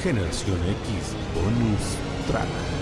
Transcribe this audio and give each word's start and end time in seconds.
Generación 0.00 0.58
X 0.58 1.16
Bonus 1.34 1.96
Track. 2.28 2.81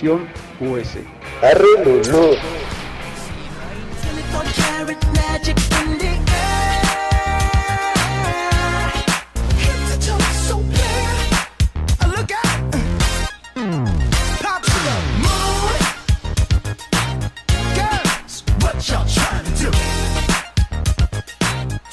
To 0.00 0.26
do? 2.10 2.36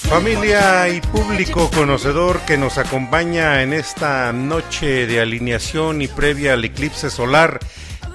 Familia 0.10 0.88
y 0.88 1.02
público 1.02 1.70
conocedor 1.70 2.40
que 2.42 2.58
nos 2.58 2.78
acompaña 2.78 3.62
en 3.62 3.74
esta 3.74 4.32
noche 4.32 5.06
de 5.06 5.20
alineación 5.20 6.02
y 6.02 6.08
previa 6.08 6.54
al 6.54 6.64
eclipse 6.64 7.10
solar 7.10 7.60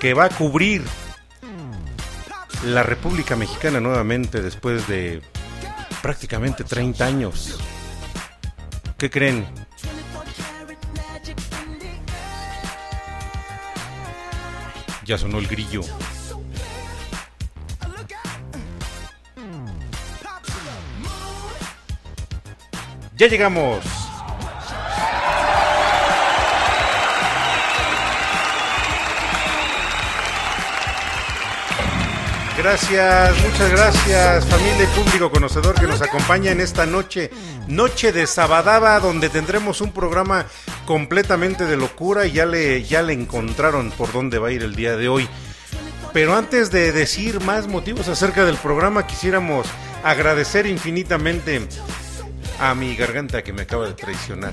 que 0.02 0.14
va 0.14 0.24
a 0.24 0.30
cubrir 0.30 0.82
la 2.64 2.82
República 2.82 3.36
Mexicana 3.36 3.78
nuevamente 3.78 4.42
después 4.42 4.88
de 4.88 5.22
prácticamente 6.02 6.64
30 6.64 7.06
años. 7.06 7.56
¿Qué 8.98 9.08
creen? 9.08 9.46
Ya 15.04 15.16
sonó 15.16 15.38
el 15.38 15.46
grillo. 15.46 15.82
Ya 23.14 23.28
llegamos. 23.28 24.01
Gracias, 32.56 33.34
muchas 33.42 33.70
gracias 33.70 34.46
familia 34.46 34.84
y 34.84 34.98
público 34.98 35.30
conocedor 35.30 35.74
que 35.74 35.86
nos 35.86 36.02
acompaña 36.02 36.52
en 36.52 36.60
esta 36.60 36.84
noche, 36.84 37.30
noche 37.66 38.12
de 38.12 38.26
Sabadaba, 38.26 39.00
donde 39.00 39.30
tendremos 39.30 39.80
un 39.80 39.90
programa 39.90 40.46
completamente 40.84 41.64
de 41.64 41.78
locura 41.78 42.26
y 42.26 42.32
ya 42.32 42.44
le, 42.44 42.84
ya 42.84 43.02
le 43.02 43.14
encontraron 43.14 43.90
por 43.92 44.12
dónde 44.12 44.38
va 44.38 44.48
a 44.48 44.52
ir 44.52 44.62
el 44.62 44.74
día 44.74 44.96
de 44.96 45.08
hoy. 45.08 45.28
Pero 46.12 46.36
antes 46.36 46.70
de 46.70 46.92
decir 46.92 47.40
más 47.40 47.68
motivos 47.68 48.08
acerca 48.08 48.44
del 48.44 48.56
programa, 48.56 49.06
quisiéramos 49.06 49.66
agradecer 50.04 50.66
infinitamente 50.66 51.66
a 52.60 52.74
mi 52.74 52.94
garganta 52.94 53.42
que 53.42 53.54
me 53.54 53.62
acaba 53.62 53.86
de 53.86 53.94
traicionar. 53.94 54.52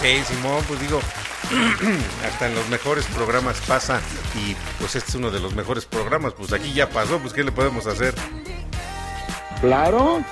Sí, 0.00 0.22
Simón, 0.28 0.62
pues 0.68 0.80
digo, 0.80 1.00
hasta 2.26 2.46
en 2.46 2.54
los 2.54 2.68
mejores 2.68 3.04
programas 3.06 3.60
pasa 3.66 4.00
y 4.34 4.54
pues 4.78 4.96
este 4.96 5.10
es 5.10 5.14
uno 5.14 5.30
de 5.30 5.40
los 5.40 5.54
mejores 5.54 5.84
programas, 5.84 6.32
pues 6.34 6.52
aquí 6.52 6.72
ya 6.72 6.88
pasó, 6.90 7.18
pues 7.18 7.32
¿qué 7.32 7.44
le 7.44 7.52
podemos 7.52 7.86
hacer? 7.86 8.14
Claro. 9.60 10.22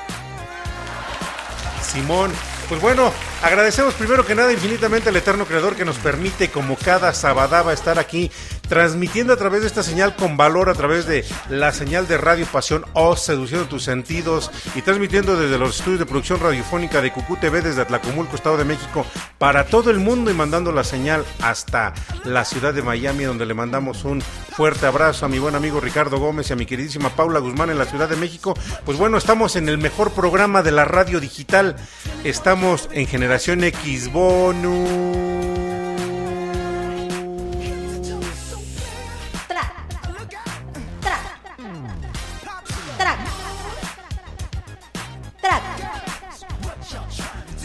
Simón, 1.83 2.33
pues 2.69 2.81
bueno, 2.81 3.13
Agradecemos 3.43 3.95
primero 3.95 4.25
que 4.25 4.37
nada 4.37 4.53
infinitamente 4.53 5.09
al 5.09 5.17
Eterno 5.17 5.47
Creador 5.47 5.75
que 5.75 5.85
nos 5.85 5.97
permite, 5.97 6.49
como 6.49 6.77
cada 6.77 7.13
sabadaba, 7.13 7.73
estar 7.73 7.99
aquí 7.99 8.31
transmitiendo 8.73 9.35
a 9.35 9.37
través 9.37 9.61
de 9.61 9.67
esta 9.67 9.83
señal 9.83 10.17
con 10.17 10.39
valor, 10.39 10.71
a 10.71 10.75
través 10.75 11.05
de 11.05 11.27
la 11.51 11.73
señal 11.73 12.09
de 12.09 12.17
Radio 12.17 12.47
Pasión 12.47 12.87
O, 12.95 13.17
seduciendo 13.17 13.69
tus 13.69 13.85
sentidos 13.85 14.51
y 14.75 14.81
transmitiendo 14.81 15.37
desde 15.37 15.59
los 15.59 15.77
estudios 15.77 16.01
de 16.01 16.07
producción 16.07 16.41
radiofónica 16.41 17.03
de 17.03 17.13
Cucú 17.13 17.37
TV 17.37 17.61
desde 17.61 17.83
Atlacomulco, 17.83 18.35
Estado 18.35 18.57
de 18.57 18.65
México, 18.65 19.05
para 19.37 19.67
todo 19.67 19.91
el 19.91 19.99
mundo 19.99 20.31
y 20.31 20.35
mandando 20.35 20.73
la 20.73 20.85
señal 20.85 21.23
hasta 21.43 21.93
la 22.25 22.47
ciudad 22.47 22.73
de 22.73 22.81
Miami, 22.81 23.25
donde 23.25 23.45
le 23.45 23.53
mandamos 23.53 24.05
un 24.05 24.23
fuerte 24.23 24.87
abrazo 24.87 25.27
a 25.27 25.29
mi 25.29 25.39
buen 25.39 25.55
amigo 25.55 25.79
Ricardo 25.79 26.19
Gómez 26.19 26.49
y 26.49 26.55
a 26.55 26.57
mi 26.57 26.65
queridísima 26.65 27.11
Paula 27.11 27.41
Guzmán 27.41 27.69
en 27.69 27.79
la 27.79 27.85
Ciudad 27.85 28.09
de 28.09 28.17
México. 28.17 28.55
Pues 28.87 28.97
bueno, 28.97 29.19
estamos 29.19 29.55
en 29.55 29.69
el 29.69 29.77
mejor 29.77 30.13
programa 30.13 30.63
de 30.63 30.73
la 30.73 30.87
radio 30.87 31.21
digital. 31.21 31.77
Estamos 32.25 32.89
en 32.93 33.07
Generación 33.07 33.65
X 33.65 34.11
Bonus. 34.11 35.72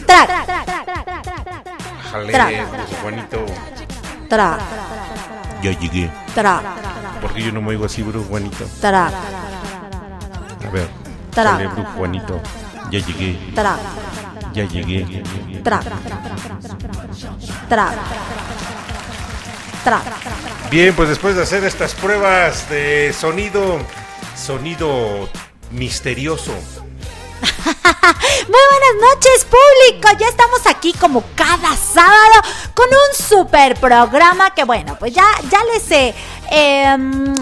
Tra. 0.08 0.26
Tra. 0.26 0.44
Jale, 2.10 2.66
pues, 2.66 3.00
Juanito. 3.02 3.44
Tra. 4.30 4.58
Ya 5.62 5.78
llegué. 5.78 6.10
Tra. 6.34 6.62
Porque 7.20 7.42
yo 7.42 7.52
no 7.52 7.60
me 7.60 7.68
oigo 7.68 7.84
así, 7.84 8.02
Bruce 8.02 8.26
Juanito. 8.26 8.64
Tra. 8.80 9.08
A 9.08 10.70
ver. 10.72 10.88
Tra. 11.30 11.52
Jale, 11.52 11.66
Bruce 11.68 11.90
Juanito. 11.94 12.40
Ya 12.90 13.00
llegué. 13.00 13.52
Tra. 13.54 13.76
Ya 14.54 14.64
llegué. 14.64 15.22
Tra. 15.62 15.80
Tra. 17.68 17.94
Tra. 19.84 20.02
Bien, 20.70 20.94
pues 20.96 21.10
después 21.10 21.36
de 21.36 21.42
hacer 21.42 21.64
estas 21.64 21.94
pruebas 21.94 22.70
de 22.70 23.12
sonido, 23.12 23.78
sonido 24.34 25.28
misterioso. 25.70 26.54
Muy 28.48 28.60
buenas 28.70 29.14
noches, 29.14 29.46
público. 29.46 30.08
Ya 30.18 30.28
estamos 30.28 30.66
aquí 30.66 30.92
como 30.94 31.22
cada 31.34 31.76
sábado 31.76 32.42
con 32.74 32.86
un 32.88 33.26
super 33.26 33.78
programa 33.78 34.54
que, 34.54 34.64
bueno, 34.64 34.96
pues 34.98 35.12
ya, 35.12 35.26
ya 35.50 35.58
les 35.72 35.90
eh, 35.90 36.14
em, 36.50 37.34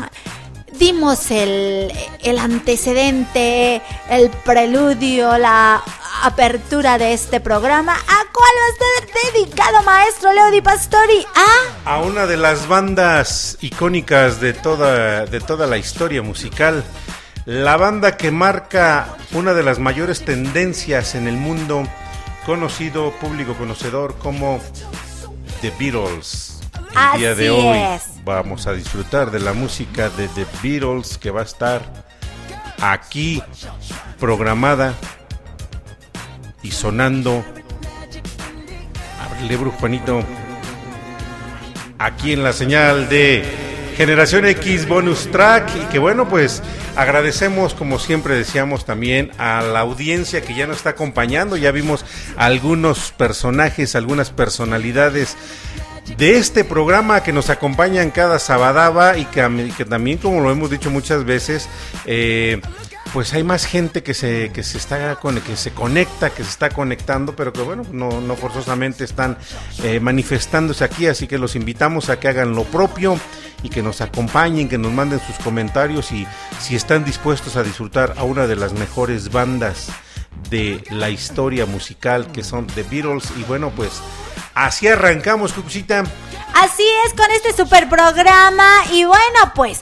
dimos 0.73 1.31
el, 1.31 1.93
el 2.23 2.39
antecedente, 2.39 3.81
el 4.11 4.31
preludio, 4.31 5.39
la 5.39 5.83
apertura 6.23 6.99
de 6.99 7.13
este 7.13 7.41
programa. 7.41 7.93
¿A 7.95 8.25
cuál 8.33 8.53
va 8.59 8.67
a 8.67 8.73
estar 8.73 9.33
dedicado, 9.33 9.83
maestro 9.83 10.33
Leo 10.33 10.51
Di 10.51 10.61
Pastori? 10.61 11.27
¿A? 11.35 11.95
A 11.95 11.99
una 11.99 12.27
de 12.27 12.37
las 12.37 12.69
bandas 12.69 13.59
icónicas 13.61 14.41
de 14.41 14.53
toda, 14.53 15.27
de 15.27 15.41
toda 15.41 15.67
la 15.67 15.79
historia 15.79 16.23
musical. 16.23 16.85
La 17.47 17.77
banda 17.77 18.17
que 18.17 18.33
marca 18.33 19.17
una 19.31 19.55
de 19.55 19.63
las 19.63 19.79
mayores 19.79 20.25
tendencias 20.25 21.15
en 21.15 21.29
el 21.29 21.37
mundo, 21.37 21.85
conocido, 22.45 23.13
público 23.21 23.55
conocedor 23.55 24.19
como 24.19 24.61
The 25.61 25.73
Beatles. 25.79 26.61
El 27.15 27.21
día 27.21 27.35
de 27.37 27.51
hoy 27.51 27.79
es. 27.79 28.25
vamos 28.25 28.67
a 28.67 28.73
disfrutar 28.73 29.31
de 29.31 29.39
la 29.39 29.53
música 29.53 30.11
de 30.11 30.27
The 30.27 30.45
Beatles 30.61 31.19
que 31.19 31.31
va 31.31 31.43
a 31.43 31.45
estar 31.45 31.83
aquí 32.81 33.41
programada 34.19 34.95
y 36.65 36.73
sonando. 36.73 37.45
Ábrele, 39.25 39.57
Juanito. 39.57 40.21
Aquí 41.97 42.33
en 42.33 42.43
la 42.43 42.53
señal 42.53 43.09
de 43.09 43.45
Generación 43.97 44.45
X 44.47 44.87
Bonus 44.87 45.31
Track. 45.31 45.71
Y 45.77 45.87
que 45.87 45.99
bueno, 45.99 46.29
pues 46.29 46.63
agradecemos, 46.97 47.75
como 47.75 47.99
siempre 47.99 48.35
decíamos 48.35 48.85
también, 48.85 49.31
a 49.39 49.63
la 49.63 49.81
audiencia 49.81 50.43
que 50.43 50.55
ya 50.55 50.67
nos 50.67 50.79
está 50.79 50.91
acompañando. 50.91 51.57
Ya 51.57 51.73
vimos 51.73 52.05
algunos 52.37 53.13
personajes, 53.13 53.95
algunas 53.95 54.31
personalidades 54.31 55.37
de 56.17 56.39
este 56.39 56.65
programa 56.65 57.23
que 57.23 57.33
nos 57.33 57.51
acompañan 57.51 58.11
cada 58.11 58.39
sabadaba 58.39 59.19
y 59.19 59.25
que, 59.25 59.85
también, 59.85 60.19
como 60.19 60.41
lo 60.41 60.51
hemos 60.51 60.71
dicho 60.71 60.91
muchas 60.91 61.25
veces, 61.25 61.69
eh, 62.05 62.61
pues 63.17 63.33
hay 63.33 63.45
más 63.45 63.65
gente 63.65 64.03
que 64.03 64.13
se, 64.13 64.51
que 64.53 64.63
se 64.63 64.77
está 64.77 65.17
con, 65.17 65.41
que 65.41 65.57
se 65.57 65.73
conecta, 65.73 66.29
que 66.29 66.45
se 66.45 66.51
está 66.51 66.69
conectando, 66.69 67.35
pero 67.35 67.51
que 67.51 67.63
bueno, 67.63 67.83
no, 67.91 68.21
no 68.21 68.37
forzosamente 68.37 69.05
están 69.05 69.39
eh, 69.83 70.01
manifestándose 70.01 70.85
aquí, 70.85 71.07
así 71.07 71.27
que 71.27 71.39
los 71.39 71.57
invitamos 71.57 72.11
a 72.11 72.21
que 72.21 72.29
hagan 72.29 72.55
lo 72.55 72.65
propio 72.65 73.19
y 73.63 73.71
que 73.71 73.83
nos 73.83 74.03
acompañen, 74.03 74.69
que 74.69 74.77
nos 74.77 74.93
manden 74.93 75.19
sus 75.27 75.37
comentarios 75.37 76.13
y 76.13 76.29
si 76.61 76.77
están 76.77 77.07
dispuestos 77.07 77.57
a 77.57 77.63
disfrutar 77.63 78.13
a 78.19 78.23
una 78.23 78.47
de 78.47 78.57
las 78.57 78.75
mejores 78.75 79.33
bandas 79.33 79.89
de 80.51 80.85
la 80.91 81.09
historia 81.09 81.65
musical 81.65 82.31
que 82.33 82.45
son 82.45 82.67
The 82.67 82.83
Beatles. 82.83 83.33
Y 83.39 83.45
bueno 83.45 83.73
pues 83.75 83.93
así 84.55 84.89
arrancamos 84.89 85.55
Cucucita. 85.55 86.05
Así 86.53 86.85
es 87.07 87.15
con 87.15 87.31
este 87.31 87.55
super 87.55 87.89
programa. 87.89 88.69
Y 88.93 89.07
bueno 89.07 89.53
pues 89.55 89.81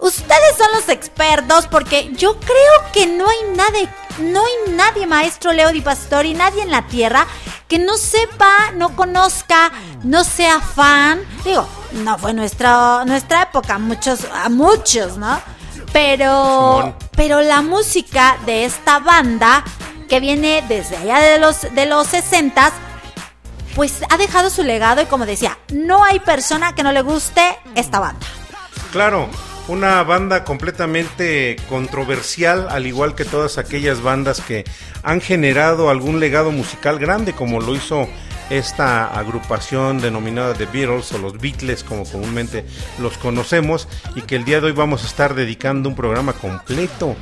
ustedes 0.00 0.56
son 0.56 0.72
los 0.72 0.88
expertos 0.88 1.66
porque 1.66 2.10
yo 2.12 2.38
creo 2.40 2.92
que 2.92 3.06
no 3.06 3.28
hay 3.28 3.38
nadie, 3.54 3.88
no 4.18 4.44
hay 4.44 4.74
nadie 4.74 5.06
maestro 5.06 5.52
Leo 5.52 5.72
Di 5.72 5.80
Pastori, 5.80 6.34
nadie 6.34 6.62
en 6.62 6.70
la 6.70 6.86
tierra 6.86 7.26
que 7.68 7.78
no 7.78 7.96
sepa, 7.96 8.72
no 8.74 8.96
conozca, 8.96 9.70
no 10.02 10.24
sea 10.24 10.60
fan. 10.60 11.22
Digo, 11.44 11.68
no 11.92 12.18
fue 12.18 12.32
nuestra 12.32 13.04
nuestra 13.04 13.42
época, 13.42 13.78
muchos 13.78 14.26
a 14.32 14.48
muchos, 14.48 15.16
¿no? 15.16 15.40
Pero 15.92 16.94
pero 17.16 17.40
la 17.40 17.62
música 17.62 18.38
de 18.46 18.64
esta 18.64 18.98
banda 18.98 19.62
que 20.08 20.18
viene 20.18 20.64
desde 20.68 20.96
allá 20.96 21.20
de 21.20 21.38
los 21.38 21.62
de 21.62 21.86
los 21.86 22.08
60 22.08 22.72
pues 23.74 24.00
ha 24.10 24.16
dejado 24.16 24.50
su 24.50 24.64
legado 24.64 25.00
y 25.00 25.06
como 25.06 25.26
decía, 25.26 25.56
no 25.72 26.02
hay 26.02 26.18
persona 26.18 26.74
que 26.74 26.82
no 26.82 26.92
le 26.92 27.02
guste 27.02 27.58
esta 27.76 28.00
banda. 28.00 28.26
Claro, 28.90 29.28
una 29.68 30.02
banda 30.02 30.44
completamente 30.44 31.56
controversial, 31.68 32.68
al 32.70 32.86
igual 32.86 33.14
que 33.14 33.24
todas 33.24 33.58
aquellas 33.58 34.02
bandas 34.02 34.40
que 34.40 34.64
han 35.02 35.20
generado 35.20 35.90
algún 35.90 36.20
legado 36.20 36.50
musical 36.50 36.98
grande, 36.98 37.32
como 37.32 37.60
lo 37.60 37.74
hizo 37.74 38.08
esta 38.50 39.06
agrupación 39.06 40.00
denominada 40.00 40.54
The 40.54 40.66
Beatles 40.66 41.12
o 41.12 41.18
los 41.18 41.38
Beatles, 41.38 41.84
como 41.84 42.04
comúnmente 42.04 42.64
los 42.98 43.16
conocemos, 43.16 43.88
y 44.16 44.22
que 44.22 44.36
el 44.36 44.44
día 44.44 44.60
de 44.60 44.66
hoy 44.66 44.72
vamos 44.72 45.04
a 45.04 45.06
estar 45.06 45.34
dedicando 45.34 45.88
un 45.88 45.94
programa 45.94 46.32
completo 46.32 47.16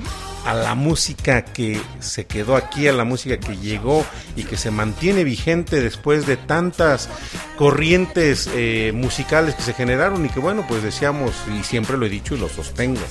a 0.49 0.55
la 0.55 0.75
música 0.75 1.45
que 1.45 1.78
se 2.00 2.25
quedó 2.25 2.57
aquí, 2.57 2.88
a 2.88 2.93
la 2.95 3.05
música 3.05 3.37
que 3.37 3.59
llegó 3.59 4.07
y 4.35 4.45
que 4.45 4.57
se 4.57 4.71
mantiene 4.71 5.23
vigente 5.23 5.83
después 5.83 6.26
de 6.26 6.38
tantas 6.38 7.11
corrientes 7.59 8.49
eh, 8.55 8.93
musicales 8.95 9.55
que 9.55 9.61
se 9.61 9.75
generaron 9.75 10.25
y 10.25 10.31
que 10.31 10.40
bueno, 10.40 10.64
pues 10.67 10.83
decíamos 10.83 11.35
y 11.55 11.62
siempre 11.64 11.99
lo 11.99 12.07
he 12.07 12.09
dicho 12.09 12.35
y 12.35 12.38
lo 12.38 12.49
sostengo. 12.49 13.02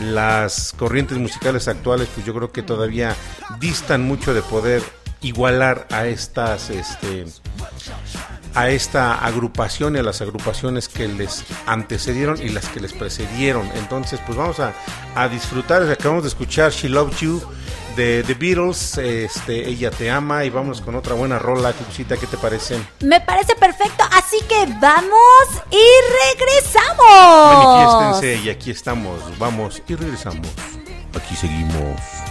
Las 0.00 0.72
corrientes 0.72 1.18
musicales 1.18 1.66
actuales 1.66 2.08
pues 2.14 2.24
yo 2.24 2.32
creo 2.34 2.52
que 2.52 2.62
todavía 2.62 3.16
distan 3.58 4.04
mucho 4.04 4.32
de 4.32 4.42
poder 4.42 4.80
igualar 5.22 5.88
a 5.90 6.06
estas 6.06 6.70
este 6.70 7.26
a 8.54 8.68
esta 8.68 9.24
agrupación 9.24 9.96
y 9.96 9.98
a 9.98 10.02
las 10.02 10.20
agrupaciones 10.20 10.88
que 10.88 11.08
les 11.08 11.44
antecedieron 11.66 12.40
y 12.42 12.48
las 12.48 12.66
que 12.68 12.80
les 12.80 12.92
precedieron. 12.92 13.70
Entonces, 13.76 14.20
pues 14.26 14.36
vamos 14.36 14.60
a, 14.60 14.72
a 15.14 15.28
disfrutar. 15.28 15.82
Acabamos 15.90 16.24
de 16.24 16.28
escuchar 16.28 16.72
She 16.72 16.88
Loves 16.88 17.20
You 17.20 17.42
de 17.96 18.22
The 18.24 18.34
Beatles, 18.34 18.98
este, 18.98 19.68
Ella 19.68 19.90
Te 19.90 20.10
Ama, 20.10 20.44
y 20.44 20.50
vamos 20.50 20.80
con 20.80 20.94
otra 20.94 21.14
buena 21.14 21.38
rola. 21.38 21.72
Cucucita, 21.72 22.16
¿qué 22.16 22.26
te 22.26 22.36
parece? 22.36 22.78
Me 23.00 23.20
parece 23.20 23.54
perfecto, 23.56 24.04
así 24.12 24.36
que 24.48 24.66
vamos 24.80 25.48
y 25.70 25.84
regresamos. 26.30 27.54
Manifiéstense 27.54 28.44
y 28.44 28.50
aquí 28.50 28.70
estamos. 28.70 29.38
Vamos 29.38 29.82
y 29.88 29.94
regresamos. 29.94 30.48
Aquí 31.14 31.34
seguimos. 31.34 32.29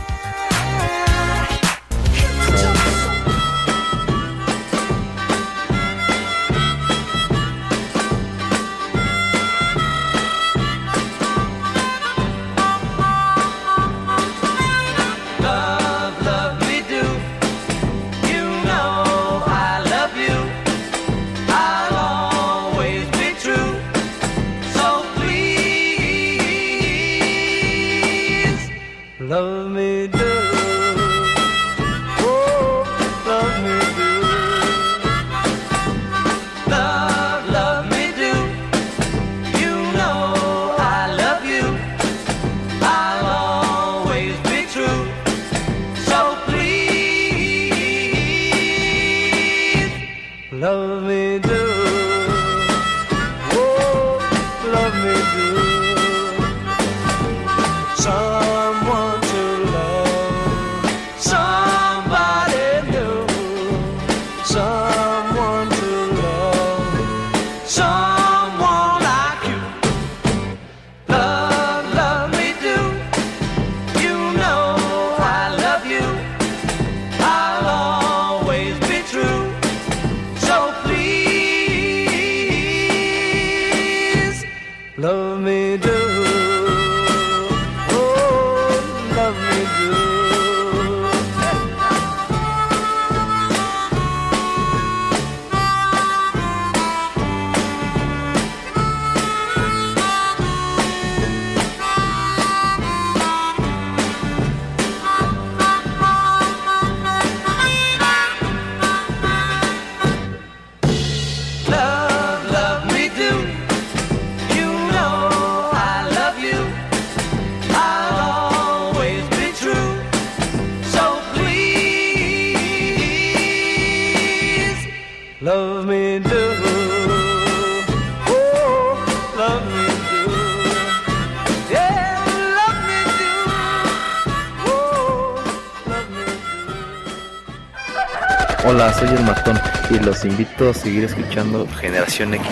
Invito 140.39 140.69
a 140.69 140.73
seguir 140.73 141.03
escuchando 141.03 141.67
Generación 141.67 142.33
X. 142.33 142.47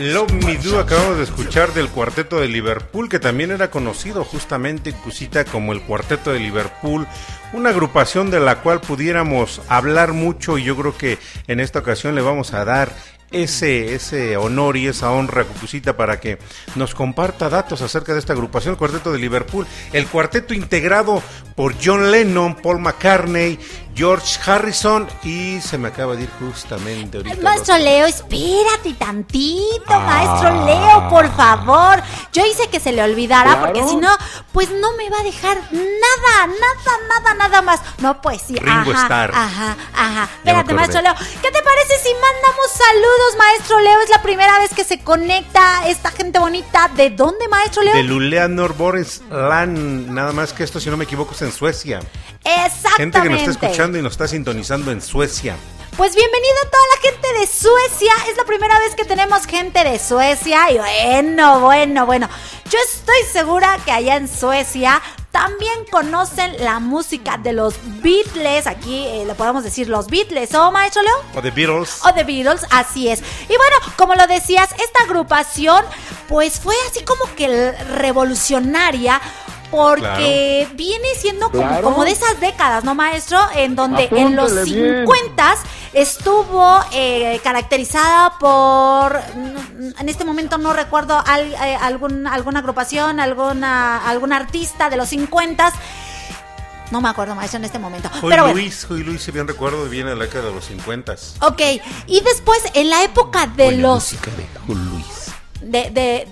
Love 0.00 0.32
Me 0.32 0.56
Do 0.56 0.80
acabamos 0.80 1.18
de 1.18 1.22
escuchar 1.22 1.72
del 1.74 1.88
cuarteto 1.88 2.40
de 2.40 2.48
Liverpool, 2.48 3.08
que 3.08 3.20
también 3.20 3.52
era 3.52 3.70
conocido 3.70 4.24
justamente, 4.24 4.92
como 5.52 5.72
el 5.72 5.80
cuarteto 5.82 6.32
de 6.32 6.40
Liverpool, 6.40 7.06
una 7.52 7.70
agrupación 7.70 8.32
de 8.32 8.40
la 8.40 8.62
cual 8.62 8.80
pudiéramos 8.80 9.62
hablar 9.68 10.12
mucho 10.12 10.58
y 10.58 10.64
yo 10.64 10.76
creo 10.76 10.96
que 10.96 11.18
en 11.46 11.60
esta 11.60 11.78
ocasión 11.78 12.16
le 12.16 12.22
vamos 12.22 12.52
a 12.52 12.64
dar 12.64 12.90
ese, 13.30 13.94
ese 13.94 14.36
honor 14.36 14.76
y 14.76 14.88
esa 14.88 15.12
honra 15.12 15.44
Cucucita 15.44 15.96
para 15.96 16.20
que 16.20 16.38
nos 16.74 16.94
comparta 16.94 17.48
datos 17.48 17.82
acerca 17.82 18.12
de 18.12 18.18
esta 18.18 18.32
agrupación, 18.32 18.72
el 18.72 18.78
cuarteto 18.78 19.12
de 19.12 19.18
Liverpool, 19.18 19.66
el 19.92 20.06
cuarteto 20.06 20.54
integrado 20.54 21.22
por 21.54 21.74
John 21.82 22.10
Lennon, 22.10 22.56
Paul 22.56 22.80
McCartney, 22.80 23.58
George 23.94 24.38
Harrison 24.46 25.06
y 25.22 25.60
se 25.60 25.76
me 25.76 25.88
acaba 25.88 26.14
de 26.16 26.22
ir 26.22 26.30
justamente 26.38 27.18
ahorita. 27.18 27.42
Maestro. 27.42 27.76
Leo, 27.78 28.06
espérate 28.06 28.94
tantito, 28.98 29.84
Ah. 29.88 29.98
maestro 30.00 30.64
Leo, 30.66 31.08
por 31.08 31.30
favor. 31.36 32.02
Yo 32.32 32.44
hice 32.46 32.68
que 32.68 32.80
se 32.80 32.92
le 32.92 33.02
olvidara, 33.02 33.60
porque 33.60 33.82
si 33.86 33.96
no, 33.96 34.08
pues 34.52 34.70
no 34.70 34.92
me 34.96 35.08
va 35.10 35.20
a 35.20 35.22
dejar 35.24 35.56
nada, 35.72 36.46
nada, 36.46 36.98
nada, 37.08 37.34
nada 37.34 37.62
más. 37.62 37.80
No, 37.98 38.20
pues 38.22 38.42
sí, 38.46 38.56
Ringo 38.56 38.92
ajá, 38.92 39.02
Starr. 39.02 39.30
ajá, 39.34 39.76
ajá. 39.94 40.28
Espérate, 40.38 40.72
maestro 40.74 41.00
Leo. 41.02 41.14
¿Qué 41.14 41.50
te 41.50 41.62
parece 41.62 41.98
si 42.02 42.12
mandamos 42.14 42.70
saludos, 42.72 43.36
maestro 43.38 43.80
Leo? 43.80 44.00
Es 44.02 44.10
la 44.10 44.22
primera 44.22 44.58
vez 44.60 44.72
que 44.74 44.84
se 44.84 45.00
conecta 45.00 45.86
esta 45.88 46.10
gente 46.10 46.38
bonita. 46.38 46.88
¿De 46.96 47.10
dónde, 47.10 47.48
maestro 47.48 47.82
Leo? 47.82 47.94
De 47.94 48.02
Luleanor 48.04 48.74
Boris 48.76 49.22
Lan, 49.30 50.14
nada 50.14 50.32
más 50.32 50.52
que 50.52 50.64
esto, 50.64 50.80
si 50.80 50.88
no 50.90 50.96
me 50.96 51.04
equivoco, 51.04 51.34
es 51.34 51.42
en 51.42 51.52
Suecia. 51.52 52.00
Exactamente. 52.44 52.96
Gente 52.96 53.20
que 53.22 53.28
nos 53.28 53.40
está 53.40 53.50
escuchando 53.66 53.79
y 53.80 54.02
nos 54.02 54.12
está 54.12 54.28
sintonizando 54.28 54.90
en 54.90 55.00
Suecia. 55.00 55.56
Pues 55.96 56.14
bienvenido 56.14 56.54
a 56.66 56.70
toda 56.70 56.82
la 56.94 57.10
gente 57.10 57.40
de 57.40 57.46
Suecia. 57.46 58.12
Es 58.30 58.36
la 58.36 58.44
primera 58.44 58.78
vez 58.78 58.94
que 58.94 59.06
tenemos 59.06 59.46
gente 59.46 59.82
de 59.82 59.98
Suecia. 59.98 60.70
Y 60.70 60.76
bueno, 60.76 61.60
bueno, 61.60 62.04
bueno. 62.04 62.28
Yo 62.68 62.78
estoy 62.92 63.16
segura 63.32 63.78
que 63.82 63.90
allá 63.90 64.16
en 64.16 64.28
Suecia 64.28 65.00
también 65.30 65.86
conocen 65.90 66.62
la 66.62 66.78
música 66.78 67.38
de 67.38 67.54
los 67.54 67.74
Beatles. 68.02 68.66
Aquí 68.66 69.06
eh, 69.06 69.24
le 69.26 69.34
podemos 69.34 69.64
decir 69.64 69.88
los 69.88 70.08
Beatles, 70.08 70.54
¿o 70.54 70.70
maestro 70.70 71.00
Leo? 71.00 71.16
O 71.34 71.40
The 71.40 71.50
Beatles. 71.50 72.00
O 72.04 72.12
The 72.12 72.24
Beatles, 72.24 72.66
así 72.70 73.08
es. 73.08 73.20
Y 73.20 73.56
bueno, 73.56 73.76
como 73.96 74.14
lo 74.14 74.26
decías, 74.26 74.68
esta 74.72 75.04
agrupación 75.04 75.86
pues 76.28 76.60
fue 76.60 76.74
así 76.90 77.02
como 77.02 77.34
que 77.34 77.72
revolucionaria. 77.96 79.22
Porque 79.70 80.66
viene 80.74 81.06
siendo 81.16 81.50
como, 81.50 81.62
Claro. 81.62 81.82
como 81.82 82.04
de 82.04 82.10
esas 82.10 82.40
décadas, 82.40 82.82
¿no, 82.84 82.94
maestro? 82.94 83.38
En 83.54 83.76
donde 83.76 84.08
en 84.10 84.34
los 84.36 84.52
Apúntale 84.52 84.64
bien. 84.80 85.06
50 85.06 85.54
estuvo 85.92 86.80
eh, 86.92 87.40
caracterizada 87.44 88.38
por, 88.38 89.20
en 89.98 90.08
este 90.08 90.24
momento 90.24 90.58
no 90.58 90.72
recuerdo 90.72 91.22
al- 91.26 91.52
eh, 91.54 91.76
algún, 91.80 92.26
alguna 92.26 92.60
agrupación, 92.60 93.20
alguna, 93.20 94.08
algún 94.08 94.32
artista 94.32 94.90
de 94.90 94.96
los 94.96 95.08
50 95.10 95.72
No 96.90 97.00
me 97.00 97.08
acuerdo, 97.08 97.36
maestro, 97.36 97.58
en 97.58 97.64
este 97.64 97.78
momento. 97.78 98.10
Hoy 98.22 98.30
Pero 98.30 98.42
bueno. 98.42 98.58
Luis, 98.58 98.84
hoy 98.90 99.04
Luis, 99.04 99.22
si 99.22 99.30
bien 99.30 99.46
recuerdo, 99.46 99.84
viene 99.88 100.10
de 100.10 100.16
la 100.16 100.24
década 100.24 100.46
de 100.46 100.54
los 100.54 100.64
50. 100.64 101.14
Ok, 101.42 101.60
y 102.08 102.20
después 102.20 102.58
en 102.74 102.90
la 102.90 103.04
época 103.04 103.46
de 103.46 103.64
Buena 103.66 103.82
los 103.82 103.94
música 103.94 104.30
de 104.32 104.46
Juan 104.66 104.84
Luis. 104.90 105.06
de, 105.60 105.82
de, 105.90 105.90
de- 105.92 106.28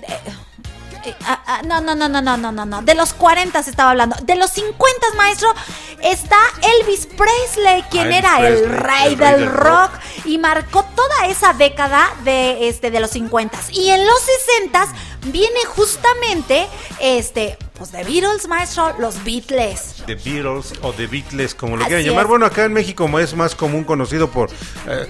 no, 1.65 1.81
no, 1.81 1.95
no, 1.95 2.09
no, 2.09 2.21
no, 2.21 2.37
no, 2.37 2.51
no, 2.51 2.65
no. 2.65 2.81
De 2.81 2.95
los 2.95 3.13
40 3.13 3.61
se 3.63 3.69
estaba 3.69 3.91
hablando. 3.91 4.15
De 4.23 4.35
los 4.35 4.51
50, 4.51 5.07
maestro, 5.17 5.53
está 6.01 6.37
Elvis 6.79 7.07
Presley, 7.07 7.83
quien 7.89 8.07
Ah, 8.11 8.17
Elvis 8.17 8.19
era 8.19 8.47
el 8.47 8.69
rey 8.69 8.73
el 8.73 8.79
rey 8.79 9.15
del 9.15 9.39
del 9.39 9.51
rock, 9.51 9.91
y 10.25 10.37
marcó 10.37 10.83
toda 10.95 11.27
esa 11.27 11.53
década 11.53 12.09
de 12.23 12.67
este 12.67 12.91
de 12.91 12.99
los 12.99 13.11
50 13.11 13.59
y 13.71 13.89
en 13.89 14.05
los 14.05 14.19
60 14.21 14.87
viene 15.27 15.59
justamente 15.67 16.67
este 16.99 17.57
pues 17.79 17.91
The 17.91 18.03
Beatles, 18.03 18.45
maestro, 18.49 18.93
los 18.99 19.23
Beatles. 19.23 20.03
The 20.05 20.15
Beatles 20.15 20.73
o 20.81 20.91
The 20.91 21.07
Beatles, 21.07 21.55
como 21.55 21.77
le 21.77 21.83
Así 21.83 21.89
quieran 21.89 22.05
llamar. 22.07 22.23
es. 22.25 22.29
Bueno, 22.29 22.45
acá 22.45 22.65
en 22.65 22.73
México 22.73 23.09
es 23.19 23.33
más 23.35 23.55
común 23.55 23.85
conocido 23.85 24.29
por... 24.29 24.49
Eh, 24.85 25.09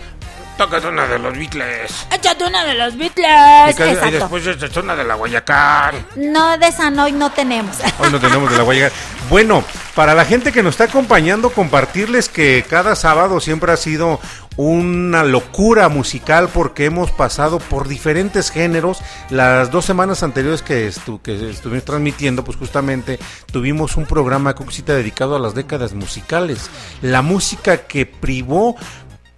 Tócate 0.60 0.88
una 0.88 1.08
de 1.08 1.20
los 1.20 1.38
Beatles. 1.38 2.06
Échate 2.12 2.44
una 2.44 2.66
de 2.66 2.74
los 2.74 2.94
Y, 2.94 2.98
Beatles. 2.98 3.80
y 3.80 4.12
después 4.12 4.46
échate 4.46 4.78
una 4.82 4.94
de 4.94 5.06
la 5.06 5.16
Guayacán. 5.16 6.06
No 6.18 6.58
de 6.58 6.68
esa 6.68 6.90
no, 6.92 7.06
hoy 7.06 7.14
no 7.14 7.32
tenemos. 7.32 7.78
Hoy 7.98 8.12
no 8.12 8.20
tenemos 8.20 8.52
de 8.52 8.58
la 8.58 8.64
Guayacán. 8.64 8.92
Bueno, 9.30 9.64
para 9.96 10.14
la 10.14 10.26
gente 10.26 10.52
que 10.52 10.62
nos 10.62 10.72
está 10.74 10.84
acompañando, 10.84 11.52
compartirles 11.52 12.28
que 12.28 12.66
cada 12.70 12.98
sábado 12.98 13.40
siempre 13.40 13.72
ha 13.72 13.78
sido 13.78 14.20
una 14.58 15.24
locura 15.24 15.88
musical 15.88 16.50
porque 16.54 16.84
hemos 16.84 17.10
pasado 17.12 17.60
por 17.60 17.88
diferentes 17.88 18.52
géneros. 18.52 19.00
Las 19.30 19.72
dos 19.72 19.86
semanas 19.86 20.24
anteriores 20.24 20.62
que, 20.62 20.90
estu- 20.90 21.22
que 21.22 21.52
estuvimos 21.52 21.86
transmitiendo, 21.86 22.44
pues 22.44 22.58
justamente 22.58 23.18
tuvimos 23.50 23.96
un 23.96 24.06
programa 24.06 24.56
Cuxita 24.56 24.94
dedicado 24.94 25.38
a 25.38 25.40
las 25.40 25.56
décadas 25.56 25.94
musicales. 25.94 26.70
La 27.02 27.22
música 27.22 27.78
que 27.88 28.06
privó 28.06 28.76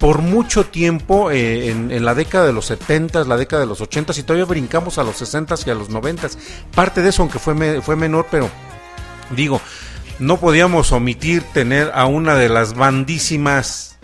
por 0.02 0.20
mucho 0.20 0.66
tiempo 0.66 1.30
eh, 1.30 1.70
en, 1.70 2.04
la 2.04 2.16
década 2.16 2.44
de 2.44 2.52
los 2.52 2.66
70, 2.66 3.22
la 3.22 3.36
década 3.36 3.60
de 3.60 3.68
los 3.68 3.80
80 3.80 4.12
y 4.18 4.24
todavía 4.24 4.46
brincamos 4.46 4.98
a 4.98 5.04
los 5.04 5.14
60 5.18 5.54
y 5.64 5.70
a 5.70 5.76
los 5.76 5.90
90. 5.90 6.28
Parte 6.74 7.02
de 7.02 7.10
eso, 7.10 7.22
aunque 7.22 7.38
fue, 7.38 7.80
fue 7.80 7.94
menor, 7.94 8.26
pero 8.28 8.50
digo, 9.30 9.60
no 10.18 10.38
podíamos 10.38 10.90
omitir 10.90 11.44
tener 11.52 11.92
a 11.94 12.06
una 12.06 12.34
de 12.34 12.48
las 12.48 12.74
bandísimas 12.74 13.96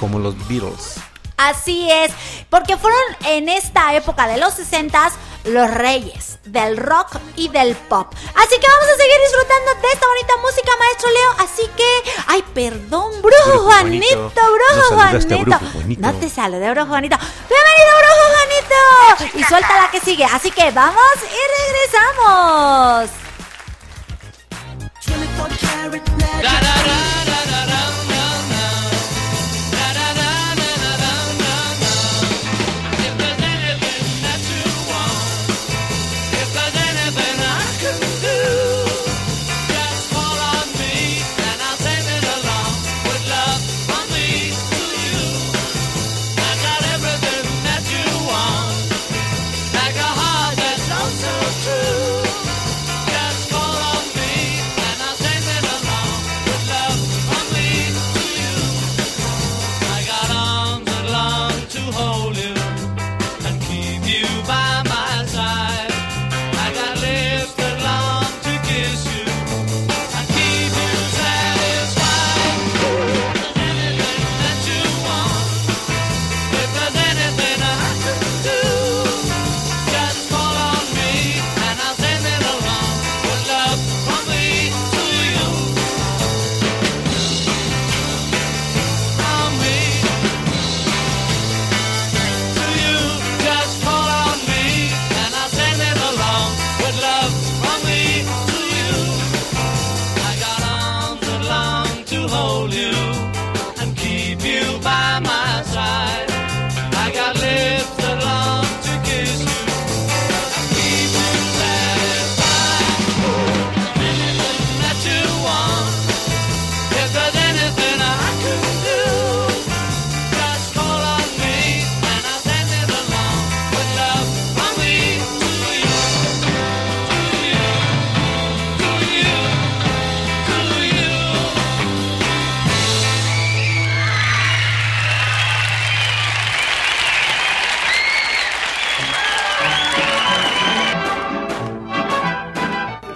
como 0.00 0.18
los 0.18 0.38
Beatles. 0.48 0.94
Así 1.36 1.90
es, 1.90 2.10
porque 2.48 2.78
fueron 2.78 2.98
en 3.26 3.50
esta 3.50 3.94
época 3.94 4.26
de 4.26 4.38
los 4.38 4.54
60 4.54 5.12
los 5.44 5.70
reyes 5.70 6.31
del 6.44 6.76
rock 6.76 7.18
y 7.36 7.48
del 7.48 7.74
pop. 7.76 8.12
Así 8.34 8.58
que 8.58 8.66
vamos 8.66 8.88
a 8.88 8.96
seguir 8.96 9.16
disfrutando 9.22 9.74
de 9.80 9.88
esta 9.92 10.06
bonita 10.06 10.36
música, 10.42 10.70
maestro 10.78 11.10
Leo. 11.10 11.30
Así 11.38 11.70
que, 11.76 12.02
ay, 12.26 12.44
perdón, 12.54 13.22
brujo 13.22 13.64
Juanito. 13.64 14.32
Brujo 14.34 14.94
Juanito. 14.94 15.60
No 15.98 16.14
te 16.14 16.28
saludé, 16.28 16.70
brujo 16.70 16.88
Juanito. 16.88 17.16
Bienvenido, 17.48 17.92
brujo 17.98 18.24
Juanito. 18.34 19.38
Y 19.38 19.44
suelta 19.44 19.82
la 19.82 19.90
que 19.90 20.00
sigue. 20.00 20.24
Así 20.24 20.50
que 20.50 20.70
vamos 20.70 21.16
y 21.22 21.40
regresamos. 21.62 23.10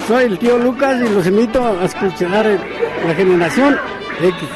Soy 0.06 0.24
el 0.24 0.38
tío 0.38 0.56
Lucas 0.56 1.02
y 1.04 1.08
los 1.12 1.26
invito 1.26 1.66
a 1.66 1.84
escuchar 1.84 2.46
la 3.06 3.14
generación 3.14 3.76
X. 4.20 4.48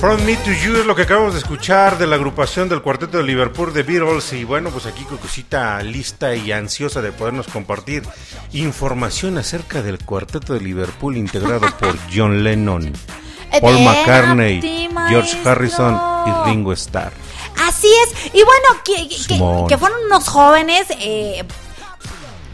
From 0.00 0.24
Me 0.24 0.34
to 0.36 0.50
You 0.64 0.78
es 0.78 0.86
lo 0.86 0.96
que 0.96 1.02
acabamos 1.02 1.34
de 1.34 1.40
escuchar 1.40 1.98
de 1.98 2.06
la 2.06 2.16
agrupación 2.16 2.70
del 2.70 2.80
cuarteto 2.80 3.18
de 3.18 3.24
Liverpool 3.24 3.74
de 3.74 3.82
Beatles. 3.82 4.32
Y 4.32 4.44
bueno, 4.44 4.70
pues 4.70 4.86
aquí 4.86 5.04
cosita 5.04 5.82
lista 5.82 6.34
y 6.34 6.52
ansiosa 6.52 7.02
de 7.02 7.12
podernos 7.12 7.48
compartir 7.48 8.04
información 8.54 9.36
acerca 9.36 9.82
del 9.82 9.98
cuarteto 9.98 10.54
de 10.54 10.60
Liverpool 10.62 11.18
integrado 11.18 11.66
por 11.78 11.94
John 12.10 12.42
Lennon, 12.42 12.90
Paul 13.60 13.80
McCartney, 13.80 14.88
George. 15.08 15.36
Harrison 15.48 16.00
y 16.26 16.48
Ringo 16.48 16.72
Starr. 16.72 17.12
Así 17.66 17.88
es. 18.04 18.26
Y 18.34 18.42
bueno, 18.42 18.82
que, 18.84 19.08
que- 19.08 19.14
Simón. 19.18 19.66
que 19.66 19.76
fueron 19.78 19.98
unos 20.06 20.28
jóvenes. 20.28 20.86
eh, 20.98 21.44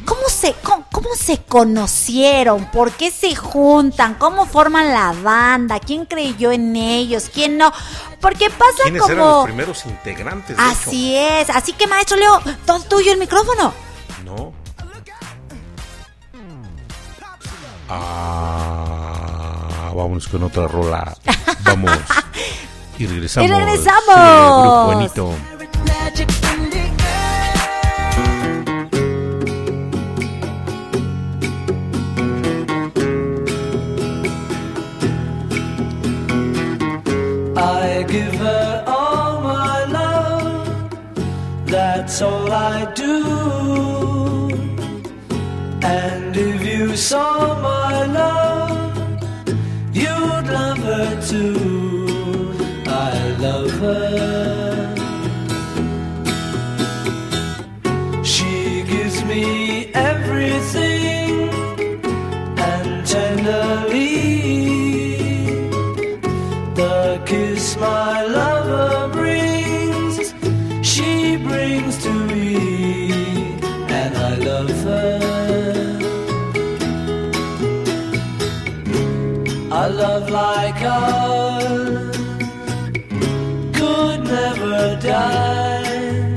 ¿cómo, 0.04 0.22
se, 0.28 0.54
cómo, 0.62 0.86
cómo 0.92 1.08
se 1.16 1.38
conocieron? 1.42 2.66
¿Por 2.70 2.92
qué 2.92 3.10
se 3.10 3.34
juntan? 3.36 4.14
¿Cómo 4.14 4.46
forman 4.46 4.92
la 4.92 5.12
banda? 5.22 5.78
¿Quién 5.80 6.06
creyó 6.06 6.50
en 6.52 6.74
ellos? 6.76 7.30
¿Quién 7.32 7.58
no? 7.58 7.72
Porque 8.20 8.50
pasa 8.50 8.84
¿Quiénes 8.84 9.02
eran 9.04 9.18
los 9.18 9.28
como. 9.28 9.44
primeros 9.44 9.84
integrantes? 9.86 10.56
de 10.56 10.62
Así 10.62 11.16
es. 11.16 11.50
Así 11.50 11.72
que, 11.72 11.86
maestro 11.86 12.16
Leo, 12.16 12.40
todo 12.64 12.80
tuyo 12.84 13.12
el 13.12 13.18
micrófono. 13.18 13.72
No. 14.24 14.52
Ah, 17.88 18.65
vamos 19.96 20.28
con 20.28 20.42
otra 20.44 20.68
rola. 20.68 21.16
Vamos. 21.64 21.92
Y 22.98 23.06
regresamos. 23.06 23.50
Y 23.50 23.52
regresamos. 23.52 24.16
Sí, 25.04 25.10
Grupo. 25.14 25.34
I 37.58 38.04
give 38.08 38.34
her 38.34 38.84
all 38.86 39.40
my 39.40 39.84
love, 39.84 40.90
that's 41.66 42.20
all 42.22 42.52
I 42.52 42.92
do. 42.94 43.14
And 45.82 46.36
if 46.36 46.62
you 46.62 46.96
saw 46.96 47.35
love 51.32 51.75
die 85.06 86.34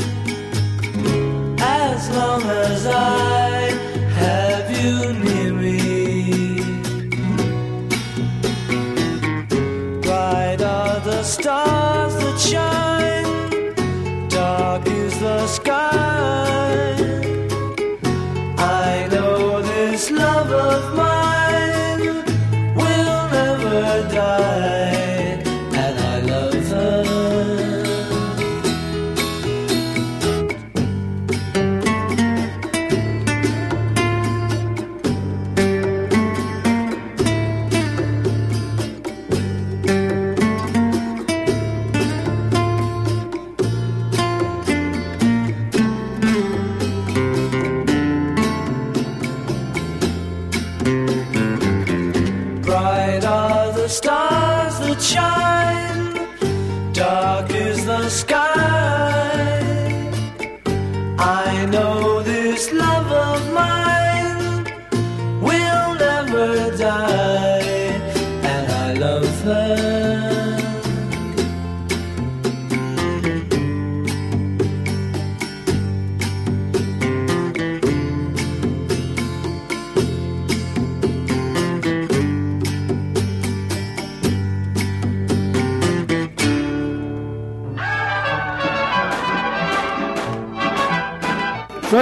as 1.60 2.10
long 2.15 2.43
as 2.43 2.86
I 2.86 3.28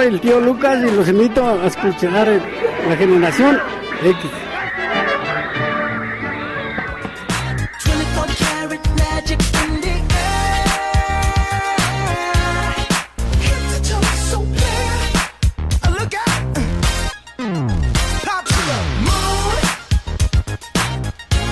el 0.08 0.20
tío 0.22 0.40
Lucas 0.40 0.78
y 0.82 0.90
los 0.90 1.06
invito 1.08 1.46
a 1.46 1.66
escuchar 1.66 2.26
la 2.88 2.96
generación 2.96 3.60
X. 4.02 4.30
24 7.84 8.34
karat 8.38 8.88
magic 8.96 9.38
in 9.64 9.80
the 9.82 9.96
air. 10.16 10.64
Head 13.44 13.62
to 13.70 13.78
toe 13.86 14.08
so 14.30 14.38
clear. 14.56 14.92
Look 15.92 16.14
out. 16.14 16.40
Pop 18.24 18.44
to 18.46 18.60
the 18.68 18.78
moon. 19.04 19.60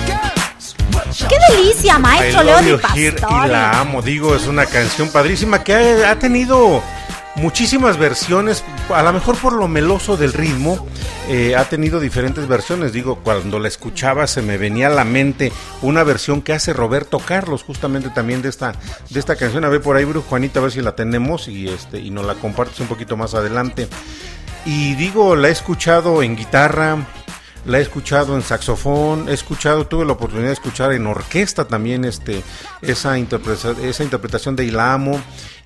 Girls, 0.07 0.65
what 0.93 1.07
you 1.19 1.27
¡Qué 1.27 1.37
delicia, 1.53 1.93
I 1.95 1.99
maestro 2.01 2.41
Di 2.43 2.49
here 2.99 3.13
Pastori! 3.21 3.45
y 3.45 3.49
la 3.49 3.79
amo, 3.79 4.01
digo, 4.01 4.35
es 4.35 4.47
una 4.47 4.65
canción 4.65 5.09
padrísima 5.11 5.63
que 5.63 5.75
ha, 5.75 6.11
ha 6.11 6.15
tenido 6.17 6.81
muchísimas 7.37 7.97
versiones, 7.97 8.63
a 8.93 9.01
lo 9.03 9.13
mejor 9.13 9.37
por 9.37 9.53
lo 9.53 9.67
meloso 9.67 10.17
del 10.17 10.33
ritmo, 10.33 10.85
eh, 11.29 11.55
ha 11.55 11.65
tenido 11.65 11.99
diferentes 11.99 12.47
versiones, 12.47 12.93
digo, 12.93 13.19
cuando 13.23 13.59
la 13.59 13.67
escuchaba 13.67 14.27
se 14.27 14.41
me 14.41 14.57
venía 14.57 14.87
a 14.87 14.91
la 14.91 15.03
mente 15.03 15.51
una 15.81 16.03
versión 16.03 16.41
que 16.41 16.53
hace 16.53 16.73
Roberto 16.73 17.19
Carlos, 17.19 17.63
justamente 17.63 18.09
también 18.09 18.41
de 18.41 18.49
esta, 18.49 18.73
de 19.09 19.19
esta 19.19 19.35
canción, 19.35 19.65
a 19.65 19.69
ver 19.69 19.81
por 19.81 19.95
ahí, 19.97 20.05
Brujo 20.05 20.27
Juanita, 20.29 20.59
a 20.59 20.63
ver 20.63 20.71
si 20.71 20.81
la 20.81 20.95
tenemos 20.95 21.47
y, 21.47 21.67
este, 21.69 21.99
y 21.99 22.09
nos 22.11 22.25
la 22.25 22.35
compartes 22.35 22.79
un 22.79 22.87
poquito 22.87 23.17
más 23.17 23.33
adelante. 23.33 23.87
Y 24.65 24.95
digo, 24.95 25.35
la 25.35 25.49
he 25.49 25.51
escuchado 25.51 26.23
en 26.23 26.35
guitarra, 26.35 26.97
la 27.65 27.79
he 27.79 27.81
escuchado 27.81 28.35
en 28.35 28.41
saxofón, 28.41 29.27
he 29.29 29.33
escuchado, 29.33 29.85
tuve 29.87 30.05
la 30.05 30.13
oportunidad 30.13 30.47
de 30.47 30.53
escuchar 30.53 30.93
en 30.93 31.05
orquesta 31.07 31.65
también 31.65 32.05
este, 32.05 32.41
esa, 32.81 33.17
interpreta- 33.17 33.75
esa 33.83 34.03
interpretación 34.03 34.55
de 34.55 34.65
Ilamo. 34.65 35.21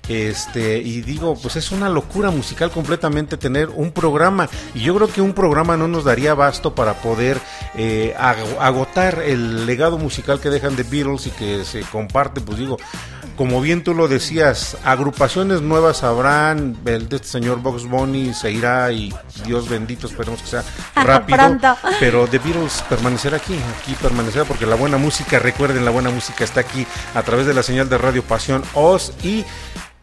Este, 0.08 0.78
y 0.78 1.00
digo, 1.02 1.36
pues 1.40 1.56
es 1.56 1.70
una 1.70 1.88
locura 1.88 2.30
musical 2.30 2.70
completamente 2.70 3.36
tener 3.36 3.68
un 3.70 3.92
programa. 3.92 4.48
Y 4.74 4.80
yo 4.80 4.94
creo 4.96 5.08
que 5.08 5.20
un 5.20 5.32
programa 5.32 5.76
no 5.76 5.86
nos 5.88 6.04
daría 6.04 6.32
abasto 6.32 6.74
para 6.74 6.94
poder 6.94 7.38
eh, 7.76 8.14
ag- 8.18 8.58
agotar 8.60 9.20
el 9.24 9.64
legado 9.64 9.98
musical 9.98 10.40
que 10.40 10.50
dejan 10.50 10.76
de 10.76 10.82
Beatles 10.82 11.26
y 11.28 11.30
que 11.30 11.64
se 11.64 11.82
comparte, 11.82 12.40
pues 12.40 12.58
digo, 12.58 12.78
como 13.36 13.60
bien 13.62 13.82
tú 13.82 13.94
lo 13.94 14.08
decías, 14.08 14.76
agrupaciones 14.84 15.62
nuevas 15.62 16.02
habrán, 16.02 16.76
el 16.84 17.08
de 17.08 17.16
este 17.16 17.28
señor 17.28 17.60
Box 17.62 17.84
Bunny 17.88 18.34
se 18.34 18.50
irá 18.52 18.92
y 18.92 19.14
Dios 19.46 19.68
bendito, 19.68 20.06
esperemos 20.06 20.42
que 20.42 20.48
sea 20.48 20.64
rápido. 20.96 21.38
Pero 21.98 22.26
The 22.26 22.38
Beatles 22.38 22.84
permanecerá 22.88 23.38
aquí, 23.38 23.56
aquí 23.80 23.94
permanecerá 24.02 24.44
porque 24.44 24.66
la 24.66 24.74
buena 24.76 24.98
música, 24.98 25.38
recuerden, 25.38 25.84
la 25.84 25.90
buena 25.92 26.10
música 26.10 26.44
está 26.44 26.60
aquí 26.60 26.86
a 27.14 27.22
través 27.22 27.46
de 27.46 27.54
la 27.54 27.62
señal 27.62 27.88
de 27.88 27.96
Radio 27.98 28.22
Pasión 28.22 28.62
Oz 28.74 29.12
y 29.22 29.44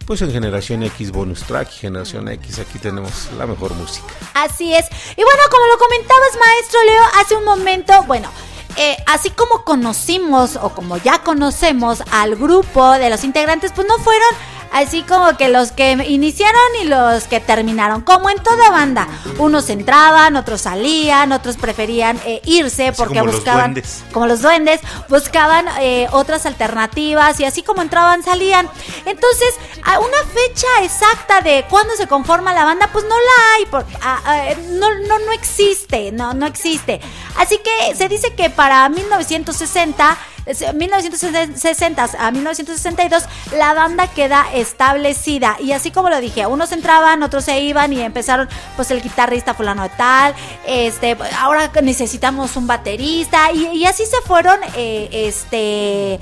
pues 0.09 0.23
en 0.23 0.31
Generación 0.31 0.81
X 0.81 1.11
Bonus 1.11 1.43
Track 1.43 1.69
Generación 1.69 2.27
X 2.29 2.57
aquí 2.57 2.79
tenemos 2.79 3.29
la 3.37 3.45
mejor 3.45 3.75
música. 3.75 4.07
Así 4.33 4.73
es. 4.73 4.87
Y 5.15 5.23
bueno, 5.23 5.39
como 5.51 5.67
lo 5.67 5.77
comentabas, 5.77 6.31
maestro 6.47 6.79
Leo, 6.83 7.03
hace 7.21 7.35
un 7.35 7.45
momento, 7.45 7.93
bueno, 8.07 8.31
eh, 8.75 8.97
así 9.05 9.29
como 9.29 9.63
conocimos 9.63 10.55
o 10.55 10.69
como 10.69 10.97
ya 10.97 11.19
conocemos 11.19 12.01
al 12.11 12.35
grupo 12.37 12.93
de 12.93 13.11
los 13.11 13.23
integrantes, 13.23 13.71
pues 13.71 13.87
no 13.87 13.99
fueron 13.99 14.29
así 14.71 15.03
como 15.03 15.35
que 15.37 15.49
los 15.49 15.71
que 15.71 15.91
iniciaron 16.07 16.61
y 16.81 16.85
los 16.85 17.23
que 17.25 17.39
terminaron, 17.39 18.01
como 18.01 18.29
en 18.29 18.37
toda 18.41 18.69
banda. 18.71 19.07
Unos 19.37 19.69
entraban, 19.69 20.35
otros 20.35 20.61
salían, 20.61 21.31
otros 21.31 21.57
preferían 21.57 22.19
eh, 22.25 22.41
irse 22.45 22.91
porque 22.93 23.19
como 23.19 23.31
buscaban, 23.37 23.73
como 24.11 24.27
los 24.27 24.41
duendes, 24.41 24.81
buscaban 25.09 25.65
eh, 25.81 26.07
otras 26.11 26.45
alternativas 26.45 27.39
y 27.39 27.45
así 27.45 27.63
como 27.63 27.81
entraban, 27.81 28.23
salían. 28.23 28.69
Entonces, 29.05 29.55
a 29.83 29.99
una 29.99 30.17
fecha 30.33 30.67
exacta 30.83 31.41
de 31.41 31.65
cuándo 31.69 31.95
se 31.95 32.07
conforma 32.07 32.53
la 32.53 32.65
banda, 32.65 32.89
pues 32.91 33.05
no 33.05 33.15
la 33.15 33.55
hay, 33.55 33.65
por- 33.65 33.85
a- 34.01 34.21
a- 34.31 34.55
no, 34.55 34.87
no, 35.07 35.19
no 35.19 35.31
existe, 35.31 36.11
no, 36.11 36.33
no 36.33 36.45
existe. 36.45 36.99
Así 37.37 37.57
que 37.59 37.95
se 37.95 38.07
dice 38.07 38.33
que 38.35 38.49
para 38.49 38.87
1960, 38.89 40.17
es- 40.38 40.38
1960 40.73 42.09
a 42.19 42.31
1962, 42.31 43.23
la 43.57 43.73
banda 43.73 44.07
queda 44.07 44.45
establecida. 44.53 45.57
Y 45.59 45.71
así 45.71 45.91
como 45.91 46.09
lo 46.09 46.19
dije, 46.19 46.45
unos 46.45 46.71
entraban, 46.71 47.23
otros 47.23 47.45
se 47.45 47.59
iban 47.59 47.93
y 47.93 48.01
empezaron, 48.01 48.49
pues 48.75 48.91
el 48.91 49.01
guitarrista 49.01 49.53
fulano 49.53 49.83
de 49.83 49.89
tal, 49.89 50.33
este, 50.65 51.17
ahora 51.37 51.71
necesitamos 51.81 52.55
un 52.55 52.67
baterista, 52.67 53.51
y, 53.51 53.85
así 53.85 54.05
se 54.05 54.17
fueron, 54.25 54.59
eh, 54.75 55.09
este 55.11 56.19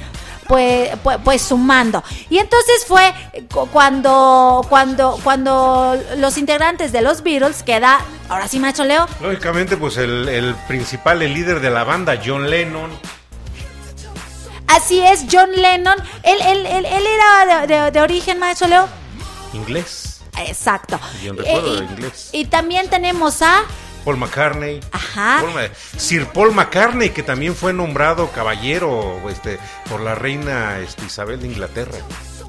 pues, 0.47 0.91
pues, 1.03 1.17
pues 1.25 1.41
sumando. 1.41 2.01
Y 2.29 2.37
entonces 2.37 2.85
fue 2.87 3.13
cu- 3.53 3.67
cuando, 3.67 4.65
cuando, 4.69 5.19
cuando 5.23 6.01
los 6.17 6.37
integrantes 6.37 6.93
de 6.93 7.01
los 7.01 7.21
Beatles 7.21 7.63
queda, 7.63 7.99
ahora 8.29 8.47
sí, 8.47 8.57
macho 8.59 8.85
Leo, 8.85 9.07
Lógicamente, 9.21 9.75
pues 9.75 9.97
el, 9.97 10.29
el 10.29 10.55
principal, 10.67 11.21
el 11.21 11.33
líder 11.33 11.59
de 11.59 11.69
la 11.69 11.83
banda, 11.83 12.17
John 12.25 12.49
Lennon, 12.49 12.91
así 14.67 14.99
es, 14.99 15.25
John 15.31 15.51
Lennon, 15.55 15.97
él, 16.23 16.37
él, 16.41 16.65
él, 16.65 16.85
él 16.85 17.03
era 17.05 17.65
de, 17.67 17.73
de- 17.75 17.91
de 17.91 18.01
origen, 18.01 18.39
maestro 18.39 18.67
Leo. 18.67 18.87
inglés, 19.53 20.21
Exacto. 20.39 20.99
Recuerdo 21.23 21.73
Eh, 21.77 21.79
de 21.81 21.85
inglés. 21.85 22.29
y 22.31 22.45
también 22.45 22.89
tenemos 22.89 23.41
a, 23.41 23.63
Paul 24.05 24.17
McCartney. 24.17 24.79
ajá, 24.91 25.37
Paul 25.41 25.53
Ma- 25.53 25.69
Sir 25.97 26.27
Paul 26.27 26.53
McCartney, 26.53 27.09
que 27.09 27.23
también 27.23 27.55
fue 27.55 27.73
nombrado 27.73 28.29
caballero 28.31 29.19
este, 29.29 29.59
por 29.89 29.99
la 30.01 30.15
reina 30.15 30.77
este, 30.79 31.05
Isabel 31.05 31.41
de 31.41 31.47
Inglaterra. 31.47 31.97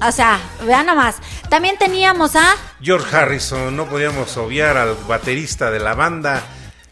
o 0.07 0.11
sea, 0.11 0.39
vean 0.65 0.85
nomás. 0.85 1.15
También 1.49 1.77
teníamos 1.77 2.35
a, 2.35 2.55
George 2.81 3.13
Harrison, 3.15 3.75
no 3.75 3.87
podíamos 3.87 4.37
obviar 4.37 4.77
al 4.77 4.95
baterista 5.07 5.69
de 5.71 5.79
la 5.79 5.95
banda. 5.95 6.43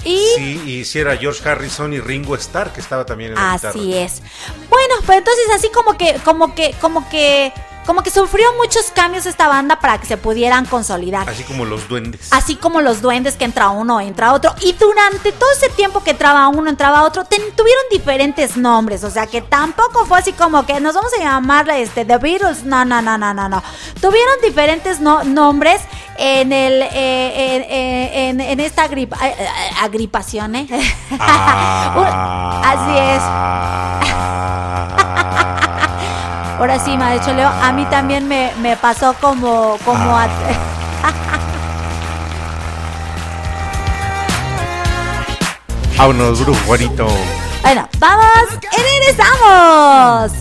Y... 0.07 0.19
Sí, 0.35 0.61
y 0.65 0.85
si 0.85 0.99
era 0.99 1.15
George 1.17 1.47
Harrison 1.47 1.93
y 1.93 1.99
Ringo 1.99 2.35
Starr, 2.35 2.71
que 2.73 2.81
estaba 2.81 3.05
también 3.05 3.31
en 3.31 3.35
la 3.35 3.53
Así 3.53 3.67
guitarra. 3.79 4.05
es. 4.05 4.21
Bueno, 4.69 4.95
pues 5.05 5.17
entonces 5.19 5.45
así 5.55 5.69
como 5.73 5.97
que, 5.97 6.15
como 6.23 6.55
que, 6.55 6.73
como 6.79 7.09
que, 7.09 7.51
como 7.87 8.03
que 8.03 8.11
sufrió 8.11 8.45
muchos 8.61 8.91
cambios 8.93 9.25
esta 9.25 9.47
banda 9.47 9.79
para 9.79 9.97
que 9.97 10.05
se 10.05 10.17
pudieran 10.17 10.65
consolidar. 10.65 11.27
Así 11.27 11.43
como 11.43 11.65
los 11.65 11.87
duendes. 11.87 12.27
Así 12.31 12.55
como 12.57 12.81
los 12.81 13.01
duendes 13.01 13.35
que 13.35 13.45
entra 13.45 13.69
uno, 13.69 13.99
entra 14.01 14.33
otro. 14.33 14.53
Y 14.61 14.73
durante 14.73 15.31
todo 15.31 15.49
ese 15.51 15.69
tiempo 15.69 16.03
que 16.03 16.11
entraba 16.11 16.47
uno, 16.49 16.69
entraba 16.69 17.03
otro, 17.03 17.23
ten- 17.25 17.41
tuvieron 17.55 17.83
diferentes 17.89 18.57
nombres. 18.57 19.03
O 19.03 19.09
sea 19.09 19.25
que 19.25 19.41
tampoco 19.41 20.05
fue 20.05 20.19
así 20.19 20.33
como 20.33 20.65
que 20.65 20.79
nos 20.79 20.93
vamos 20.93 21.11
a 21.19 21.23
llamar 21.23 21.67
este, 21.71 22.05
The 22.05 22.17
Beatles. 22.17 22.63
No, 22.65 22.85
no, 22.85 23.01
no, 23.01 23.17
no, 23.17 23.33
no, 23.33 23.49
no. 23.49 23.63
Tuvieron 24.01 24.35
diferentes 24.43 24.99
no- 24.99 25.23
nombres 25.23 25.81
en 26.17 26.51
el 26.51 26.81
eh, 26.81 27.55
en, 27.55 27.61
eh, 27.63 28.29
en- 28.29 28.41
en 28.41 28.59
esta 28.59 28.83
agripa- 28.87 29.17
eh, 29.25 29.35
eh, 29.39 29.47
agripación, 29.81 30.55
¿eh? 30.55 30.67
Así 32.69 32.97
es. 32.97 33.23
Ahora 36.57 36.79
sí, 36.79 36.97
maestro 36.97 37.33
Leo, 37.33 37.47
a 37.49 37.71
mí 37.71 37.85
también 37.85 38.27
me, 38.27 38.51
me 38.61 38.75
pasó 38.77 39.13
como, 39.21 39.77
como 39.85 40.17
a- 40.17 40.27
Vámonos, 45.97 46.43
brujo 46.43 46.59
Juanito. 46.67 47.07
Bueno, 47.63 47.87
vamos 47.99 48.27
y 48.61 48.81
regresamos. 48.81 50.31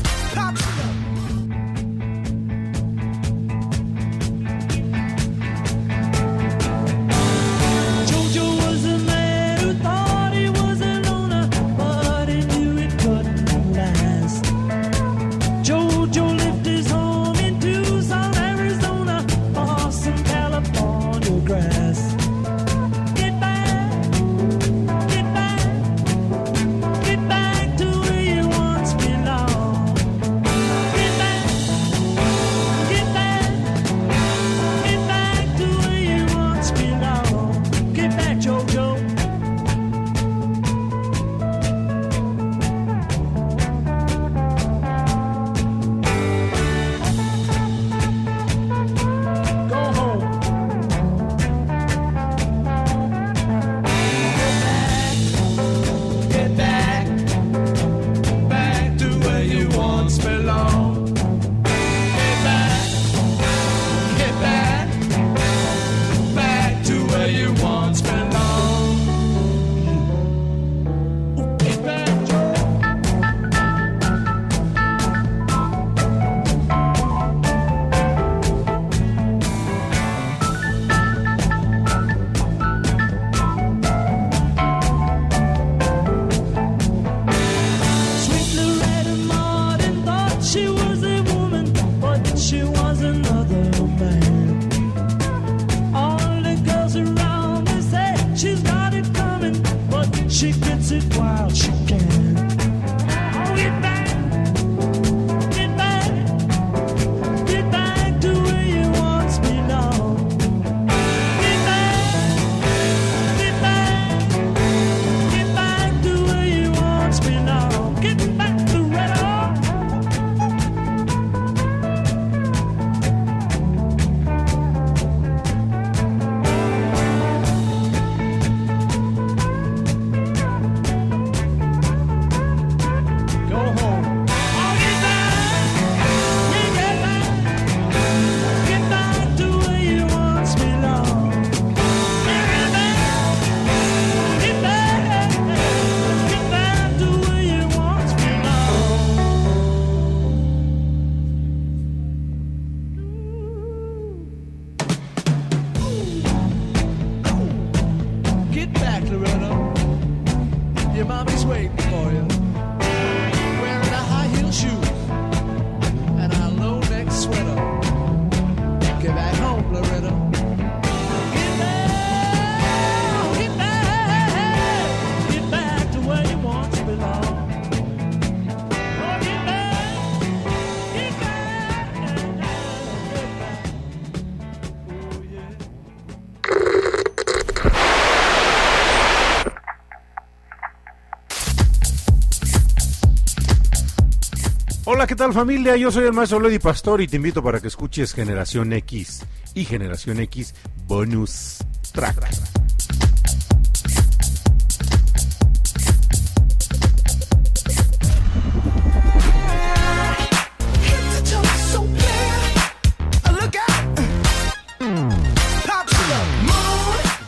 ¿Qué 195.06 195.14
tal 195.14 195.32
familia? 195.32 195.76
Yo 195.76 195.92
soy 195.92 196.04
el 196.04 196.12
maestro 196.12 196.40
Lady 196.40 196.58
Pastor 196.58 197.00
y 197.00 197.06
te 197.06 197.16
invito 197.16 197.40
para 197.40 197.60
que 197.60 197.68
escuches 197.68 198.12
Generación 198.12 198.72
X 198.72 199.24
y 199.54 199.64
Generación 199.64 200.18
X 200.20 200.52
Bonus 200.86 201.58
Track. 201.92 202.16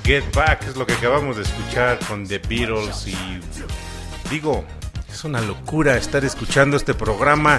Get 0.02 0.24
Back 0.34 0.66
es 0.66 0.76
lo 0.76 0.84
que 0.84 0.94
acabamos 0.94 1.36
de 1.36 1.42
escuchar 1.42 1.98
con 2.08 2.26
The 2.26 2.38
Beatles 2.38 3.06
y 3.06 3.16
digo, 4.30 4.64
es 5.18 5.24
una 5.24 5.40
locura 5.40 5.96
estar 5.96 6.24
escuchando 6.24 6.76
este 6.76 6.94
programa. 6.94 7.58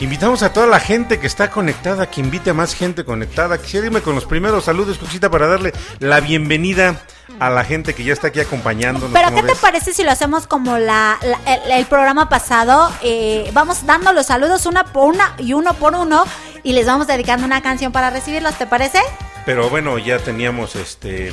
Invitamos 0.00 0.42
a 0.42 0.52
toda 0.52 0.66
la 0.66 0.80
gente 0.80 1.18
que 1.18 1.26
está 1.26 1.50
conectada, 1.50 2.10
que 2.10 2.20
invite 2.20 2.50
a 2.50 2.54
más 2.54 2.74
gente 2.74 3.04
conectada. 3.04 3.56
Quisiera 3.58 3.86
irme 3.86 4.02
con 4.02 4.14
los 4.14 4.26
primeros 4.26 4.64
saludos, 4.64 4.98
Cuchita, 4.98 5.30
para 5.30 5.46
darle 5.46 5.72
la 5.98 6.20
bienvenida 6.20 7.00
a 7.38 7.48
la 7.48 7.64
gente 7.64 7.94
que 7.94 8.04
ya 8.04 8.12
está 8.12 8.28
aquí 8.28 8.40
acompañándonos. 8.40 9.12
Pero 9.12 9.28
¿cómo 9.30 9.42
¿qué 9.46 9.52
te 9.54 9.58
parece 9.58 9.94
si 9.94 10.02
lo 10.04 10.10
hacemos 10.10 10.46
como 10.46 10.76
la, 10.78 11.18
la- 11.22 11.54
el, 11.54 11.70
el 11.72 11.86
programa 11.86 12.28
pasado? 12.28 12.90
Eh, 13.02 13.50
vamos 13.54 13.86
dando 13.86 14.12
los 14.12 14.26
saludos 14.26 14.66
una 14.66 14.84
por 14.84 15.08
una 15.14 15.34
y 15.38 15.54
uno 15.54 15.72
por 15.74 15.94
uno 15.94 16.24
y 16.62 16.74
les 16.74 16.86
vamos 16.86 17.06
dedicando 17.06 17.46
una 17.46 17.62
canción 17.62 17.92
para 17.92 18.10
recibirlos, 18.10 18.54
¿te 18.56 18.66
parece? 18.66 18.98
Pero 19.46 19.70
bueno, 19.70 19.96
ya 19.98 20.18
teníamos 20.18 20.76
este. 20.76 21.32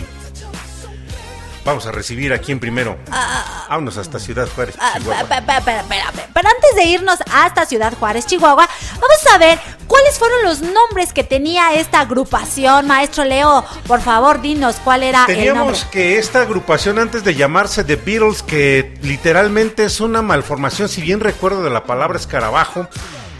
Vamos 1.68 1.86
a 1.86 1.92
recibir 1.92 2.32
a 2.32 2.38
quién 2.38 2.62
primero. 2.62 2.98
Vámonos 3.68 3.98
hasta 3.98 4.20
Ciudad 4.20 4.48
Juárez, 4.56 4.76
Ah, 4.80 4.94
Chihuahua. 4.98 5.26
Pero 5.28 6.48
antes 6.50 6.76
de 6.78 6.84
irnos 6.86 7.20
hasta 7.30 7.66
Ciudad 7.66 7.94
Juárez, 8.00 8.26
Chihuahua, 8.26 8.70
vamos 8.94 9.28
a 9.34 9.38
ver 9.38 9.60
cuáles 9.86 10.18
fueron 10.18 10.44
los 10.46 10.62
nombres 10.62 11.12
que 11.12 11.26
tenía 11.26 11.74
esta 11.74 12.00
agrupación. 12.00 12.88
Maestro 12.88 13.26
Leo, 13.26 13.66
por 13.86 14.00
favor, 14.00 14.40
dinos 14.40 14.78
cuál 14.82 15.04
era 15.04 15.24
el 15.24 15.28
nombre. 15.28 15.36
Teníamos 15.46 15.84
que 15.92 16.18
esta 16.18 16.42
agrupación 16.44 17.00
antes 17.00 17.26
de 17.26 17.36
llamarse 17.36 17.84
The 17.84 17.98
Beatles, 17.98 18.44
que 18.44 18.98
literalmente 19.02 19.84
es 19.84 20.00
una 20.00 20.22
malformación, 20.22 20.88
si 20.88 21.02
bien 21.02 21.20
recuerdo 21.20 21.64
de 21.64 21.70
la 21.70 21.84
palabra 21.84 22.18
escarabajo, 22.18 22.88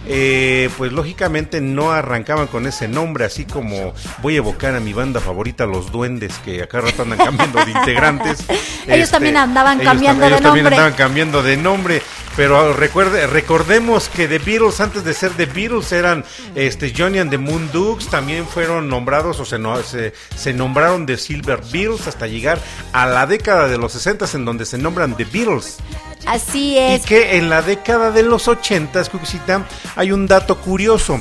eh, 0.10 0.70
pues 0.78 0.92
lógicamente 0.92 1.62
no 1.62 1.92
arrancaban 1.92 2.48
con 2.48 2.66
ese 2.68 2.88
nombre, 2.88 3.26
así 3.26 3.46
como 3.46 3.94
voy 4.22 4.36
a 4.36 4.38
evocar 4.38 4.76
a 4.76 4.80
mi 4.80 4.94
banda 4.94 5.20
favorita, 5.20 5.66
los 5.66 5.92
duendes, 5.92 6.34
que 6.46 6.64
acá 6.64 6.82
rato 6.82 7.04
andan 7.04 7.18
cambiando 7.20 7.64
de 7.66 7.72
integrantes. 7.72 8.40
Este, 8.40 8.56
Ellos 8.96 9.12
también 9.12 9.38
andaban 9.38 9.82
ellos 9.82 9.92
cambiando 9.94 10.20
tam- 10.22 10.24
de 10.24 10.28
ellos 10.30 10.42
también 10.42 10.64
nombre. 10.64 10.76
andaban 10.78 10.98
cambiando 10.98 11.44
de 11.44 11.58
nombre. 11.58 12.02
Pero 12.38 12.72
recuerde, 12.74 13.26
recordemos 13.26 14.10
que 14.10 14.28
The 14.28 14.38
Beatles, 14.38 14.80
antes 14.80 15.04
de 15.04 15.14
ser 15.16 15.32
The 15.32 15.48
Beatles, 15.48 15.92
eran 15.92 16.24
este, 16.54 16.94
Johnny 16.96 17.18
and 17.18 17.32
the 17.32 17.40
Moon 17.40 17.70
Dukes, 17.72 18.08
también 18.10 18.46
fueron 18.46 18.88
nombrados 18.88 19.40
o 19.40 19.46
se, 19.46 19.58
no- 19.58 19.82
se, 19.82 20.14
se 20.36 20.54
nombraron 20.54 21.06
The 21.08 21.18
Silver 21.18 21.60
Beatles 21.72 22.08
hasta 22.08 22.28
llegar 22.28 22.60
a 22.94 23.08
la 23.08 23.26
década 23.26 23.68
de 23.68 23.78
los 23.80 23.92
60 23.94 24.26
en 24.36 24.46
donde 24.46 24.66
se 24.66 24.78
nombran 24.78 25.18
The 25.18 25.26
Beatles. 25.26 25.78
Así 26.26 26.72
Y 26.74 26.78
es. 26.78 27.06
que 27.06 27.38
en 27.38 27.50
la 27.50 27.62
década 27.62 28.12
de 28.12 28.24
los 28.24 28.48
80, 28.48 29.04
Cuquisita, 29.06 29.66
hay 29.96 30.12
un 30.12 30.28
dato 30.28 30.58
curioso. 30.58 31.20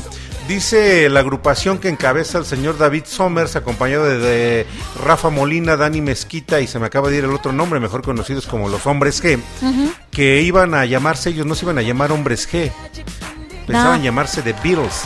Dice 0.49 1.09
la 1.09 1.21
agrupación 1.21 1.79
que 1.79 1.89
encabeza 1.89 2.39
el 2.39 2.45
señor 2.45 2.79
David 2.79 3.03
Somers, 3.07 3.57
acompañado 3.57 4.05
de, 4.05 4.19
de 4.19 4.67
Rafa 5.05 5.29
Molina, 5.29 5.77
Dani 5.77 6.01
Mezquita 6.01 6.61
y 6.61 6.69
se 6.69 6.79
me 6.79 6.87
acaba 6.87 7.09
de 7.11 7.17
ir 7.19 7.25
el 7.25 7.33
otro 7.33 7.53
nombre, 7.53 7.81
mejor 7.81 8.03
conocidos 8.03 8.47
como 8.47 8.69
los 8.69 8.87
Hombres 8.87 9.23
G, 9.23 9.41
que 10.13 10.43
iban 10.43 10.75
a 10.75 10.85
llamarse, 10.85 11.31
ellos 11.31 11.47
no 11.47 11.57
se 11.57 11.65
iban 11.65 11.79
a 11.79 11.83
llamar 11.83 12.13
Hombres 12.13 12.49
G, 12.49 12.71
pensaban 13.67 13.99
No. 13.99 14.05
llamarse 14.05 14.41
The 14.43 14.53
Beatles, 14.63 15.03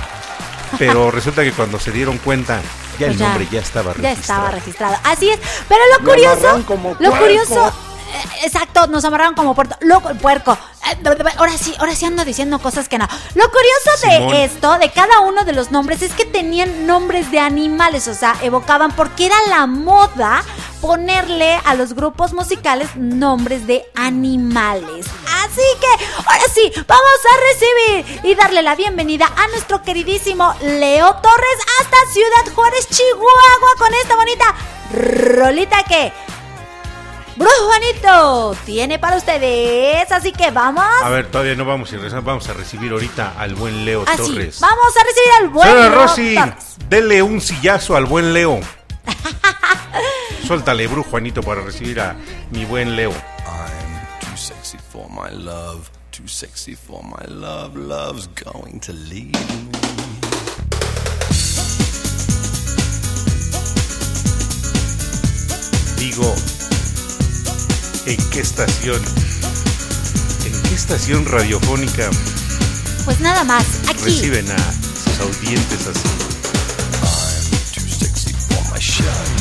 pero 0.79 1.11
resulta 1.11 1.43
que 1.43 1.53
cuando 1.53 1.81
se 1.81 1.91
dieron 1.91 2.19
cuenta, 2.19 2.61
ya 2.99 3.07
el 3.07 3.13
Pues 3.13 3.19
ya, 3.19 3.29
nombre 3.29 3.49
ya 3.51 3.61
estaba 3.61 3.95
Ya 3.95 4.11
registrado. 4.11 4.21
estaba 4.43 4.51
registrado. 4.51 4.97
Así 5.05 5.31
es. 5.31 5.39
Pero 5.71 5.81
lo 5.99 6.07
curioso. 6.07 6.97
Lo 6.99 7.13
curioso. 7.19 7.73
Eh, 8.13 8.45
Exacto, 8.45 8.87
nos 8.87 9.05
amarraron 9.05 9.35
como 9.35 9.55
puerco. 9.55 9.77
Lo, 9.81 10.01
puerco. 10.01 10.57
Eh, 10.91 10.97
Ahora 11.37 11.57
sí, 11.57 11.75
ahora 11.79 11.95
sí 11.95 12.05
ando 12.05 12.25
diciendo 12.25 12.59
cosas 12.59 12.89
que 12.89 12.99
no. 12.99 13.07
Lo 13.35 13.45
curioso 13.51 13.91
Simón. 14.01 14.33
de 14.33 14.45
esto, 14.45 14.79
de 14.79 14.91
cada 14.91 15.21
uno 15.21 15.45
de 15.45 15.53
los 15.53 15.71
nombres, 15.71 16.03
es 16.03 16.13
que 16.13 16.25
tenían 16.25 16.87
nombres 16.87 17.31
de 17.31 17.39
animales. 17.39 18.09
O 18.09 18.15
sea, 18.15 18.37
evocaban 18.43 18.93
porque 18.93 19.27
era 19.27 19.37
la 19.49 19.67
moda 19.67 20.43
ponerle 20.81 21.61
a 21.65 21.75
los 21.75 21.95
grupos 21.95 22.33
musicales 22.33 22.97
nombres 22.97 23.67
de 23.67 23.85
animales. 23.95 25.07
Así 25.45 25.63
que, 25.81 26.05
ahora 26.17 26.45
sí, 26.55 26.73
vamos 26.87 27.21
a 27.33 27.41
recibir 27.53 28.21
y 28.25 28.35
darle 28.35 28.63
la 28.63 28.75
bienvenida 28.75 29.27
a 29.37 29.49
nuestro 29.49 29.83
queridísimo 29.83 30.55
Leo 30.63 31.15
Torres 31.17 31.59
hasta 31.81 31.97
Ciudad 32.13 32.55
Juárez, 32.55 32.89
Chihuahua, 32.89 33.75
con 33.79 33.95
esta 33.95 34.17
bonita 34.17 34.55
rolita 34.93 35.83
que 35.85 36.13
Brujo 37.37 37.67
Juanito 37.67 38.57
tiene 38.67 38.99
para 38.99 39.17
ustedes. 39.17 40.11
Así 40.13 40.33
que 40.33 40.51
vamos. 40.51 40.85
A 41.03 41.09
ver, 41.11 41.27
todavía 41.31 41.55
no 41.55 41.65
vamos 41.65 41.89
a 41.93 41.97
regresar, 41.97 42.23
vamos 42.23 42.49
a 42.49 42.53
recibir 42.53 42.93
ahorita 42.93 43.35
al 43.39 43.55
buen 43.55 43.85
Leo 43.85 44.05
Así, 44.07 44.17
Torres. 44.17 44.61
vamos 44.61 44.95
a 44.97 45.05
recibir 45.05 45.31
al 45.41 45.49
buen 45.49 45.69
Señora 45.69 45.89
Leo 45.89 45.95
Rosy, 46.03 46.35
Torres. 46.35 46.77
dele 46.89 47.23
un 47.23 47.41
sillazo 47.41 47.97
al 47.97 48.05
buen 48.07 48.33
Leo. 48.35 48.61
Suéltale, 50.47 50.87
Bru 50.89 51.03
Juanito, 51.05 51.43
para 51.43 51.63
recibir 51.63 52.01
a 52.01 52.17
mi 52.51 52.65
buen 52.65 52.97
Leo. 52.97 53.11
I'm 53.13 54.21
too 54.21 54.37
sexy 54.37 54.79
for 54.93 55.09
my 55.09 55.31
love, 55.31 55.89
too 56.11 56.27
sexy 56.29 56.75
for 56.75 57.03
my 57.03 57.25
love. 57.29 57.77
Love's 57.77 58.29
going 58.45 58.81
to 58.81 58.93
leave 58.93 59.33
me. 59.33 59.71
Digo, 65.97 66.35
¿en 68.07 68.17
qué 68.31 68.41
estación? 68.41 69.01
¿En 70.45 70.63
qué 70.63 70.75
estación 70.75 71.25
radiofónica 71.27 72.11
Pues 73.05 73.21
nada 73.21 73.45
más, 73.45 73.65
aquí. 73.89 74.05
reciben 74.05 74.51
a 74.51 74.57
sus 74.57 75.21
audientes 75.21 75.87
así? 75.87 76.09
I'm 77.03 77.73
too 77.75 77.89
sexy 77.89 78.33
for 78.33 78.63
my 78.73 78.79
shirt, 78.79 79.40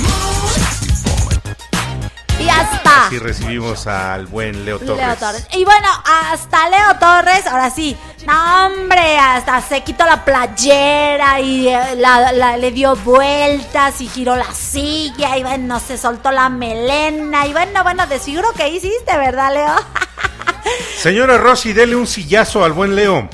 hasta. 2.50 3.08
Así 3.08 3.20
recibimos 3.20 3.88
al 3.88 4.28
buen 4.28 4.66
Leo 4.66 4.80
Torres. 4.80 5.06
Leo 5.06 5.16
Torres. 5.16 5.48
Y 5.54 5.64
bueno, 5.66 5.88
hasta 6.06 6.70
Leo 6.70 6.96
Torres, 7.00 7.46
ahora 7.48 7.70
sí. 7.70 7.98
No, 8.28 8.66
hombre, 8.68 9.18
hasta 9.18 9.62
se 9.62 9.82
quitó 9.84 10.06
la 10.06 10.24
playera 10.26 11.40
y 11.40 11.68
eh, 11.70 11.96
la- 11.98 12.32
la- 12.32 12.58
le 12.58 12.72
dio 12.72 12.96
vueltas 12.98 14.02
y 14.02 14.08
giró 14.10 14.36
la 14.36 14.54
silla 14.54 15.38
y 15.38 15.44
bueno, 15.44 15.80
se 15.80 15.98
soltó 15.98 16.32
la 16.32 16.50
melena 16.50 17.48
y 17.48 17.54
bueno, 17.54 17.84
bueno, 17.84 18.06
de 18.08 18.20
seguro 18.20 18.52
que 18.54 18.68
hiciste, 18.68 19.18
¿verdad, 19.18 19.54
Leo? 19.54 19.76
Señora 21.02 21.38
Rosy, 21.38 21.74
dele 21.74 21.96
un 21.96 22.08
sillazo 22.08 22.64
al 22.64 22.74
buen 22.74 22.96
Leo. 22.96 23.30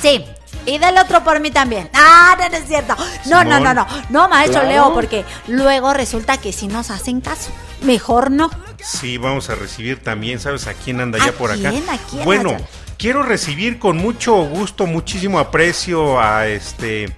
Sí. 0.00 0.24
Y 0.66 0.78
del 0.78 0.96
otro 0.98 1.22
por 1.24 1.40
mí 1.40 1.50
también. 1.50 1.88
Ah, 1.94 2.36
no, 2.38 2.48
no 2.48 2.56
es 2.56 2.66
cierto. 2.66 2.94
No, 3.26 3.44
no, 3.44 3.60
no, 3.60 3.74
no. 3.74 3.86
No, 4.10 4.28
maestro 4.28 4.60
Claro. 4.60 4.68
Leo, 4.68 4.94
porque 4.94 5.24
luego 5.46 5.92
resulta 5.92 6.36
que 6.36 6.52
si 6.52 6.68
nos 6.68 6.90
hacen 6.90 7.20
caso. 7.20 7.50
Mejor 7.82 8.30
no. 8.30 8.50
Sí, 8.82 9.16
vamos 9.18 9.48
a 9.50 9.54
recibir 9.54 10.02
también, 10.02 10.38
¿sabes 10.40 10.66
a 10.66 10.74
quién 10.74 11.00
anda 11.00 11.18
ya 11.18 11.30
¿A 11.30 11.32
por 11.32 11.50
acá? 11.50 11.70
quién? 11.70 11.88
¿A 11.88 11.98
quién, 11.98 12.24
Bueno, 12.24 12.56
quiero 12.98 13.22
recibir 13.22 13.78
con 13.78 13.96
mucho 13.98 14.34
gusto, 14.44 14.86
muchísimo 14.86 15.38
aprecio 15.38 16.20
a 16.20 16.46
este 16.46 17.10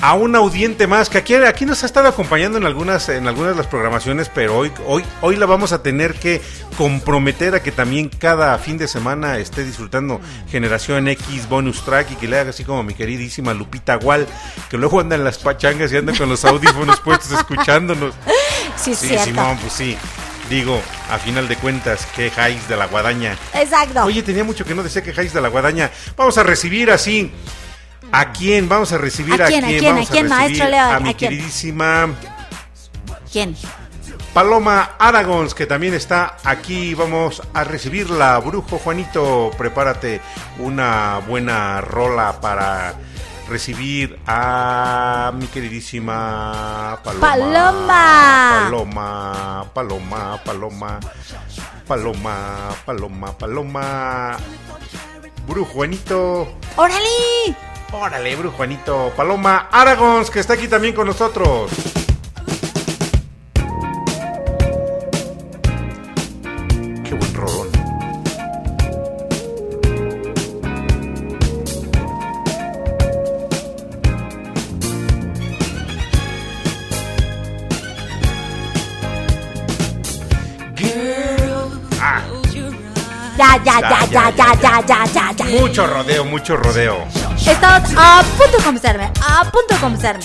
a 0.00 0.14
un 0.14 0.36
audiente 0.36 0.86
más 0.86 1.08
que 1.08 1.18
aquí, 1.18 1.34
aquí 1.34 1.66
nos 1.66 1.82
ha 1.82 1.86
estado 1.86 2.06
acompañando 2.06 2.56
en 2.56 2.64
algunas 2.66 3.08
en 3.08 3.26
algunas 3.26 3.52
de 3.52 3.56
las 3.56 3.66
programaciones, 3.66 4.30
pero 4.32 4.56
hoy 4.56 4.70
hoy 4.86 5.04
hoy 5.22 5.34
la 5.36 5.46
vamos 5.46 5.72
a 5.72 5.82
tener 5.82 6.14
que 6.14 6.40
comprometer 6.76 7.56
a 7.56 7.62
que 7.62 7.72
también 7.72 8.08
cada 8.08 8.56
fin 8.58 8.78
de 8.78 8.86
semana 8.86 9.38
esté 9.38 9.64
disfrutando 9.64 10.20
Generación 10.48 11.08
X 11.08 11.48
bonus 11.48 11.82
track 11.84 12.12
y 12.12 12.14
que 12.14 12.28
le 12.28 12.38
haga 12.38 12.50
así 12.50 12.64
como 12.64 12.84
mi 12.84 12.94
queridísima 12.94 13.54
Lupita 13.54 13.96
Gual, 13.96 14.28
que 14.70 14.76
luego 14.78 15.00
anda 15.00 15.16
en 15.16 15.24
las 15.24 15.38
pachangas 15.38 15.92
y 15.92 15.96
anda 15.96 16.12
con 16.16 16.28
los 16.28 16.44
audífonos 16.44 17.00
puestos 17.04 17.32
escuchándonos. 17.32 18.14
Sí, 18.76 18.94
Sí, 18.94 19.08
cierto. 19.08 19.24
Simón, 19.24 19.58
pues 19.60 19.72
sí. 19.72 19.96
Digo, 20.48 20.80
a 21.10 21.18
final 21.18 21.46
de 21.48 21.56
cuentas, 21.56 22.06
que 22.14 22.30
Jais 22.30 22.68
de 22.68 22.76
la 22.76 22.86
Guadaña. 22.86 23.36
Exacto. 23.52 24.04
Oye, 24.04 24.22
tenía 24.22 24.44
mucho 24.44 24.64
que 24.64 24.74
no 24.74 24.82
decía 24.82 25.02
que 25.02 25.12
Jais 25.12 25.34
de 25.34 25.40
la 25.42 25.48
Guadaña. 25.48 25.90
Vamos 26.16 26.38
a 26.38 26.42
recibir 26.42 26.90
así. 26.90 27.30
¿A 28.12 28.32
quién? 28.32 28.68
Vamos 28.68 28.92
a 28.92 28.98
recibir 28.98 29.40
¿A 29.42 29.46
a 29.46 29.48
quién, 29.48 29.64
a 29.64 29.68
quién. 29.68 29.78
a 29.78 29.80
quién, 29.82 29.96
recibir 29.96 30.28
maestro 30.28 30.68
Leo? 30.68 30.80
A 30.84 30.96
¿A 30.96 31.00
mi 31.00 31.14
quién? 31.14 31.30
queridísima 31.30 32.08
¿Quién? 33.30 33.56
Paloma 34.32 34.90
Aragons, 34.98 35.54
que 35.54 35.66
también 35.66 35.94
está 35.94 36.36
aquí. 36.44 36.94
Vamos 36.94 37.42
a 37.54 37.64
recibirla. 37.64 38.38
Brujo 38.38 38.78
Juanito, 38.78 39.50
prepárate 39.58 40.20
una 40.58 41.20
buena 41.26 41.80
rola 41.80 42.40
para 42.40 42.94
recibir 43.48 44.18
a 44.26 45.32
mi 45.34 45.46
queridísima 45.46 47.00
Paloma. 47.02 47.20
Paloma. 47.20 48.60
Paloma, 48.64 49.70
Paloma, 49.74 50.40
Paloma, 50.44 51.00
Paloma, 51.86 52.68
Paloma, 52.84 53.38
Paloma. 53.38 54.36
Brujo 55.46 55.72
Juanito, 55.72 56.52
¡Órale! 56.76 57.56
Órale, 57.92 58.36
Brujo 58.36 58.56
Juanito. 58.56 59.12
Paloma 59.16 59.68
Aragons, 59.70 60.30
que 60.30 60.40
está 60.40 60.54
aquí 60.54 60.68
también 60.68 60.94
con 60.94 61.06
nosotros. 61.06 61.70
Qué 67.04 67.14
buen 67.14 67.34
rolón. 67.34 67.68
Ah, 82.00 82.22
Ya, 83.36 83.56
ya, 83.64 83.80
ya, 83.80 84.00
ya, 84.10 84.30
ya, 84.30 84.54
ya, 84.54 84.80
ya, 84.82 85.04
ya, 85.06 85.32
ya. 85.32 85.44
mucho 85.60 85.86
rodeo, 85.86 86.24
mucho 86.24 86.56
rodeo. 86.56 87.06
Estamos 87.48 87.90
a 87.96 88.22
punto 88.36 88.58
de 88.58 88.64
comenzarme, 88.64 89.12
a 89.26 89.42
punto 89.50 89.74
de 89.74 89.80
comenzarme. 89.80 90.24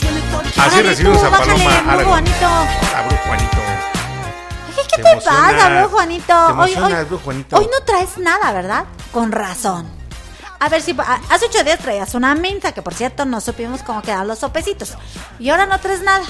Así 0.58 0.82
recibimos 0.82 1.20
tú, 1.22 1.26
a 1.26 1.30
bájale, 1.30 1.54
Paloma 1.64 1.94
Aragón. 1.94 2.06
bonito. 2.16 2.48
Hola, 2.48 3.02
Brujo 3.08 3.24
Juanito. 3.28 3.58
¿Qué, 4.76 4.82
qué 4.96 5.02
Te 5.04 5.16
pasa, 5.16 5.70
bro 5.70 5.90
Juanito? 5.90 6.26
te 6.26 6.34
Hoy, 6.34 6.58
hoy, 6.60 6.74
emocionas, 6.74 7.10
bro 7.10 7.18
Juanito. 7.20 7.58
hoy 7.58 7.66
no 7.72 7.86
traes 7.86 8.18
nada, 8.18 8.52
¿verdad? 8.52 8.86
Con 9.12 9.32
razón. 9.32 9.88
A 10.60 10.70
ver 10.70 10.82
si 10.82 10.92
a- 11.00 11.20
hace 11.30 11.46
ocho 11.48 11.64
días 11.64 11.80
traías 11.80 12.14
una 12.14 12.36
minta, 12.36 12.72
que 12.72 12.82
por 12.82 12.94
cierto 12.94 13.26
no 13.26 13.42
supimos 13.42 13.84
cómo 13.84 14.02
quedaron 14.02 14.28
los 14.28 14.40
sopecitos. 14.40 14.94
Y 15.40 15.50
ahora 15.50 15.66
no 15.66 15.80
traes 15.80 16.02
nada. 16.02 16.24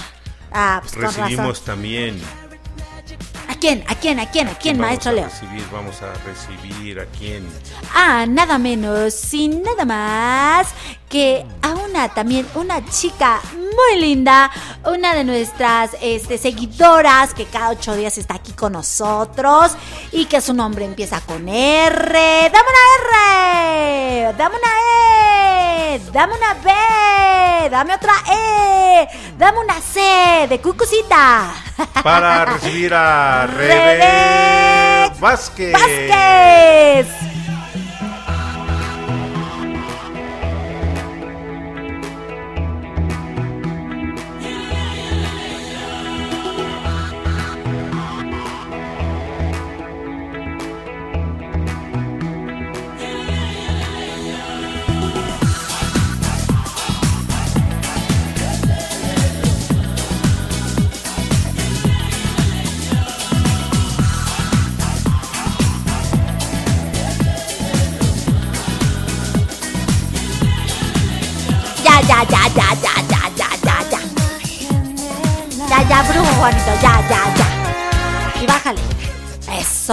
Ah, 0.51 0.79
pues 0.81 0.93
con 0.93 1.03
razón. 1.03 1.23
Recibimos 1.23 1.61
también. 1.63 2.21
¿A 3.63 3.65
quién? 3.65 3.83
¿A 3.87 3.95
quién? 3.95 4.19
¿A 4.19 4.25
quién? 4.25 4.47
¿A 4.49 4.55
quién, 4.55 4.77
vamos 4.77 4.89
maestro 4.89 5.11
a 5.11 5.13
Leo? 5.13 5.23
Recibir, 5.23 5.63
vamos 5.71 6.01
a 6.01 6.13
recibir 6.25 6.99
a 6.99 7.05
quién. 7.05 7.47
Ah, 7.95 8.25
nada 8.27 8.57
menos 8.57 9.33
y 9.33 9.47
nada 9.47 9.85
más 9.85 10.73
que 11.13 11.45
a 11.61 11.75
una 11.75 12.09
también, 12.09 12.47
una 12.55 12.83
chica 12.87 13.39
muy 13.55 14.01
linda, 14.01 14.49
una 14.83 15.13
de 15.13 15.23
nuestras 15.23 15.91
este, 16.01 16.39
seguidoras 16.39 17.35
que 17.35 17.45
cada 17.45 17.69
ocho 17.69 17.95
días 17.95 18.17
está 18.17 18.33
aquí 18.33 18.51
con 18.53 18.73
nosotros 18.73 19.73
y 20.11 20.25
que 20.25 20.41
su 20.41 20.55
nombre 20.55 20.85
empieza 20.85 21.21
con 21.21 21.47
R. 21.47 22.49
¡Dame 22.51 22.67
una 22.67 24.25
R! 24.25 24.33
¡Dame 24.35 24.55
una 24.55 24.71
E! 25.93 26.01
¡Dame 26.11 26.33
una 26.33 26.53
B! 26.55 27.69
¡Dame 27.69 27.93
otra 27.93 28.13
E! 28.31 29.07
¡Dame 29.37 29.59
una 29.59 29.79
C! 29.79 30.47
¡De 30.49 30.59
cucucita! 30.59 31.53
Para 32.01 32.45
recibir 32.45 32.91
a 32.91 33.45
Rebe 33.55 33.99
Rebe 33.99 35.19
Vázquez. 35.19 35.73
¡Vázquez! 35.73 37.32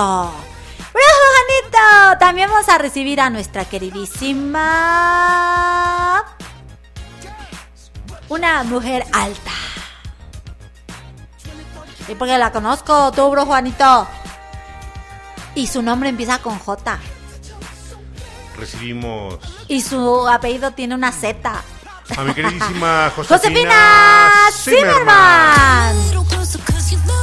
Eso. 0.01 0.33
Brujo 0.95 1.21
Juanito. 1.35 2.19
También 2.19 2.49
vamos 2.51 2.69
a 2.71 2.79
recibir 2.79 3.21
a 3.21 3.29
nuestra 3.29 3.67
queridísima. 3.67 4.65
Una 8.29 8.63
mujer 8.63 9.05
alta. 9.13 9.51
Y 12.09 12.15
porque 12.15 12.39
la 12.39 12.51
conozco, 12.51 13.13
tú, 13.13 13.31
brujo 13.31 13.47
Juanito. 13.49 14.09
Y 15.55 15.67
su 15.67 15.83
nombre 15.83 16.09
empieza 16.09 16.39
con 16.39 16.59
J. 16.59 16.99
Recibimos 18.57 19.39
Y 19.69 19.83
su 19.83 20.27
apellido 20.29 20.71
tiene 20.71 20.95
una 20.95 21.13
Z. 21.13 21.63
a 22.17 22.23
mi 22.23 22.33
queridísima 22.35 23.13
Josefina, 23.17 24.33
Josefina 24.47 24.51
Zimmerman. 24.53 25.97
Wow, 26.15 27.20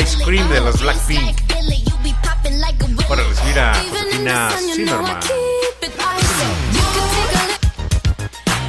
Ice 0.00 0.22
Cream 0.24 0.48
de 0.50 0.60
los 0.60 0.80
Blackpink. 0.80 1.36
Para 3.08 3.22
recibir 3.24 3.58
a 3.58 3.74
Josefina 3.74 4.50
Zimmerman. 4.74 5.18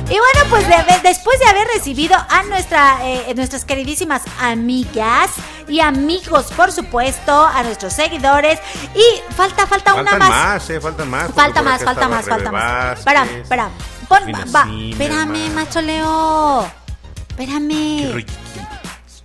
Y 0.06 0.14
bueno, 0.18 0.40
pues 0.50 0.68
de 0.68 0.74
haber- 0.74 1.02
después 1.04 1.38
de 1.40 1.46
haber 1.46 1.68
recibido 1.68 2.16
a 2.30 2.42
nuestra, 2.44 2.98
eh, 3.04 3.32
nuestras 3.36 3.64
queridísimas 3.64 4.24
amigas 4.42 5.30
y 5.68 5.82
amigos, 5.82 6.48
por 6.56 6.72
supuesto, 6.72 7.46
a 7.46 7.62
nuestros 7.64 7.94
seguidores. 7.94 8.60
Y 8.96 9.34
falta, 9.36 9.68
falta 9.68 9.94
una 9.94 10.14
más. 10.18 10.30
más, 10.30 10.70
eh, 10.72 10.82
faltan 10.82 11.10
más. 11.10 11.32
Falta 11.32 11.62
más, 11.62 11.84
falta 11.84 12.08
más, 12.08 12.26
falta 12.26 12.52
más. 12.52 12.98
Espérame, 13.00 13.42
espérame. 13.42 13.72
Pon, 14.08 14.24
va, 14.56 14.66
espérame, 14.90 15.50
macho 15.54 15.82
Leo. 15.82 16.72
Qué 17.38 17.44
Espérame. 17.44 18.12
rico. 18.14 18.32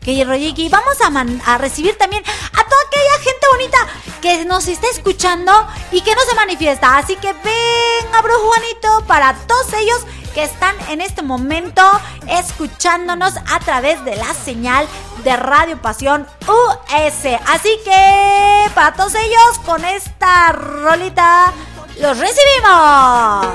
Que 0.04 0.22
Royiki, 0.22 0.68
vamos 0.68 0.98
a, 1.46 1.56
recibir 1.56 1.96
también 1.96 2.22
a 2.26 2.64
toda 2.64 2.82
aquella 2.86 3.18
gente 3.22 3.46
bonita 3.50 3.78
que 4.20 4.44
nos 4.44 4.68
está 4.68 4.86
escuchando 4.88 5.50
y 5.92 6.02
que 6.02 6.14
no 6.14 6.20
se 6.28 6.34
manifiesta. 6.34 6.98
Así 6.98 7.16
que 7.16 7.32
venga, 7.32 8.20
bro 8.20 8.38
Juanito, 8.38 9.06
para 9.06 9.32
todos 9.32 9.72
ellos 9.72 10.02
que 10.34 10.42
están 10.42 10.76
en 10.90 11.00
este 11.00 11.22
momento 11.22 11.82
escuchándonos 12.28 13.34
a 13.50 13.60
través 13.60 14.04
de 14.04 14.14
la 14.16 14.34
señal 14.34 14.86
de 15.24 15.36
Radio 15.36 15.80
Pasión 15.80 16.26
US. 16.48 17.40
Así 17.46 17.80
que 17.82 18.70
para 18.74 18.92
todos 18.92 19.14
ellos, 19.14 19.58
con 19.64 19.82
esta 19.86 20.52
rolita, 20.52 21.50
los 21.98 22.18
recibimos. 22.18 23.46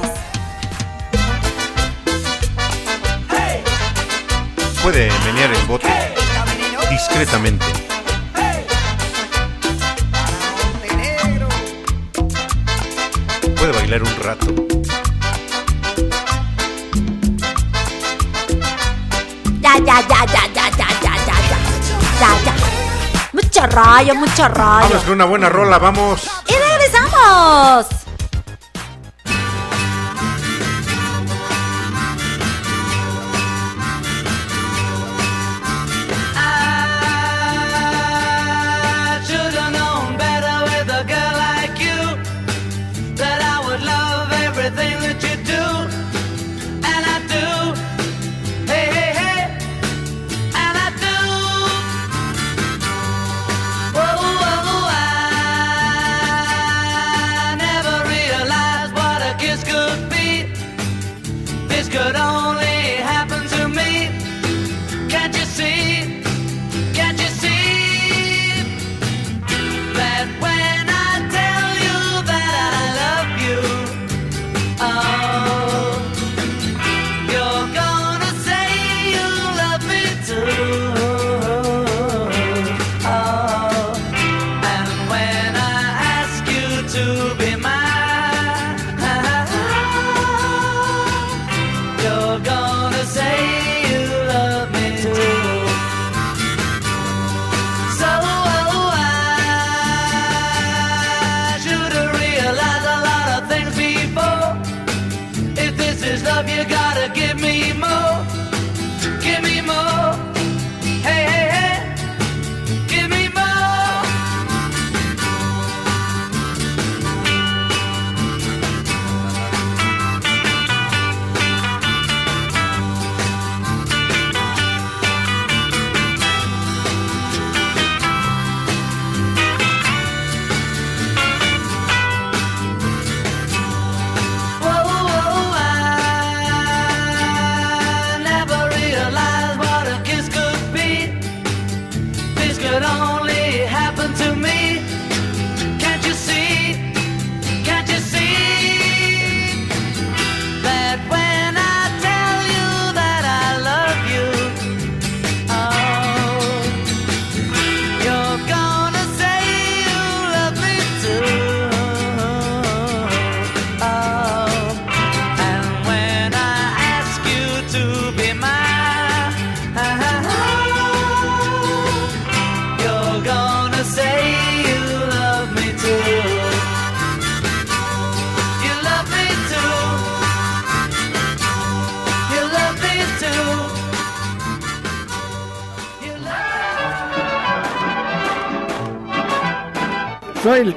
Puede 4.82 5.12
menear 5.26 5.52
el 5.52 5.66
bote 5.68 5.88
discretamente. 7.00 7.66
Puede 13.56 13.72
bailar 13.72 14.04
un 14.04 14.16
rato. 14.22 14.48
Ya, 19.62 19.78
ya, 19.78 20.02
ya, 20.08 20.26
ya, 20.26 20.44
ya, 20.54 20.70
ya, 20.78 20.88
ya, 21.02 21.16
ya, 21.28 21.38
ya. 21.50 21.60
Ya, 22.20 22.32
ya. 22.44 22.54
Mucho 23.32 23.66
rollo, 23.68 24.16
mucho 24.16 24.48
rollo. 24.50 24.90
Vamos 24.90 25.04
con 25.04 25.14
una 25.14 25.26
buena 25.26 25.50
rola, 25.50 25.78
vamos. 25.78 26.30
Y 26.48 26.54
regresamos. 26.54 28.09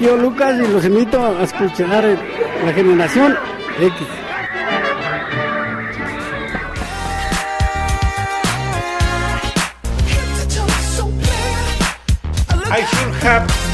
Tío 0.03 0.16
Lucas 0.16 0.57
y 0.59 0.66
los 0.66 0.84
invito 0.84 1.24
a 1.24 1.44
escuchar 1.44 2.05
eh, 2.05 2.18
la 2.66 2.72
generación 2.72 3.36
X. 3.78 4.32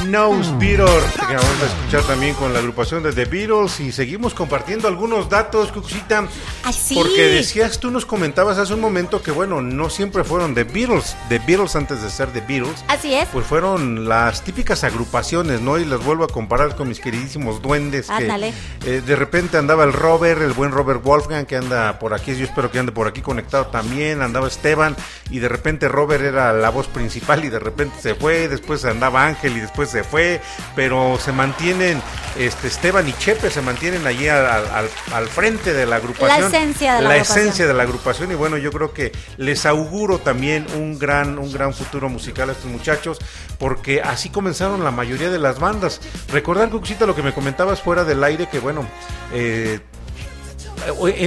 knows 0.09 0.59
Beatles. 0.59 1.05
Que 1.29 1.35
vamos 1.35 1.63
a 1.63 1.67
escuchar 1.67 2.03
también 2.03 2.35
con 2.35 2.53
la 2.53 2.59
agrupación 2.59 3.03
de 3.03 3.13
The 3.13 3.27
Beatles 3.27 3.81
y 3.81 3.93
seguimos 3.93 4.35
compartiendo 4.35 4.89
algunos 4.89 5.29
datos, 5.29 5.71
Cucucita. 5.73 6.27
Ay, 6.65 6.73
sí. 6.73 6.95
Porque 6.95 7.29
decías, 7.29 7.79
tú 7.79 7.91
nos 7.91 8.07
comentabas 8.07 8.59
hace 8.59 8.75
un 8.75 8.81
momento 8.81 9.23
que, 9.23 9.31
bueno, 9.31 9.61
no 9.61 9.91
siempre 9.91 10.25
fueron 10.25 10.55
The 10.55 10.65
Beatles. 10.65 11.17
The 11.29 11.39
Beatles 11.41 11.77
antes 11.77 12.03
de 12.03 12.11
ser 12.11 12.29
The 12.33 12.41
Beatles. 12.41 12.85
Así 12.89 13.15
es. 13.15 13.29
Pues 13.29 13.47
fueron 13.47 14.09
las 14.09 14.43
típicas 14.43 14.85
agrupaciones, 14.85 15.61
¿no? 15.61 15.79
Y 15.79 15.85
las 15.85 16.03
vuelvo 16.03 16.25
a 16.25 16.29
comparar 16.29 16.75
con 16.77 16.89
mis 16.89 17.01
queridísimos 17.01 17.61
duendes. 17.63 18.07
Que, 18.07 18.13
Ándale. 18.13 18.53
eh, 18.87 19.03
de 19.05 19.17
repente 19.17 19.59
andaba 19.59 19.85
el 19.85 19.93
Robert, 19.93 20.41
el 20.41 20.53
buen 20.53 20.73
Robert 20.73 21.03
Wolfgang, 21.03 21.47
que 21.47 21.57
anda 21.57 21.99
por 21.99 22.15
aquí. 22.15 22.35
Yo 22.37 22.45
espero 22.45 22.71
que 22.71 22.79
ande 22.79 22.93
por 22.93 23.07
aquí 23.07 23.21
conectado 23.21 23.67
también. 23.67 24.23
Andaba 24.23 24.49
Esteban, 24.49 24.97
y 25.31 25.39
de 25.39 25.49
repente 25.49 25.89
Robert 25.89 26.25
era 26.25 26.53
la 26.53 26.71
voz 26.71 26.87
principal, 26.87 27.45
y 27.45 27.49
de 27.49 27.59
repente 27.59 27.97
se 28.01 28.15
fue. 28.15 28.49
Después 28.49 28.85
andaba 28.85 29.27
Ángel, 29.27 29.57
y 29.57 29.61
después 29.61 29.91
se 29.91 29.98
fue. 30.05 30.41
Pero 30.77 31.19
se 31.23 31.33
mantienen, 31.33 32.01
este 32.39 32.69
Esteban 32.69 33.09
y 33.09 33.13
Chepe 33.15 33.51
se 33.51 33.63
mantienen 33.63 34.07
allí 34.07 34.29
al, 34.29 34.47
al- 34.47 34.91
al 35.13 35.29
frente 35.29 35.73
de 35.73 35.87
la 35.87 35.97
agrupación. 35.97 36.41
La 36.53 36.59
esencia 36.59 36.95
de 36.97 37.03
la 37.03 37.09
agrupación. 37.11 37.39
esencia 37.39 37.67
de 37.67 37.75
la 37.75 37.83
agrupación. 37.83 38.33
Y 38.33 38.35
bueno, 38.35 38.57
yo 38.57 38.71
creo 38.71 38.93
que 38.93 39.13
les 39.37 39.67
auguro 39.67 40.19
también 40.19 40.67
un 40.77 40.99
gran, 40.99 41.39
un 41.39 41.53
gran 41.53 41.73
futuro 41.75 42.09
musical 42.09 42.49
a 42.51 42.53
estos 42.53 42.67
muchachos, 42.71 43.19
porque 43.59 44.01
así 44.03 44.29
comenzaron 44.31 44.85
la 44.85 44.91
mayoría 44.91 45.31
de 45.31 45.39
las 45.39 45.59
bandas. 45.59 46.01
Recordar, 46.33 46.69
Cucucita, 46.71 47.07
lo 47.07 47.15
que 47.15 47.23
me 47.23 47.33
comentabas 47.33 47.81
fuera 47.83 48.05
del 48.05 48.23
aire, 48.25 48.49
que 48.49 48.59
bueno, 48.61 48.87
eh, 49.33 49.81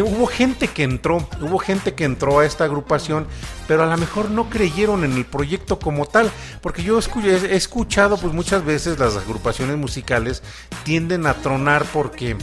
hubo 0.04 0.28
gente 0.28 0.68
que 0.68 0.84
entró, 0.84 1.28
hubo 1.42 1.58
gente 1.60 1.94
que 1.94 2.04
entró 2.04 2.40
a 2.40 2.46
esta 2.46 2.64
agrupación, 2.66 3.28
pero 3.68 3.84
a 3.84 3.86
lo 3.86 3.98
mejor 3.98 4.30
no 4.32 4.50
creyeron 4.50 5.04
en 5.04 5.14
el 5.14 5.26
proyecto 5.26 5.80
como 5.80 6.06
tal, 6.06 6.30
porque 6.62 6.84
yo 6.84 7.00
he 7.00 7.56
escuchado 7.56 8.18
pues 8.18 8.34
muchas 8.34 8.66
veces 8.66 9.00
las 9.00 9.16
agrupaciones 9.18 9.78
musicales 9.78 10.44
tienden 10.84 11.26
a 11.26 11.34
tronar 11.36 11.86
porque 11.94 12.36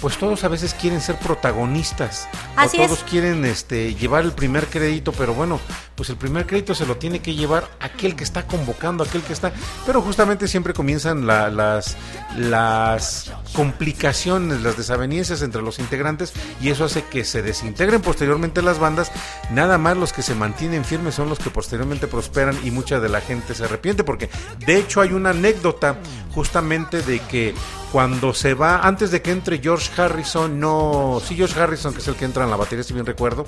pues 0.00 0.16
todos 0.18 0.44
a 0.44 0.48
veces 0.48 0.74
quieren 0.74 1.00
ser 1.00 1.16
protagonistas, 1.18 2.28
Así 2.56 2.78
o 2.78 2.82
es. 2.82 2.88
todos 2.88 3.04
quieren 3.04 3.44
este 3.44 3.94
llevar 3.94 4.24
el 4.24 4.32
primer 4.32 4.66
crédito, 4.66 5.12
pero 5.12 5.32
bueno, 5.34 5.60
pues 5.94 6.10
el 6.10 6.16
primer 6.16 6.46
crédito 6.46 6.74
se 6.74 6.84
lo 6.86 6.96
tiene 6.96 7.20
que 7.20 7.34
llevar 7.34 7.68
aquel 7.80 8.16
que 8.16 8.24
está 8.24 8.46
convocando, 8.46 9.04
aquel 9.04 9.22
que 9.22 9.32
está, 9.32 9.52
pero 9.86 10.02
justamente 10.02 10.48
siempre 10.48 10.74
comienzan 10.74 11.26
la- 11.26 11.48
las 11.50 11.96
las 12.36 13.30
complicaciones, 13.54 14.60
las 14.62 14.76
desavenencias 14.76 15.40
entre 15.42 15.62
los 15.62 15.78
integrantes 15.78 16.32
y 16.60 16.70
eso 16.70 16.84
hace 16.84 17.04
que 17.04 17.24
se 17.24 17.42
desintegren 17.42 18.00
posteriormente 18.02 18.62
las 18.62 18.78
bandas. 18.78 19.10
Nada 19.50 19.78
más 19.78 19.96
los 19.96 20.12
que 20.12 20.22
se 20.22 20.34
mantienen 20.34 20.84
firmes 20.84 21.14
son 21.14 21.28
los 21.28 21.38
que 21.38 21.50
posteriormente 21.50 22.06
prosperan 22.06 22.56
y 22.64 22.70
mucha 22.70 23.00
de 23.00 23.08
la 23.08 23.20
gente 23.20 23.54
se 23.54 23.64
arrepiente 23.64 24.04
porque 24.04 24.30
de 24.66 24.78
hecho 24.78 25.00
hay 25.00 25.12
una 25.12 25.30
anécdota 25.30 25.96
justamente 26.32 27.02
de 27.02 27.20
que 27.20 27.54
cuando 27.92 28.34
se 28.34 28.54
va, 28.54 28.80
antes 28.80 29.10
de 29.12 29.22
que 29.22 29.30
entre 29.30 29.58
George 29.58 29.90
Harrison, 30.00 30.58
no, 30.58 31.20
sí 31.24 31.36
George 31.36 31.60
Harrison 31.60 31.92
que 31.92 32.00
es 32.00 32.08
el 32.08 32.16
que 32.16 32.24
entra 32.24 32.42
en 32.44 32.50
la 32.50 32.56
batería 32.56 32.82
si 32.82 32.92
bien 32.92 33.06
recuerdo, 33.06 33.46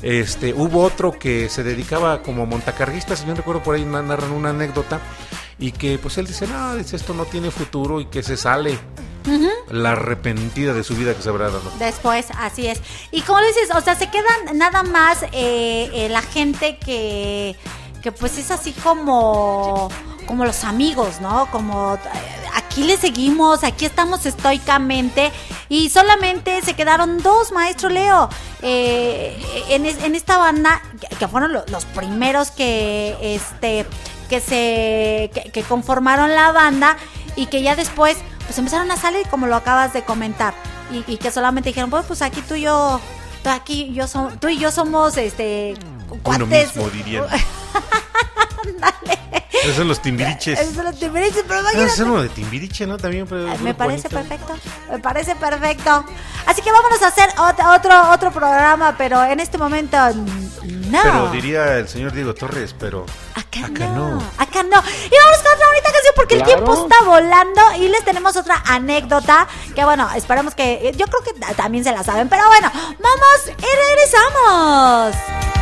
este, 0.00 0.54
hubo 0.54 0.82
otro 0.82 1.12
que 1.18 1.48
se 1.50 1.62
dedicaba 1.62 2.22
como 2.22 2.46
montacarguista, 2.46 3.16
si 3.16 3.24
bien 3.24 3.36
recuerdo 3.36 3.62
por 3.62 3.74
ahí 3.74 3.84
na- 3.84 4.02
narran 4.02 4.30
una 4.32 4.50
anécdota 4.50 5.00
y 5.58 5.72
que 5.72 5.98
pues 5.98 6.16
él 6.18 6.26
dice, 6.26 6.46
no, 6.46 6.74
dice 6.74 6.96
esto 6.96 7.12
no 7.12 7.26
tiene 7.26 7.50
futuro 7.50 8.00
y 8.00 8.06
que 8.06 8.22
se 8.22 8.36
sale 8.38 8.78
La 9.70 9.92
arrepentida 9.92 10.72
de 10.74 10.84
su 10.84 10.94
vida 10.96 11.14
que 11.14 11.22
se 11.22 11.28
habrá 11.28 11.46
dado. 11.46 11.70
Después, 11.78 12.26
así 12.38 12.66
es. 12.66 12.80
Y 13.10 13.22
como 13.22 13.40
dices, 13.40 13.70
o 13.74 13.80
sea, 13.80 13.94
se 13.94 14.10
quedan 14.10 14.58
nada 14.58 14.82
más 14.82 15.22
eh, 15.32 15.90
eh, 15.94 16.08
la 16.10 16.22
gente 16.22 16.78
que, 16.78 17.56
que 18.02 18.12
pues 18.12 18.38
es 18.38 18.50
así 18.50 18.72
como, 18.72 19.88
como 20.26 20.44
los 20.44 20.64
amigos, 20.64 21.20
¿no? 21.20 21.48
Como 21.50 21.94
eh, 21.94 21.98
aquí 22.54 22.84
le 22.84 22.96
seguimos, 22.96 23.64
aquí 23.64 23.84
estamos 23.84 24.26
estoicamente 24.26 25.30
y 25.68 25.88
solamente 25.90 26.60
se 26.62 26.74
quedaron 26.74 27.22
dos, 27.22 27.52
maestro 27.52 27.88
Leo, 27.88 28.28
eh, 28.62 29.40
en, 29.68 29.86
es- 29.86 30.02
en 30.02 30.14
esta 30.14 30.36
banda, 30.38 30.82
que, 31.18 31.28
fueron 31.28 31.52
lo- 31.52 31.64
los 31.68 31.84
primeros 31.86 32.50
que, 32.50 33.16
este, 33.22 33.86
que 34.28 34.40
se, 34.40 35.30
que, 35.32 35.50
que 35.52 35.62
conformaron 35.62 36.34
la 36.34 36.52
banda 36.52 36.96
y 37.36 37.46
que 37.46 37.62
ya 37.62 37.76
después 37.76 38.16
pues 38.46 38.58
empezaron 38.58 38.90
a 38.90 38.96
salir 38.96 39.26
como 39.28 39.46
lo 39.46 39.56
acabas 39.56 39.92
de 39.92 40.02
comentar. 40.04 40.54
Y, 40.92 41.04
y 41.10 41.16
que 41.18 41.30
solamente 41.30 41.70
dijeron 41.70 41.90
pues 41.90 42.04
pues 42.06 42.20
aquí 42.22 42.42
tú 42.42 42.54
y 42.54 42.62
yo 42.62 43.00
tú 43.42 43.50
aquí 43.50 43.92
yo 43.94 44.04
som- 44.06 44.38
tú 44.38 44.48
y 44.48 44.58
yo 44.58 44.70
somos 44.70 45.16
este 45.16 45.74
Uno 46.10 46.20
cuates 46.22 46.48
mismo 46.76 46.88
dirían. 46.90 47.24
Esos 49.62 49.76
son 49.76 49.88
los 49.88 50.02
timbiriches. 50.02 50.58
Esos 50.58 50.74
son 50.74 50.84
los 50.86 50.98
timbiriches, 50.98 51.44
pero 51.46 51.60
Debe 51.62 51.72
imagínate. 51.72 51.96
ser 51.96 52.06
uno 52.06 52.22
de 52.22 52.28
timbiriche, 52.30 52.86
¿no? 52.86 52.98
También. 52.98 53.26
pero 53.28 53.46
Me 53.58 53.74
parece 53.74 54.08
bonito. 54.08 54.28
perfecto, 54.28 54.54
me 54.90 54.98
parece 54.98 55.36
perfecto. 55.36 56.04
Así 56.46 56.62
que 56.62 56.72
vámonos 56.72 57.00
a 57.02 57.06
hacer 57.08 57.28
otro, 57.38 58.10
otro, 58.10 58.30
programa, 58.32 58.94
pero 58.98 59.22
en 59.24 59.38
este 59.40 59.58
momento 59.58 59.96
mm, 59.96 60.90
no. 60.90 61.00
Pero 61.02 61.30
diría 61.30 61.78
el 61.78 61.88
señor 61.88 62.12
Diego 62.12 62.34
Torres, 62.34 62.74
pero 62.78 63.06
Acá, 63.34 63.66
acá 63.66 63.86
no. 63.86 64.10
no. 64.16 64.22
Acá 64.38 64.62
no. 64.64 64.68
Y 64.70 65.16
vamos 65.24 65.38
con 65.42 65.52
otra 65.54 65.66
bonita 65.68 65.92
canción 65.92 66.14
porque 66.16 66.34
el 66.36 66.42
tiempo 66.42 66.74
está 66.82 67.04
volando 67.04 67.60
y 67.78 67.88
les 67.88 68.04
tenemos 68.04 68.34
otra 68.36 68.62
anécdota 68.66 69.46
que 69.74 69.84
bueno, 69.84 70.08
esperamos 70.16 70.54
que 70.54 70.88
eh, 70.88 70.92
yo 70.96 71.06
creo 71.06 71.22
que 71.22 71.38
ta- 71.38 71.54
también 71.54 71.84
se 71.84 71.92
la 71.92 72.02
saben, 72.02 72.28
pero 72.28 72.42
bueno, 72.48 72.70
vamos 72.72 73.46
y 73.46 73.76
regresamos. 73.86 75.61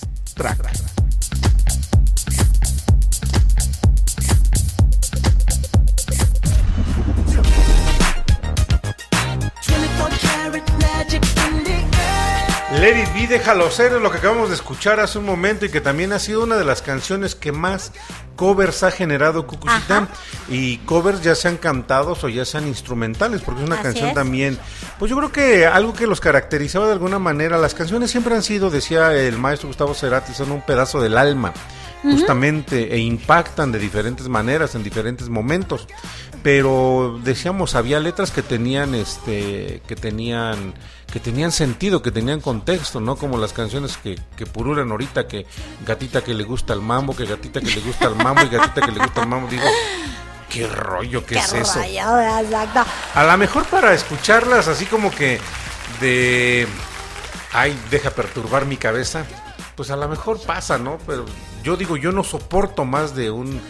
Let 12.81 12.99
It 12.99 13.13
Be, 13.13 13.27
déjalo 13.27 13.69
ser, 13.69 13.93
es 13.93 14.01
lo 14.01 14.09
que 14.09 14.17
acabamos 14.17 14.49
de 14.49 14.55
escuchar 14.55 14.99
hace 14.99 15.19
un 15.19 15.25
momento 15.25 15.65
y 15.65 15.69
que 15.69 15.81
también 15.81 16.13
ha 16.13 16.17
sido 16.17 16.43
una 16.43 16.55
de 16.55 16.65
las 16.65 16.81
canciones 16.81 17.35
que 17.35 17.51
más 17.51 17.91
covers 18.35 18.81
ha 18.81 18.89
generado 18.89 19.45
Cucucita. 19.45 20.07
Y 20.49 20.77
covers 20.79 21.21
ya 21.21 21.35
sean 21.35 21.57
cantados 21.57 22.23
o 22.23 22.27
ya 22.27 22.43
sean 22.43 22.67
instrumentales, 22.67 23.41
porque 23.41 23.61
es 23.61 23.67
una 23.67 23.75
Así 23.75 23.83
canción 23.83 24.09
es. 24.09 24.15
también. 24.15 24.57
Pues 24.97 25.11
yo 25.11 25.17
creo 25.17 25.31
que 25.31 25.67
algo 25.67 25.93
que 25.93 26.07
los 26.07 26.19
caracterizaba 26.19 26.87
de 26.87 26.93
alguna 26.93 27.19
manera, 27.19 27.59
las 27.59 27.75
canciones 27.75 28.09
siempre 28.09 28.33
han 28.33 28.41
sido, 28.41 28.71
decía 28.71 29.13
el 29.13 29.37
maestro 29.37 29.67
Gustavo 29.67 29.93
Cerati, 29.93 30.33
son 30.33 30.51
un 30.51 30.63
pedazo 30.63 30.99
del 30.99 31.19
alma. 31.19 31.53
Justamente, 32.03 32.93
e 32.95 32.99
impactan 32.99 33.71
de 33.71 33.79
diferentes 33.79 34.27
maneras, 34.27 34.75
en 34.75 34.83
diferentes 34.83 35.29
momentos. 35.29 35.87
Pero 36.43 37.19
decíamos, 37.23 37.75
había 37.75 37.99
letras 37.99 38.31
que 38.31 38.41
tenían 38.41 38.95
este, 38.95 39.81
que 39.87 39.95
tenían 39.95 40.73
que 41.11 41.19
tenían 41.19 41.51
sentido, 41.51 42.01
que 42.01 42.11
tenían 42.11 42.39
contexto, 42.39 43.01
¿no? 43.01 43.17
Como 43.17 43.37
las 43.37 43.51
canciones 43.51 43.97
que, 43.97 44.17
que 44.37 44.45
purulan 44.45 44.89
ahorita, 44.91 45.27
que 45.27 45.45
gatita 45.85 46.23
que 46.23 46.33
le 46.33 46.45
gusta 46.45 46.73
el 46.73 46.81
mambo, 46.81 47.13
que 47.15 47.25
gatita 47.25 47.59
que 47.59 47.69
le 47.69 47.81
gusta 47.81 48.07
el 48.07 48.15
mambo 48.15 48.43
y 48.43 48.49
gatita 48.49 48.81
que 48.81 48.91
le 48.93 48.99
gusta 48.99 49.21
el 49.21 49.27
mambo. 49.27 49.47
Digo, 49.49 49.63
qué 50.49 50.67
rollo, 50.67 51.25
qué, 51.25 51.35
Qué 51.35 51.39
es 51.41 51.53
eso. 51.53 51.81
exacto. 51.81 52.85
A 53.13 53.23
lo 53.25 53.37
mejor 53.37 53.65
para 53.65 53.93
escucharlas 53.93 54.67
así 54.69 54.85
como 54.85 55.11
que 55.11 55.39
de... 55.99 56.65
Ay, 57.51 57.77
deja 57.91 58.11
perturbar 58.11 58.65
mi 58.65 58.77
cabeza. 58.77 59.25
Pues 59.75 59.91
a 59.91 59.97
lo 59.97 60.07
mejor 60.07 60.39
pasa, 60.41 60.77
¿no? 60.77 60.97
Pero 61.05 61.25
yo 61.63 61.77
digo, 61.77 61.97
yo 61.97 62.11
no 62.11 62.23
soporto 62.23 62.85
más 62.85 63.15
de 63.15 63.31
un 63.31 63.61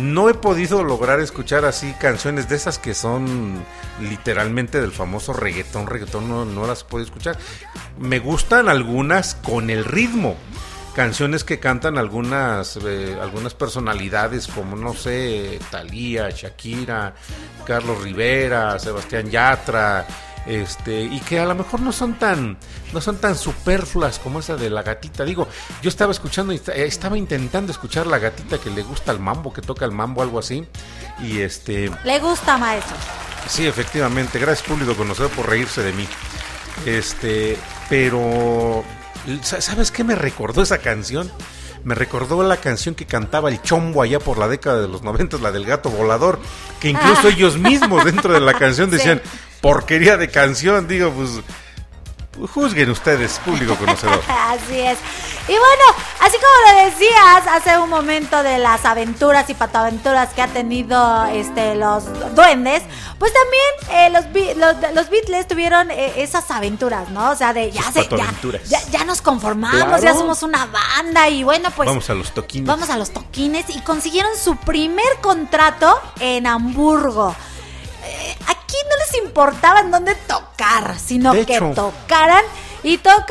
No 0.00 0.28
he 0.28 0.34
podido 0.34 0.82
lograr 0.82 1.20
escuchar 1.20 1.64
así 1.64 1.92
canciones 2.00 2.48
de 2.48 2.56
esas 2.56 2.78
que 2.78 2.94
son 2.94 3.64
literalmente 4.00 4.80
del 4.80 4.92
famoso 4.92 5.32
reggaetón. 5.32 5.86
Reggaetón 5.86 6.28
no, 6.28 6.44
no 6.44 6.66
las 6.66 6.84
puedo 6.84 7.04
escuchar. 7.04 7.38
Me 7.98 8.18
gustan 8.18 8.68
algunas 8.68 9.34
con 9.34 9.70
el 9.70 9.84
ritmo. 9.84 10.36
Canciones 10.94 11.42
que 11.42 11.58
cantan 11.58 11.98
algunas, 11.98 12.76
eh, 12.76 13.16
algunas 13.20 13.52
personalidades 13.52 14.46
como, 14.46 14.76
no 14.76 14.94
sé, 14.94 15.58
Thalía, 15.70 16.30
Shakira, 16.30 17.14
Carlos 17.66 18.00
Rivera, 18.00 18.78
Sebastián 18.78 19.28
Yatra, 19.28 20.06
este, 20.46 21.02
y 21.02 21.20
que 21.20 21.38
a 21.40 21.46
lo 21.46 21.54
mejor 21.54 21.80
no 21.80 21.92
son 21.92 22.18
tan, 22.18 22.58
no 22.92 23.00
son 23.00 23.16
tan 23.18 23.36
superfluas 23.36 24.18
como 24.18 24.40
esa 24.40 24.56
de 24.56 24.70
la 24.70 24.82
gatita. 24.82 25.24
Digo, 25.24 25.48
yo 25.82 25.88
estaba 25.88 26.12
escuchando, 26.12 26.52
eh, 26.52 26.60
estaba 26.76 27.16
intentando 27.16 27.72
escuchar 27.72 28.06
la 28.06 28.18
gatita 28.18 28.58
que 28.58 28.70
le 28.70 28.82
gusta 28.82 29.12
el 29.12 29.20
mambo, 29.20 29.52
que 29.52 29.62
toca 29.62 29.84
el 29.84 29.92
mambo, 29.92 30.22
algo 30.22 30.38
así. 30.38 30.66
Y 31.22 31.40
este, 31.40 31.90
Le 32.04 32.18
gusta, 32.20 32.58
maestro. 32.58 32.96
sí, 33.48 33.66
efectivamente, 33.66 34.38
gracias 34.38 34.66
público 34.68 34.94
conocedor 34.94 35.30
por 35.30 35.48
reírse 35.48 35.82
de 35.82 35.92
mí. 35.92 36.06
Este, 36.86 37.56
pero, 37.88 38.84
sa- 39.42 39.60
¿sabes 39.60 39.90
qué 39.90 40.04
me 40.04 40.14
recordó 40.14 40.62
esa 40.62 40.78
canción? 40.78 41.30
Me 41.84 41.94
recordó 41.94 42.42
la 42.42 42.56
canción 42.56 42.94
que 42.94 43.04
cantaba 43.06 43.50
el 43.50 43.60
chombo 43.62 44.02
allá 44.02 44.18
por 44.18 44.38
la 44.38 44.48
década 44.48 44.80
de 44.80 44.88
los 44.88 45.02
90, 45.02 45.38
la 45.38 45.52
del 45.52 45.66
gato 45.66 45.90
volador, 45.90 46.38
que 46.80 46.88
incluso 46.88 47.28
Ah. 47.28 47.30
ellos 47.30 47.58
mismos 47.58 48.04
dentro 48.04 48.32
de 48.32 48.40
la 48.40 48.54
canción 48.54 48.88
Sí. 48.90 48.96
decían, 48.96 49.20
porquería 49.60 50.16
de 50.16 50.28
canción, 50.30 50.88
digo, 50.88 51.10
pues, 51.10 51.30
juzguen 52.52 52.90
ustedes, 52.90 53.38
público 53.44 53.74
conocedor. 53.76 54.20
Así 54.28 54.80
es. 54.80 54.98
Y 55.46 55.52
bueno, 55.52 55.84
así 56.20 56.36
como 56.38 56.78
lo 56.78 56.84
decías 56.86 57.46
hace 57.50 57.76
un 57.76 57.90
momento 57.90 58.42
de 58.42 58.56
las 58.56 58.86
aventuras 58.86 59.50
y 59.50 59.54
pataventuras 59.54 60.30
que 60.32 60.40
ha 60.40 60.46
tenido 60.48 61.26
este 61.26 61.74
los 61.74 62.04
duendes, 62.34 62.82
pues 63.18 63.30
también 63.34 64.00
eh, 64.00 64.10
los, 64.10 64.56
los, 64.56 64.94
los 64.94 65.10
Beatles 65.10 65.46
tuvieron 65.46 65.90
eh, 65.90 66.14
esas 66.22 66.50
aventuras, 66.50 67.10
¿no? 67.10 67.30
O 67.30 67.36
sea, 67.36 67.52
de 67.52 67.70
ya, 67.70 67.82
se, 67.92 68.08
ya, 68.08 68.32
ya, 68.64 68.80
ya 68.90 69.04
nos 69.04 69.20
conformamos, 69.20 69.84
Claro. 69.84 70.02
ya 70.02 70.14
somos 70.14 70.42
una 70.42 70.64
banda 70.64 71.28
y 71.28 71.44
bueno, 71.44 71.70
pues 71.76 71.86
Vamos 71.90 72.08
a 72.08 72.14
los 72.14 72.32
toquines. 72.32 72.66
Vamos 72.66 72.88
a 72.88 72.96
los 72.96 73.10
toquines 73.12 73.66
y 73.68 73.80
consiguieron 73.82 74.30
su 74.42 74.56
primer 74.56 75.04
contrato 75.20 76.00
en 76.20 76.46
Hamburgo. 76.46 77.36
Eh, 78.04 78.36
aquí 78.46 78.63
no 78.90 78.96
les 78.96 79.24
importaba 79.24 79.80
en 79.80 79.90
dónde 79.90 80.14
tocar, 80.14 80.98
sino 80.98 81.32
De 81.32 81.44
que 81.46 81.56
hecho. 81.56 81.72
tocaran. 81.74 82.44
Y 82.82 82.98
tocaron 82.98 83.24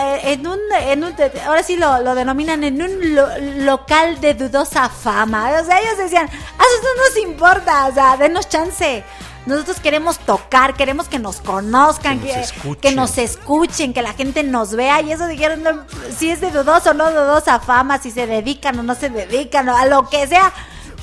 eh, 0.00 0.32
en 0.32 0.46
un, 0.48 0.58
en 0.80 1.04
un, 1.04 1.14
ahora 1.46 1.62
sí 1.62 1.76
lo, 1.76 2.00
lo 2.00 2.16
denominan 2.16 2.64
en 2.64 2.82
un 2.82 3.14
lo- 3.14 3.38
local 3.64 4.20
de 4.20 4.34
dudosa 4.34 4.88
fama. 4.88 5.48
O 5.62 5.64
sea, 5.64 5.78
ellos 5.80 5.96
decían, 5.96 6.26
a 6.26 6.30
eso 6.30 6.82
no 6.96 7.04
nos 7.04 7.16
importa, 7.18 7.86
o 7.86 7.94
sea, 7.94 8.16
denos 8.16 8.48
chance. 8.48 9.04
Nosotros 9.46 9.78
queremos 9.78 10.18
tocar, 10.18 10.74
queremos 10.74 11.06
que 11.06 11.20
nos 11.20 11.36
conozcan, 11.40 12.18
Que 12.18 12.34
nos 12.36 12.50
escuchen. 12.50 12.80
que 12.80 12.90
nos 12.96 13.16
escuchen, 13.18 13.94
que 13.94 14.02
la 14.02 14.12
gente 14.12 14.42
nos 14.42 14.72
vea. 14.74 15.00
Y 15.02 15.12
eso 15.12 15.28
dijeron, 15.28 15.62
no, 15.62 15.84
si 16.18 16.30
es 16.32 16.40
de 16.40 16.50
dudoso 16.50 16.90
o 16.90 16.94
no 16.94 17.08
dudosa 17.12 17.60
fama, 17.60 17.98
si 17.98 18.10
se 18.10 18.26
dedican 18.26 18.76
o 18.80 18.82
no 18.82 18.96
se 18.96 19.08
dedican, 19.08 19.68
o 19.68 19.76
a 19.76 19.86
lo 19.86 20.08
que 20.08 20.26
sea. 20.26 20.52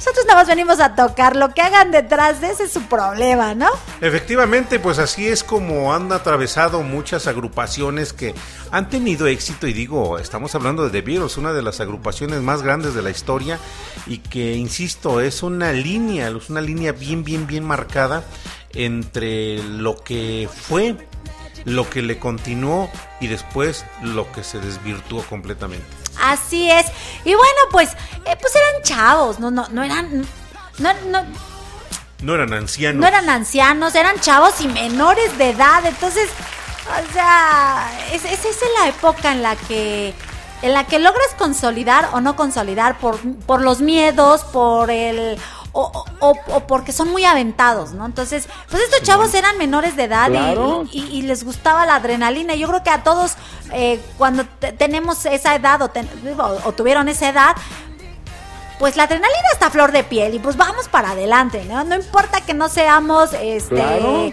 Nosotros 0.03 0.25
nada 0.27 0.41
más 0.41 0.49
venimos 0.49 0.81
a 0.81 0.95
tocar. 0.95 1.37
Lo 1.37 1.53
que 1.53 1.61
hagan 1.61 1.91
detrás 1.91 2.41
de 2.41 2.49
ese 2.49 2.63
es 2.65 2.73
su 2.73 2.81
problema, 2.87 3.55
¿no? 3.55 3.69
Efectivamente, 4.01 4.77
pues 4.77 4.99
así 4.99 5.29
es 5.29 5.45
como 5.45 5.93
han 5.93 6.11
atravesado 6.11 6.83
muchas 6.83 7.25
agrupaciones 7.25 8.11
que 8.11 8.35
han 8.69 8.89
tenido 8.89 9.27
éxito 9.27 9.65
y 9.65 9.71
digo, 9.71 10.19
estamos 10.19 10.55
hablando 10.55 10.83
de 10.83 10.89
The 10.89 11.07
Beatles, 11.07 11.37
una 11.37 11.53
de 11.53 11.61
las 11.61 11.79
agrupaciones 11.79 12.41
más 12.41 12.63
grandes 12.63 12.95
de 12.95 13.01
la 13.01 13.11
historia 13.11 13.59
y 14.05 14.17
que, 14.17 14.55
insisto, 14.55 15.21
es 15.21 15.41
una 15.41 15.71
línea, 15.71 16.27
es 16.27 16.49
una 16.49 16.59
línea 16.59 16.91
bien, 16.91 17.23
bien, 17.23 17.47
bien 17.47 17.63
marcada 17.63 18.25
entre 18.73 19.63
lo 19.63 19.95
que 19.95 20.49
fue, 20.53 20.97
lo 21.63 21.89
que 21.89 22.01
le 22.01 22.19
continuó 22.19 22.91
y 23.21 23.27
después 23.27 23.85
lo 24.01 24.29
que 24.33 24.43
se 24.43 24.59
desvirtuó 24.59 25.23
completamente. 25.23 26.02
Así 26.21 26.69
es. 26.69 26.85
Y 27.25 27.33
bueno, 27.35 27.59
pues, 27.71 27.91
eh, 28.25 28.37
pues 28.39 28.53
eran 28.55 28.83
chavos, 28.83 29.39
no, 29.39 29.51
no, 29.51 29.67
no 29.69 29.83
eran, 29.83 30.25
no, 30.79 30.93
no, 31.09 31.23
No 32.21 32.35
eran 32.35 32.53
ancianos. 32.53 33.01
no 33.01 33.07
eran 33.07 33.29
ancianos, 33.29 33.95
eran 33.95 34.19
chavos 34.19 34.61
y 34.61 34.67
menores 34.67 35.37
de 35.37 35.49
edad. 35.51 35.85
Entonces, 35.85 36.29
o 36.87 37.13
sea, 37.13 37.91
es, 38.11 38.25
es, 38.25 38.45
es 38.45 38.57
la 38.79 38.89
época 38.89 39.31
en 39.31 39.41
la 39.41 39.55
que 39.55 40.13
en 40.61 40.71
la 40.71 40.85
que 40.85 40.97
logras 40.97 41.27
consolidar 41.37 42.09
o 42.13 42.21
no 42.21 42.37
consolidar 42.37 42.97
por, 42.97 43.19
por 43.45 43.61
los 43.61 43.81
miedos, 43.81 44.45
por 44.45 44.89
el 44.89 45.37
o, 45.73 46.05
o- 46.19 46.33
o 46.53 46.59
porque 46.67 46.91
son 46.93 47.09
muy 47.11 47.25
aventados, 47.25 47.91
¿no? 47.93 48.05
Entonces, 48.05 48.47
pues 48.69 48.83
estos 48.83 49.01
chavos 49.01 49.33
eran 49.33 49.57
menores 49.57 49.95
de 49.95 50.03
edad 50.03 50.29
y- 50.29 50.33
Claro. 50.33 50.85
y, 50.91 51.01
y 51.05 51.21
les 51.23 51.43
gustaba 51.43 51.85
la 51.85 51.95
adrenalina. 51.95 52.53
Yo 52.55 52.67
creo 52.69 52.83
que 52.83 52.89
a 52.91 53.03
todos, 53.03 53.33
eh, 53.73 53.99
cuando 54.17 54.45
te- 54.45 54.71
tenemos 54.71 55.25
esa 55.25 55.55
edad 55.55 55.81
o, 55.81 55.89
ten- 55.89 56.07
o- 56.39 56.71
tuvieron 56.73 57.09
esa 57.09 57.27
edad, 57.29 57.55
pues 58.79 58.95
la 58.97 59.03
adrenalina 59.03 59.47
está 59.51 59.67
a 59.67 59.69
flor 59.71 59.91
de 59.91 60.03
piel 60.03 60.33
y 60.35 60.39
pues 60.39 60.57
vamos 60.57 60.87
para 60.89 61.11
adelante, 61.11 61.63
¿no? 61.65 61.83
No 61.83 61.95
importa 61.95 62.41
que 62.41 62.53
no 62.53 62.69
seamos 62.69 63.31
este 63.33 63.75
Claro. 63.75 64.31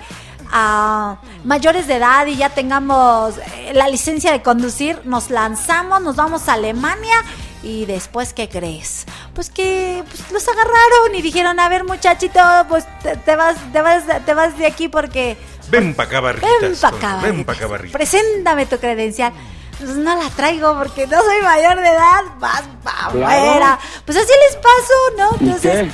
ah, 0.53 1.17
mayores 1.45 1.87
de 1.87 1.97
edad 1.97 2.27
y 2.27 2.37
ya 2.37 2.49
tengamos 2.51 3.35
eh, 3.39 3.73
la 3.75 3.89
licencia 3.89 4.33
de 4.33 4.43
conducir, 4.43 5.01
nos 5.05 5.31
lanzamos, 5.31 6.01
nos 6.03 6.17
vamos 6.17 6.49
a 6.49 6.55
Alemania 6.55 7.15
y 7.63 7.85
después 7.87 8.33
¿qué 8.33 8.49
crees? 8.49 9.07
Pues 9.41 9.49
que 9.49 10.05
pues, 10.07 10.31
los 10.33 10.47
agarraron 10.47 11.15
y 11.15 11.23
dijeron, 11.23 11.59
a 11.61 11.71
ver 11.71 11.85
muchachito, 11.85 12.39
pues 12.69 12.85
te, 13.03 13.17
te 13.17 13.37
vas, 13.37 13.57
te 13.73 13.81
vas, 13.81 14.03
te 14.27 14.35
vas 14.35 14.59
de 14.59 14.67
aquí 14.67 14.89
porque 14.89 15.39
Ven 15.71 15.95
para 15.95 16.11
acá, 16.11 16.21
barritas. 16.21 16.51
Ven 16.61 16.77
para 16.79 16.97
acá, 16.99 17.21
Ven 17.23 17.45
para 17.47 17.57
acá, 17.57 17.67
barritas. 17.67 17.93
Preséntame 17.93 18.67
tu 18.67 18.77
credencial. 18.77 19.33
Pues 19.79 19.97
no 19.97 20.15
la 20.15 20.29
traigo 20.29 20.77
porque 20.77 21.07
no 21.07 21.23
soy 21.23 21.41
mayor 21.41 21.81
de 21.81 21.89
edad. 21.89 22.21
Vas 22.39 22.65
para 22.85 23.13
Claro. 23.13 23.25
afuera. 23.27 23.79
Pues 24.05 24.19
así 24.19 24.33
les 24.47 24.57
pasó, 24.57 25.17
¿no? 25.17 25.31
¿Y 25.41 25.45
Entonces, 25.49 25.91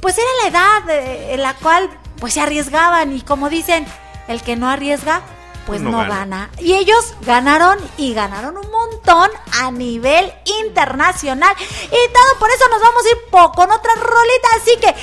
pues 0.00 0.16
era 0.16 0.28
la 0.44 0.48
edad 0.48 0.88
eh, 0.90 1.34
en 1.34 1.42
la 1.42 1.52
cual 1.56 1.90
pues 2.18 2.32
se 2.32 2.40
arriesgaban 2.40 3.14
y 3.14 3.20
como 3.20 3.50
dicen, 3.50 3.84
el 4.28 4.40
que 4.40 4.56
no 4.56 4.66
arriesga 4.70 5.20
pues 5.68 5.80
No 5.82 5.90
no, 5.90 5.98
gana. 5.98 6.08
gana. 6.16 6.50
Y 6.58 6.72
ellos 6.74 7.14
ganaron 7.20 7.78
y 7.98 8.14
ganaron 8.14 8.56
un 8.56 8.68
montón 8.70 9.30
a 9.60 9.70
nivel 9.70 10.32
internacional. 10.64 11.54
Y 11.60 12.12
todo 12.12 12.38
por 12.40 12.50
eso 12.50 12.64
nos 12.70 12.80
vamos 12.80 13.04
a 13.04 13.10
ir 13.10 13.18
con 13.54 13.70
otra 13.70 13.92
rolita. 13.94 14.48
Así 14.56 14.76
que, 14.80 14.94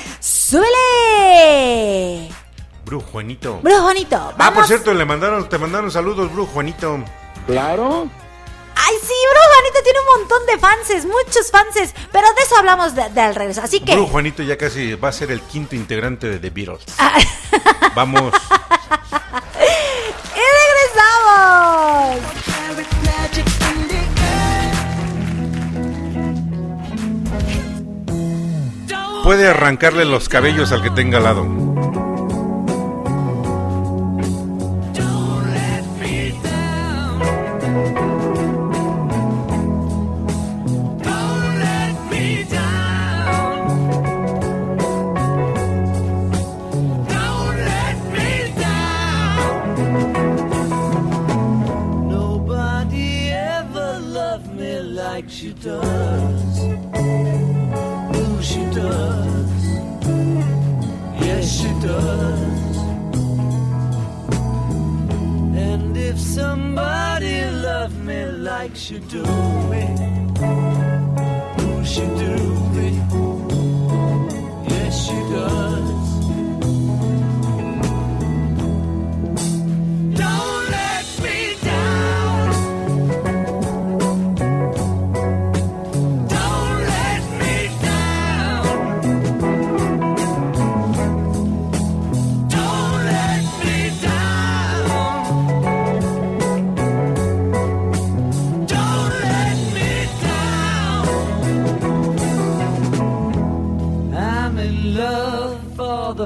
¡súbele! 1.16 2.28
Brujo 2.84 3.06
Juanito. 3.12 3.60
Bro, 3.62 3.82
bonito. 3.82 4.34
Ah, 4.38 4.52
por 4.52 4.66
cierto, 4.66 4.92
le 4.92 5.04
mandaron, 5.04 5.48
te 5.48 5.56
mandaron 5.58 5.90
saludos, 5.90 6.32
Brujo 6.32 6.52
Juanito. 6.52 6.98
Claro. 7.46 8.08
Ay, 8.78 8.94
sí, 9.00 9.14
Bro 9.30 9.40
Juanito 9.54 9.82
tiene 9.82 9.98
un 10.00 10.06
montón 10.20 10.46
de 10.46 10.58
fanses, 10.58 11.04
muchos 11.06 11.50
fanses. 11.50 11.94
Pero 12.12 12.28
de 12.28 12.42
eso 12.42 12.56
hablamos 12.56 12.94
de, 12.94 13.08
de 13.10 13.20
al 13.20 13.34
regreso. 13.34 13.62
Así 13.62 13.80
que. 13.80 13.94
Brujo 13.94 14.12
Juanito 14.12 14.42
ya 14.42 14.56
casi 14.56 14.94
va 14.94 15.08
a 15.08 15.12
ser 15.12 15.30
el 15.30 15.40
quinto 15.40 15.74
integrante 15.74 16.28
de 16.28 16.38
The 16.38 16.50
Beatles. 16.50 16.84
Ah. 16.98 17.18
Vamos. 17.94 18.32
¡Y 20.36 20.42
regresamos! 20.60 22.36
Puede 29.24 29.48
arrancarle 29.48 30.04
los 30.04 30.28
cabellos 30.28 30.70
al 30.70 30.82
que 30.82 30.90
tenga 30.90 31.18
al 31.18 31.24
lado. 31.24 32.15
Like 68.66 68.76
she 68.76 68.98
do 68.98 69.22
me, 69.70 69.84
ooh, 71.60 71.84
she 71.84 72.00
do 72.00 72.55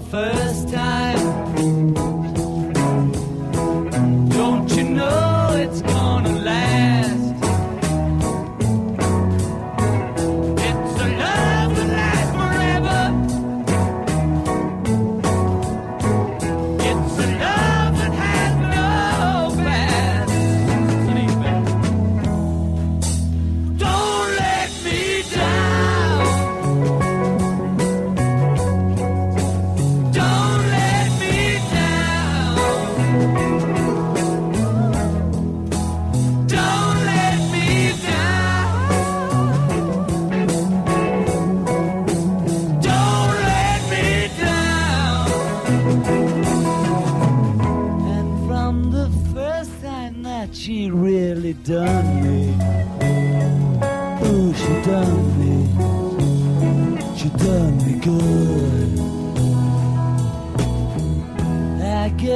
the 0.01 0.07
first 0.07 0.70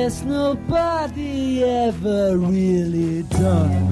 guess 0.05 0.23
nobody 0.23 1.65
ever 1.65 2.37
really 2.37 3.23
done 3.23 3.84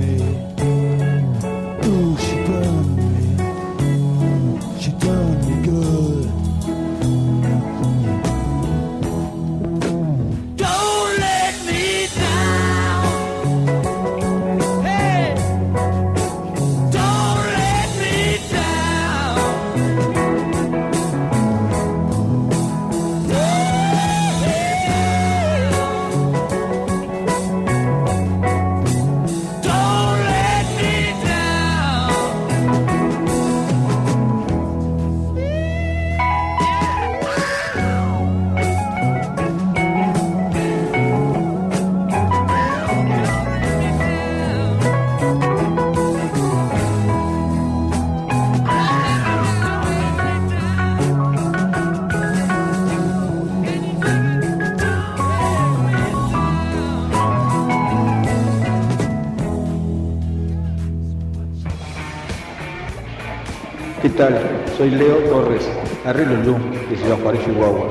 Soy 64.82 64.90
Leo 64.90 65.18
Torres, 65.30 65.64
Arreglo 66.04 66.42
Lum, 66.42 66.70
de 66.90 66.96
Ciudad 66.96 67.16
Juárez, 67.22 67.44
Chihuahua. 67.44 67.88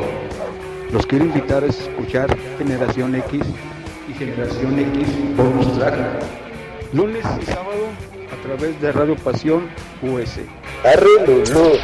Los 0.91 1.05
quiero 1.05 1.23
invitar 1.23 1.63
a 1.63 1.67
escuchar 1.67 2.37
Generación 2.57 3.15
X 3.15 3.43
y 4.09 4.13
Generación 4.13 4.77
X 4.77 5.07
Bonus 5.37 5.79
Track. 5.79 5.95
Lunes 6.91 7.25
y 7.41 7.45
sábado 7.45 7.87
a 8.29 8.43
través 8.43 8.81
de 8.81 8.91
Radio 8.91 9.15
Pasión 9.15 9.69
US. 10.01 10.41
Arreglo 10.83 11.37
Lum. 11.53 11.77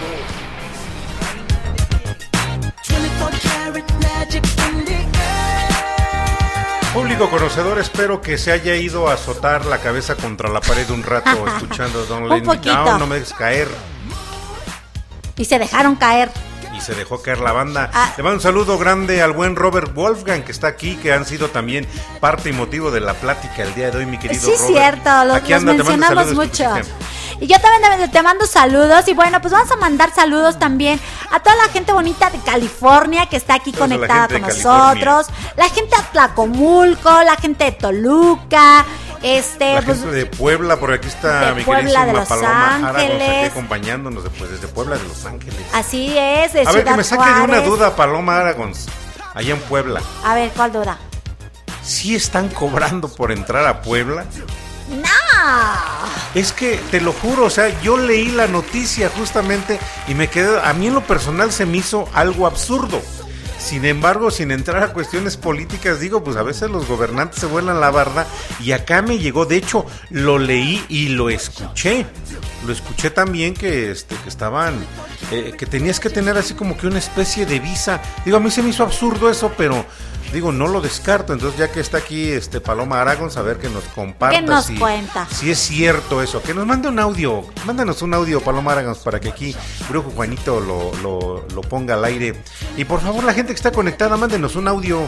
24 2.90 3.40
karat 3.44 3.92
magic 4.04 4.44
in 4.44 4.84
the 4.84 4.92
air. 4.92 5.08
Público 6.94 7.30
conocedor, 7.30 7.80
espero 7.80 8.20
que 8.20 8.38
se 8.38 8.52
haya 8.52 8.76
ido 8.76 9.08
a 9.08 9.14
azotar 9.14 9.68
la 9.68 9.78
cabeza 9.78 10.16
contra 10.16 10.50
la 10.50 10.60
pared 10.60 10.90
un 10.90 11.04
rato 11.04 11.48
escuchando 11.56 12.06
Me 12.28 12.42
poquito. 12.42 12.74
Down, 12.74 13.00
no 13.00 13.08
me 13.08 13.16
dejes 13.16 13.32
caer. 13.32 13.70
Y 15.38 15.46
se 15.46 15.60
dejaron 15.60 15.96
caer. 15.96 16.30
Y 16.76 16.82
se 16.82 16.94
dejó 16.94 17.22
caer 17.22 17.40
la 17.40 17.54
banda. 17.54 17.90
Ah. 17.94 18.14
Le 18.18 18.24
mando 18.24 18.38
un 18.38 18.42
saludo 18.42 18.78
grande 18.78 19.22
al 19.22 19.32
buen 19.32 19.56
Robert 19.56 19.94
Wolfgang 19.94 20.44
que 20.44 20.52
está 20.52 20.68
aquí, 20.68 20.96
que 20.96 21.14
han 21.14 21.26
sido 21.26 21.50
también 21.50 21.88
parte 22.20 22.50
y 22.50 22.54
motivo 22.54 22.92
de 22.92 23.00
la 23.00 23.14
plática 23.16 23.64
el 23.64 23.74
día 23.74 23.90
de 23.90 23.98
hoy, 23.98 24.06
mi 24.06 24.20
querido 24.20 24.42
Sí, 24.42 24.52
Robert. 24.52 24.68
cierto, 24.68 25.26
los, 25.26 25.36
Aquí 25.38 25.54
los 25.54 25.62
anda, 25.62 25.74
mencionamos 25.74 26.34
mucho. 26.34 26.66
Y 27.40 27.48
yo 27.48 27.58
también 27.60 28.10
te, 28.12 28.22
mando 28.22 28.46
saludos. 28.46 29.08
Y 29.08 29.14
bueno, 29.14 29.40
pues 29.42 29.54
vamos 29.54 29.72
a 29.72 29.76
mandar 29.76 30.14
saludos 30.14 30.58
también 30.58 31.00
a 31.32 31.40
toda 31.40 31.56
la 31.56 31.70
gente 31.70 31.94
bonita 31.94 32.30
de 32.30 32.40
California 32.40 33.28
que 33.28 33.38
está 33.38 33.56
aquí 33.56 33.72
conectada 33.72 34.28
con 34.28 34.42
nosotros. 34.42 35.28
La 35.56 35.70
gente 35.70 35.96
de 35.96 36.04
Tlacomulco, 36.12 37.10
la 37.24 37.36
gente 37.36 37.66
de 37.66 37.72
Toluca. 37.74 38.86
Este, 39.24 39.74
La 39.74 39.82
pues, 39.82 40.00
gente 40.00 40.16
de 40.16 40.26
Puebla, 40.26 40.78
por 40.78 40.92
aquí 40.94 41.08
está 41.08 41.48
de 41.48 41.56
mi 41.56 41.64
Puebla, 41.64 42.06
de 42.06 42.14
Los 42.14 42.28
Paloma 42.28 42.90
aquí 42.90 43.02
Ángeles. 43.02 43.52
acompañándonos 43.52 44.24
después 44.24 44.52
desde 44.52 44.68
Puebla 44.68 44.98
de 44.98 45.04
Los 45.08 45.26
Ángeles. 45.26 45.60
así 45.74 46.16
es, 46.18 46.54
de 46.54 46.62
A 46.68 46.72
ver, 46.72 46.84
que 46.84 46.96
me 46.96 47.04
saque 47.04 47.34
de 47.34 47.42
una 47.42 47.62
duda, 47.62 47.96
Paloma 47.96 48.40
Aragón, 48.40 48.74
allá 49.34 49.54
en 49.54 49.60
Puebla. 49.62 50.02
A 50.24 50.36
ver, 50.36 50.52
¿cuál 50.56 50.72
duda? 50.72 50.98
¿Sí 51.84 52.16
están 52.16 52.50
cobrando 52.50 53.08
por 53.08 53.32
entrar 53.32 53.66
a 53.66 53.82
Puebla? 53.82 54.26
¡No! 54.90 55.08
Es 56.34 56.52
que 56.54 56.78
te 56.92 57.02
lo 57.02 57.14
juro, 57.14 57.46
o 57.46 57.50
sea, 57.50 57.70
yo 57.82 57.98
leí 57.98 58.30
la 58.30 58.48
noticia 58.48 59.10
justamente 59.18 59.80
y 60.08 60.14
me 60.14 60.30
quedé, 60.30 60.60
a 60.62 60.74
mí 60.74 60.88
en 60.88 60.94
lo 60.94 61.02
personal 61.02 61.52
se 61.52 61.66
me 61.66 61.78
hizo 61.78 62.08
algo 62.14 62.46
absurdo. 62.48 63.02
Sin 63.60 63.86
embargo, 63.86 64.32
sin 64.32 64.52
entrar 64.52 64.84
a 64.84 64.94
cuestiones 64.94 65.36
políticas, 65.36 66.00
digo, 66.00 66.24
pues 66.24 66.38
a 66.38 66.44
veces 66.44 66.70
los 66.70 66.88
gobernantes 66.88 67.40
se 67.40 67.48
vuelan 67.48 67.80
la 67.80 67.90
barda 67.90 68.28
y 68.64 68.72
acá 68.72 69.02
me 69.02 69.18
llegó, 69.18 69.46
de 69.46 69.58
hecho, 69.58 69.86
lo 70.10 70.38
leí 70.38 70.84
y 70.90 71.10
lo 71.10 71.30
escuché. 71.30 72.06
Lo 72.66 72.72
escuché 72.72 73.10
también 73.10 73.54
que, 73.54 73.92
este, 73.92 74.16
que 74.16 74.30
estaban, 74.30 74.76
eh, 75.32 75.54
que 75.58 75.66
tenías 75.66 76.00
que 76.00 76.10
tener 76.10 76.38
así 76.38 76.54
como 76.54 76.78
que 76.78 76.88
una 76.88 77.00
especie 77.00 77.46
de 77.46 77.60
visa. 77.60 78.02
Digo, 78.26 78.38
a 78.38 78.40
mí 78.40 78.52
se 78.52 78.62
me 78.62 78.70
hizo 78.70 78.84
absurdo 78.84 79.30
eso, 79.30 79.52
pero 79.58 79.86
digo, 80.34 80.52
no 80.52 80.68
lo 80.68 80.82
descarto. 80.82 81.34
Entonces, 81.34 81.60
ya 81.60 81.72
que 81.72 81.80
está 81.80 81.98
aquí 81.98 82.30
este 82.32 82.62
Paloma 82.62 83.02
Aragón, 83.02 83.32
saber 83.32 83.58
que 83.58 83.70
nos 83.70 83.84
comparta 83.86 84.36
¿Qué 84.40 84.42
nos 84.46 84.66
si, 84.66 84.76
cuenta? 84.78 85.28
si 85.32 85.50
es 85.52 85.60
cierto 85.60 86.22
eso. 86.22 86.42
Que 86.42 86.54
nos 86.54 86.66
mande 86.66 86.88
un 86.90 87.00
audio, 87.00 87.46
mándanos 87.66 88.02
un 88.02 88.14
audio, 88.14 88.42
Paloma 88.42 88.72
Aragón, 88.74 88.96
para 89.04 89.20
que 89.20 89.30
aquí 89.30 89.56
Brujo 89.90 90.12
Juanito 90.16 90.60
lo, 90.60 90.94
lo, 91.02 91.46
lo 91.54 91.62
ponga 91.62 91.96
al 91.96 92.06
aire. 92.06 92.42
Y 92.76 92.86
por 92.86 93.02
favor, 93.02 93.24
la 93.24 93.34
gente 93.34 93.52
que 93.54 93.58
está 93.58 93.72
conectada, 93.72 94.18
mándenos 94.18 94.56
un 94.56 94.68
audio. 94.68 95.02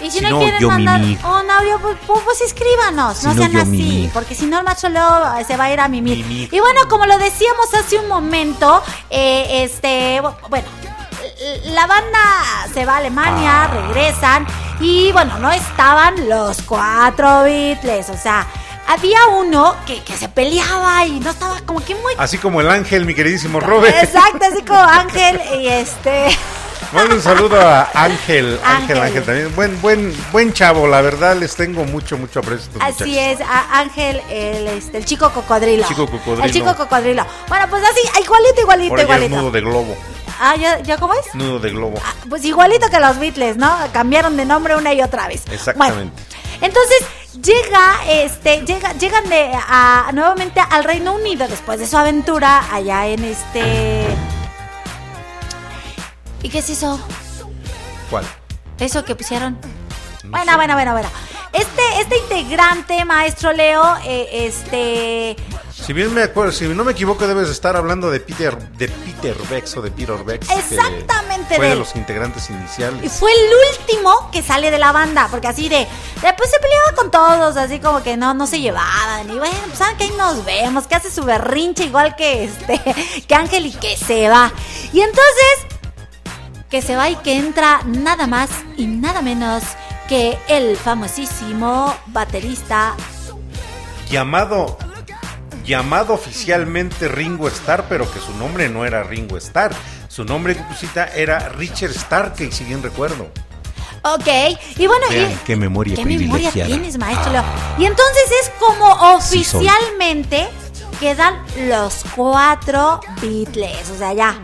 Y 0.00 0.10
si, 0.10 0.18
Si 0.18 0.24
no, 0.24 0.30
no, 0.30 0.38
quieren 0.40 0.60
yo 0.60 0.68
mandar 0.68 1.00
mimir. 1.00 1.18
un 1.24 1.50
audio, 1.50 1.78
pues, 1.80 1.96
pues, 2.06 2.20
pues 2.24 2.40
escríbanos, 2.42 3.16
Si 3.16 3.26
no 3.26 3.34
no, 3.34 3.42
sean 3.42 3.56
así, 3.56 3.70
mimir. 3.70 4.10
porque 4.12 4.34
si 4.34 4.46
no 4.46 4.58
el 4.58 4.64
macho 4.64 4.88
Leo 4.90 5.36
eh, 5.38 5.44
se 5.44 5.56
va 5.56 5.64
a 5.64 5.72
ir 5.72 5.80
a 5.80 5.88
mimir. 5.88 6.18
Mimir. 6.18 6.48
Y 6.52 6.60
bueno, 6.60 6.82
como 6.88 7.06
lo 7.06 7.16
decíamos 7.18 7.72
hace 7.72 7.98
un 7.98 8.08
momento, 8.08 8.82
eh, 9.08 9.62
este, 9.64 10.20
bu- 10.20 10.34
bueno, 10.50 10.66
la 11.66 11.86
banda 11.86 12.18
se 12.72 12.84
va 12.84 12.94
a 12.94 12.96
Alemania, 12.98 13.64
Ah. 13.64 13.68
regresan 13.88 14.46
y 14.80 15.12
bueno, 15.12 15.38
no 15.38 15.50
estaban 15.52 16.28
los 16.28 16.62
cuatro 16.62 17.42
Beatles, 17.42 18.08
o 18.10 18.16
sea, 18.16 18.46
había 18.88 19.26
uno 19.26 19.74
que, 19.86 20.02
que 20.02 20.16
se 20.16 20.28
peleaba 20.28 21.04
y 21.06 21.18
no 21.20 21.30
estaba 21.30 21.60
como 21.66 21.84
que 21.84 21.94
muy... 21.96 22.14
Así 22.18 22.38
como 22.38 22.60
el 22.60 22.70
ángel, 22.70 23.04
mi 23.04 23.14
queridísimo 23.14 23.60
Robert. 23.60 23.96
Exacto, 24.02 24.46
así 24.52 24.62
como 24.62 24.80
Ángel 24.82 25.40
y 25.60 25.68
este... 25.68 26.28
Mando 26.92 27.16
un 27.16 27.22
saludo 27.22 27.60
a 27.60 27.90
Ángel, 27.94 28.60
Ángel, 28.62 28.98
Ángel. 28.98 29.00
Ángel 29.02 29.24
también. 29.24 29.56
Buen, 29.56 29.80
buen, 29.82 30.16
buen 30.30 30.52
chavo, 30.52 30.86
la 30.86 31.00
verdad 31.00 31.34
les 31.36 31.56
tengo 31.56 31.84
mucho, 31.84 32.16
mucho 32.16 32.38
aprecio. 32.40 32.70
Así 32.78 33.04
muchachos. 33.04 33.40
es, 33.40 33.40
a 33.40 33.80
Ángel, 33.80 34.22
el, 34.30 34.68
este, 34.68 34.98
el 34.98 35.04
chico 35.04 35.30
cocodrilo. 35.32 35.84
Chico 35.88 36.06
cocodrilo. 36.06 36.44
El 36.44 36.52
chico 36.52 36.76
cocodrilo. 36.76 37.26
Bueno, 37.48 37.66
pues 37.68 37.82
así, 37.82 38.22
igualito, 38.22 38.60
igualito, 38.60 38.92
Ahora 38.92 39.02
ya 39.02 39.08
es 39.16 39.22
igualito. 39.22 39.36
nudo 39.42 39.50
de 39.50 39.60
globo. 39.62 39.96
Ah, 40.40 40.56
¿ya, 40.56 40.80
¿ya 40.80 40.96
cómo 40.98 41.14
es? 41.14 41.34
Nudo 41.34 41.58
de 41.58 41.70
globo. 41.70 42.00
Pues 42.28 42.44
igualito 42.44 42.88
que 42.90 43.00
los 43.00 43.18
Beatles, 43.18 43.56
¿no? 43.56 43.74
Cambiaron 43.92 44.36
de 44.36 44.44
nombre 44.44 44.76
una 44.76 44.92
y 44.92 45.02
otra 45.02 45.28
vez. 45.28 45.42
Exactamente. 45.50 45.96
Bueno, 45.96 46.12
entonces 46.60 47.06
llega, 47.42 47.94
este, 48.08 48.62
llega, 48.64 48.92
llegan 48.94 49.28
de, 49.28 49.50
a, 49.54 50.10
nuevamente 50.12 50.60
al 50.60 50.84
Reino 50.84 51.14
Unido 51.14 51.46
después 51.48 51.78
de 51.78 51.86
su 51.86 51.96
aventura 51.96 52.64
allá 52.72 53.06
en 53.06 53.24
este. 53.24 54.06
¿Y 56.42 56.48
qué 56.48 56.58
es 56.58 56.70
eso? 56.70 57.00
¿Cuál? 58.10 58.24
Eso 58.78 59.04
que 59.04 59.14
pusieron. 59.14 59.58
Bueno, 60.24 60.56
bueno, 60.56 60.74
bueno, 60.74 60.92
bueno. 60.92 61.08
Este, 61.52 61.82
este 62.00 62.18
integrante, 62.18 63.04
maestro 63.04 63.52
Leo, 63.52 63.96
eh, 64.04 64.28
este. 64.46 65.36
Si 65.86 65.92
bien 65.92 66.12
me 66.12 66.24
acuerdo, 66.24 66.50
si 66.50 66.66
no 66.66 66.82
me 66.82 66.90
equivoco, 66.92 67.28
debes 67.28 67.46
de 67.46 67.52
estar 67.52 67.76
hablando 67.76 68.10
de 68.10 68.18
Peter, 68.18 68.58
de 68.72 68.88
Peter 68.88 69.36
Bex 69.48 69.76
o 69.76 69.82
de 69.82 69.92
Peter 69.92 70.16
Bex. 70.24 70.48
que 70.48 70.54
Exactamente 70.54 71.54
Fue 71.54 71.66
de 71.66 71.72
él. 71.74 71.78
los 71.78 71.94
integrantes 71.94 72.50
Y 72.50 72.54
iniciales. 72.54 73.12
fue 73.12 73.30
el 73.30 73.78
último 73.80 74.28
que 74.32 74.42
sale 74.42 74.72
de 74.72 74.78
la 74.80 74.90
banda, 74.90 75.28
porque 75.30 75.46
así 75.46 75.68
de, 75.68 75.86
después 76.22 76.50
se 76.50 76.58
peleaba 76.58 76.92
con 76.96 77.10
todos, 77.12 77.56
así 77.56 77.78
como 77.78 78.02
que 78.02 78.16
no, 78.16 78.34
no 78.34 78.48
se 78.48 78.60
llevaban. 78.60 79.30
Y 79.30 79.38
bueno, 79.38 79.54
pues 79.66 79.78
saben 79.78 79.96
que 79.96 80.04
ahí 80.04 80.12
nos 80.18 80.44
vemos, 80.44 80.88
que 80.88 80.96
hace 80.96 81.08
su 81.08 81.22
berrinche 81.22 81.84
igual 81.84 82.16
que 82.16 82.42
este, 82.44 82.80
que 83.28 83.34
Ángel 83.36 83.66
y 83.66 83.72
que 83.72 83.96
se 83.96 84.28
va. 84.28 84.50
Y 84.92 85.00
entonces, 85.02 85.66
que 86.68 86.82
se 86.82 86.96
va 86.96 87.10
y 87.10 87.16
que 87.16 87.36
entra 87.36 87.82
nada 87.84 88.26
más 88.26 88.50
y 88.76 88.86
nada 88.88 89.22
menos 89.22 89.62
que 90.08 90.36
el 90.48 90.76
famosísimo 90.76 91.94
baterista. 92.08 92.96
Llamado, 94.10 94.78
llamado 95.66 96.14
oficialmente 96.14 97.08
Ringo 97.08 97.48
Starr, 97.48 97.84
pero 97.88 98.10
que 98.10 98.20
su 98.20 98.32
nombre 98.36 98.68
no 98.68 98.86
era 98.86 99.02
Ringo 99.02 99.36
Starr. 99.36 99.74
Su 100.08 100.24
nombre, 100.24 100.56
Cucucita, 100.56 101.08
era 101.08 101.50
Richard 101.50 101.92
Starkey, 101.92 102.50
si 102.50 102.64
bien 102.64 102.82
recuerdo. 102.82 103.28
Ok, 104.02 104.28
y 104.76 104.86
bueno, 104.86 105.04
Vean, 105.10 105.32
y, 105.32 105.34
qué 105.44 105.56
memoria 105.56 105.96
¿Qué 105.96 106.04
memoria 106.04 106.52
tienes, 106.52 106.96
maestro? 106.96 107.32
Ah. 107.34 107.74
Y 107.76 107.86
entonces 107.86 108.24
es 108.42 108.52
como 108.60 109.20
Sí 109.20 109.40
oficialmente 109.40 110.46
quedan 111.00 111.42
los 111.68 112.04
cuatro 112.14 113.00
Beatles. 113.20 113.90
O 113.90 113.98
sea, 113.98 114.12
ya. 114.12 114.38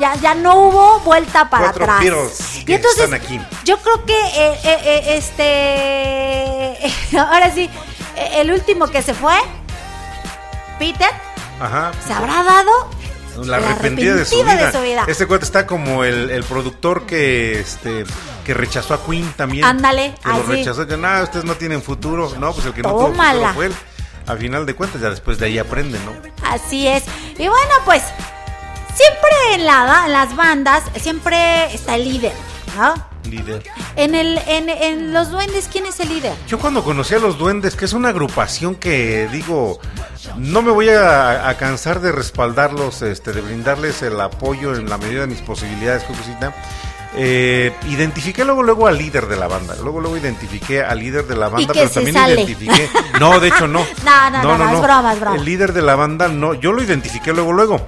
Ya, 0.00 0.14
ya 0.16 0.34
no 0.34 0.56
hubo 0.56 1.00
vuelta 1.00 1.50
para 1.50 1.64
Cuatro 1.64 1.84
atrás. 1.84 2.00
Beatles 2.00 2.56
y 2.60 2.64
que 2.64 2.76
entonces, 2.76 3.04
están 3.04 3.20
aquí. 3.20 3.38
yo 3.64 3.76
creo 3.78 4.06
que 4.06 4.14
eh, 4.14 4.58
eh, 4.64 4.78
eh, 4.84 5.16
este. 5.18 6.92
Ahora 7.18 7.52
sí, 7.52 7.68
el 8.16 8.50
último 8.50 8.86
que 8.86 9.02
se 9.02 9.12
fue, 9.12 9.34
Peter, 10.80 11.10
Ajá. 11.60 11.92
se 12.06 12.12
habrá 12.14 12.42
dado 12.42 12.70
La 13.44 13.58
arrepentida 13.58 14.14
de 14.16 14.24
su 14.24 14.42
de 14.42 14.72
su 14.72 14.80
vida. 14.80 15.04
Este 15.06 15.26
cuate 15.26 15.44
está 15.44 15.66
como 15.66 16.02
el, 16.04 16.30
el 16.30 16.42
productor 16.42 17.04
que 17.06 17.60
este 17.60 18.04
que 18.44 18.54
rechazó 18.54 18.94
a 18.94 19.04
Queen 19.04 19.30
también. 19.36 19.64
Ándale, 19.66 20.14
Que 20.22 20.28
lo 20.30 20.34
así. 20.36 20.42
rechazó, 20.52 20.86
que 20.86 20.96
no, 20.96 21.22
ustedes 21.22 21.44
no 21.44 21.54
tienen 21.54 21.82
futuro. 21.82 22.32
No, 22.38 22.52
pues 22.54 22.66
el 22.66 22.72
que 22.72 22.82
no 22.82 22.88
tuvo 22.90 23.12
futuro 23.14 23.52
fue 23.54 23.66
él. 23.66 23.74
A 24.26 24.36
final 24.36 24.64
de 24.64 24.74
cuentas, 24.74 25.00
ya 25.02 25.10
después 25.10 25.38
de 25.38 25.46
ahí 25.46 25.58
aprenden, 25.58 26.00
¿no? 26.06 26.12
Así 26.48 26.88
es. 26.88 27.04
Y 27.38 27.46
bueno, 27.48 27.74
pues 27.84 28.02
siempre 28.94 29.30
en, 29.54 29.66
la, 29.66 30.04
en 30.06 30.12
las 30.12 30.34
bandas, 30.34 30.82
siempre 31.00 31.72
está 31.74 31.94
el 31.96 32.04
líder, 32.04 32.32
¿no? 32.80 32.94
Líder. 33.30 33.62
En, 33.96 34.14
el, 34.14 34.38
en, 34.46 34.68
en 34.70 35.12
los 35.12 35.30
duendes, 35.30 35.68
¿quién 35.70 35.86
es 35.86 36.00
el 36.00 36.08
líder? 36.08 36.32
Yo 36.48 36.58
cuando 36.58 36.82
conocí 36.82 37.14
a 37.14 37.18
los 37.18 37.36
duendes, 37.38 37.76
que 37.76 37.84
es 37.84 37.92
una 37.92 38.08
agrupación 38.08 38.74
que 38.74 39.28
digo, 39.30 39.78
no 40.36 40.62
me 40.62 40.70
voy 40.70 40.88
a, 40.88 41.48
a 41.48 41.56
cansar 41.58 42.00
de 42.00 42.12
respaldarlos, 42.12 43.02
este, 43.02 43.32
de 43.32 43.40
brindarles 43.42 44.02
el 44.02 44.18
apoyo 44.20 44.74
en 44.74 44.88
la 44.88 44.96
medida 44.98 45.20
de 45.22 45.26
mis 45.26 45.40
posibilidades, 45.42 46.04
Cucucita. 46.04 46.54
Eh, 47.16 47.72
identifiqué 47.88 48.44
luego 48.44 48.62
luego 48.62 48.86
al 48.86 48.96
líder 48.96 49.26
de 49.26 49.36
la 49.36 49.48
banda, 49.48 49.74
luego 49.82 50.00
luego 50.00 50.16
identifiqué 50.16 50.80
al 50.82 51.00
líder 51.00 51.26
de 51.26 51.34
la 51.36 51.48
banda, 51.48 51.72
pero 51.74 51.90
también 51.90 52.14
sale. 52.14 52.34
identifiqué, 52.34 52.88
no, 53.18 53.40
de 53.40 53.48
hecho 53.48 53.66
no, 53.66 53.80
No, 54.04 54.30
no, 54.30 54.42
no, 54.44 54.58
no, 54.58 54.70
es 54.76 54.80
broma, 54.80 55.12
es 55.14 55.20
broma. 55.20 55.36
el 55.36 55.44
líder 55.44 55.72
de 55.72 55.82
la 55.82 55.96
banda 55.96 56.28
no, 56.28 56.54
yo 56.54 56.70
lo 56.72 56.80
identifiqué 56.84 57.32
luego 57.32 57.52
luego, 57.52 57.84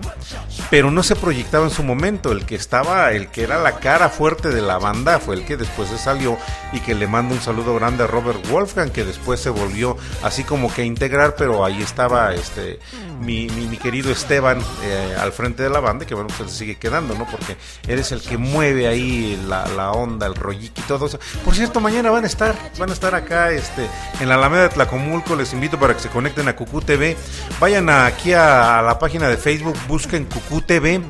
pero 0.73 0.91
no 0.91 1.03
se 1.03 1.16
proyectaba 1.16 1.66
en 1.66 1.70
su 1.70 1.83
momento, 1.83 2.33
el 2.33 2.47
que 2.47 2.55
estaba, 2.55 3.12
el 3.12 3.29
que 3.29 3.43
era 3.43 3.61
la 3.62 3.79
cara 3.79 4.09
fuerte 4.09 4.49
de 4.49 4.62
la 4.62 4.79
banda 4.79 5.18
fue 5.18 5.35
el 5.35 5.45
que 5.45 5.59
después 5.59 5.91
se 5.91 5.99
salió 5.99 6.39
y 6.73 6.81
que 6.81 6.95
le 6.95 7.07
mando 7.07 7.35
un 7.35 7.43
saludo 7.43 7.75
grande 7.75 8.05
a 8.05 8.07
Robert 8.07 8.49
Wolfgang, 8.49 8.91
que 8.91 9.05
después 9.05 9.39
se 9.39 9.51
volvió 9.51 9.99
así 10.23 10.45
como 10.45 10.73
que 10.73 10.81
a 10.81 10.85
integrar, 10.87 11.37
pero 11.37 11.62
ahí 11.66 11.83
estaba 11.83 12.33
este 12.33 12.79
mi, 13.20 13.49
mi, 13.49 13.77
querido 13.77 14.11
Esteban 14.11 14.61
eh, 14.83 15.14
al 15.20 15.33
frente 15.33 15.62
de 15.62 15.68
la 15.68 15.81
banda, 15.81 16.07
que 16.07 16.14
bueno, 16.14 16.31
pues 16.39 16.51
se 16.51 16.61
sigue 16.61 16.77
quedando, 16.77 17.14
¿no? 17.16 17.27
Porque 17.27 17.59
eres 17.87 18.11
el 18.11 18.23
que 18.23 18.39
mueve 18.39 18.89
ahí 18.89 19.39
la, 19.47 19.66
la 19.77 19.93
onda, 19.93 20.27
el 20.27 20.35
rolliki 20.35 20.81
y 20.81 20.85
todo 20.85 21.05
eso. 21.05 21.20
Por 21.45 21.55
cierto, 21.55 21.81
mañana 21.81 22.11
van 22.11 22.25
a 22.25 22.29
estar, 22.29 22.57
van 22.79 22.89
a 22.89 22.95
estar 22.95 23.14
acá 23.14 23.51
este, 23.51 23.87
en 24.20 24.29
la 24.31 24.37
Alameda 24.37 24.62
de 24.62 24.68
Tlacomulco, 24.70 25.37
les 25.37 25.53
invito 25.53 25.79
para 25.79 25.93
que 25.93 26.01
se 26.01 26.09
conecten 26.09 26.49
a 26.49 26.57
Cucú 26.57 26.81
TV, 26.81 27.14
vayan 27.61 27.91
aquí 27.91 28.33
a, 28.33 28.79
a 28.79 28.83
la 28.83 28.99
página 28.99 29.29
de 29.29 29.37
Facebook, 29.37 29.77
busquen 29.87 30.25
Cucú 30.25 30.62
TV, 30.63 31.01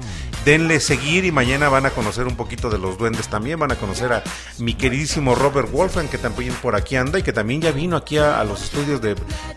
denle 0.44 0.80
seguir 0.80 1.24
y 1.24 1.30
mañana 1.32 1.68
van 1.68 1.86
a 1.86 1.90
conocer 1.90 2.26
un 2.26 2.34
poquito 2.36 2.68
de 2.70 2.78
los 2.78 2.98
duendes 2.98 3.28
también, 3.28 3.58
van 3.60 3.70
a 3.72 3.76
conocer 3.76 4.12
a 4.12 4.24
mi 4.58 4.74
queridísimo 4.74 5.34
Robert 5.34 5.70
Wolfgang 5.70 6.08
que 6.08 6.18
también 6.18 6.52
por 6.54 6.74
aquí 6.74 6.96
anda 6.96 7.18
y 7.18 7.22
que 7.22 7.32
también 7.32 7.60
ya 7.60 7.70
vino 7.70 7.96
aquí 7.96 8.18
a, 8.18 8.40
a 8.40 8.44
los 8.44 8.62
estudios 8.64 9.00
de, 9.00 9.14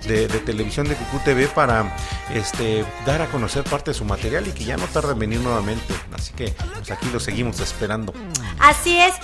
de- 0.07 0.27
de 0.27 0.39
televisión 0.39 0.87
de 0.87 0.95
Cucú 0.95 1.19
TV 1.25 1.47
para 1.47 1.95
este, 2.33 2.85
dar 3.05 3.21
a 3.21 3.27
conocer 3.27 3.63
parte 3.63 3.91
de 3.91 3.95
su 3.95 4.05
material 4.05 4.47
y 4.47 4.51
que 4.51 4.63
ya 4.65 4.77
no 4.77 4.85
tarda 4.85 5.13
en 5.13 5.19
venir 5.19 5.39
nuevamente, 5.39 5.93
así 6.13 6.33
que 6.33 6.53
pues 6.75 6.91
aquí 6.91 7.07
lo 7.11 7.19
seguimos 7.19 7.59
esperando. 7.59 8.13
Así 8.59 8.97
es. 8.99 9.15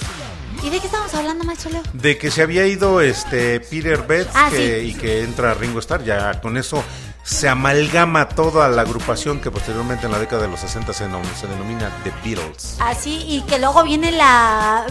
¿Y 0.64 0.70
de 0.70 0.80
qué 0.80 0.86
estamos 0.86 1.12
hablando, 1.16 1.44
maestro 1.44 1.72
Leo? 1.72 1.82
De 1.94 2.18
que 2.20 2.30
se 2.30 2.42
había 2.44 2.68
ido 2.68 3.02
este 3.02 3.60
Peter 3.62 4.06
Betts 4.06 4.30
Ah, 4.36 4.50
que- 4.52 4.82
sí. 4.82 4.88
y 4.90 4.94
que 4.94 5.24
entra 5.24 5.54
Ringo 5.56 5.80
Starr, 5.80 6.04
ya 6.04 6.40
con 6.42 6.56
eso 6.58 6.84
se 7.24 7.48
amalgama 7.48 8.28
toda 8.30 8.68
la 8.70 8.82
agrupación 8.82 9.40
que 9.40 9.52
posteriormente 9.52 10.06
en 10.08 10.12
la 10.12 10.20
década 10.20 10.42
de 10.44 10.48
los 10.48 10.60
60 10.60 10.92
se, 10.94 11.08
denom- 11.08 11.24
se 11.40 11.48
denomina 11.48 11.90
The 12.04 12.12
Beatles. 12.24 12.78
Así, 12.80 13.24
y 13.28 13.42
que 13.42 13.60
luego 13.60 13.84
viene 13.84 14.12
la 14.12 14.86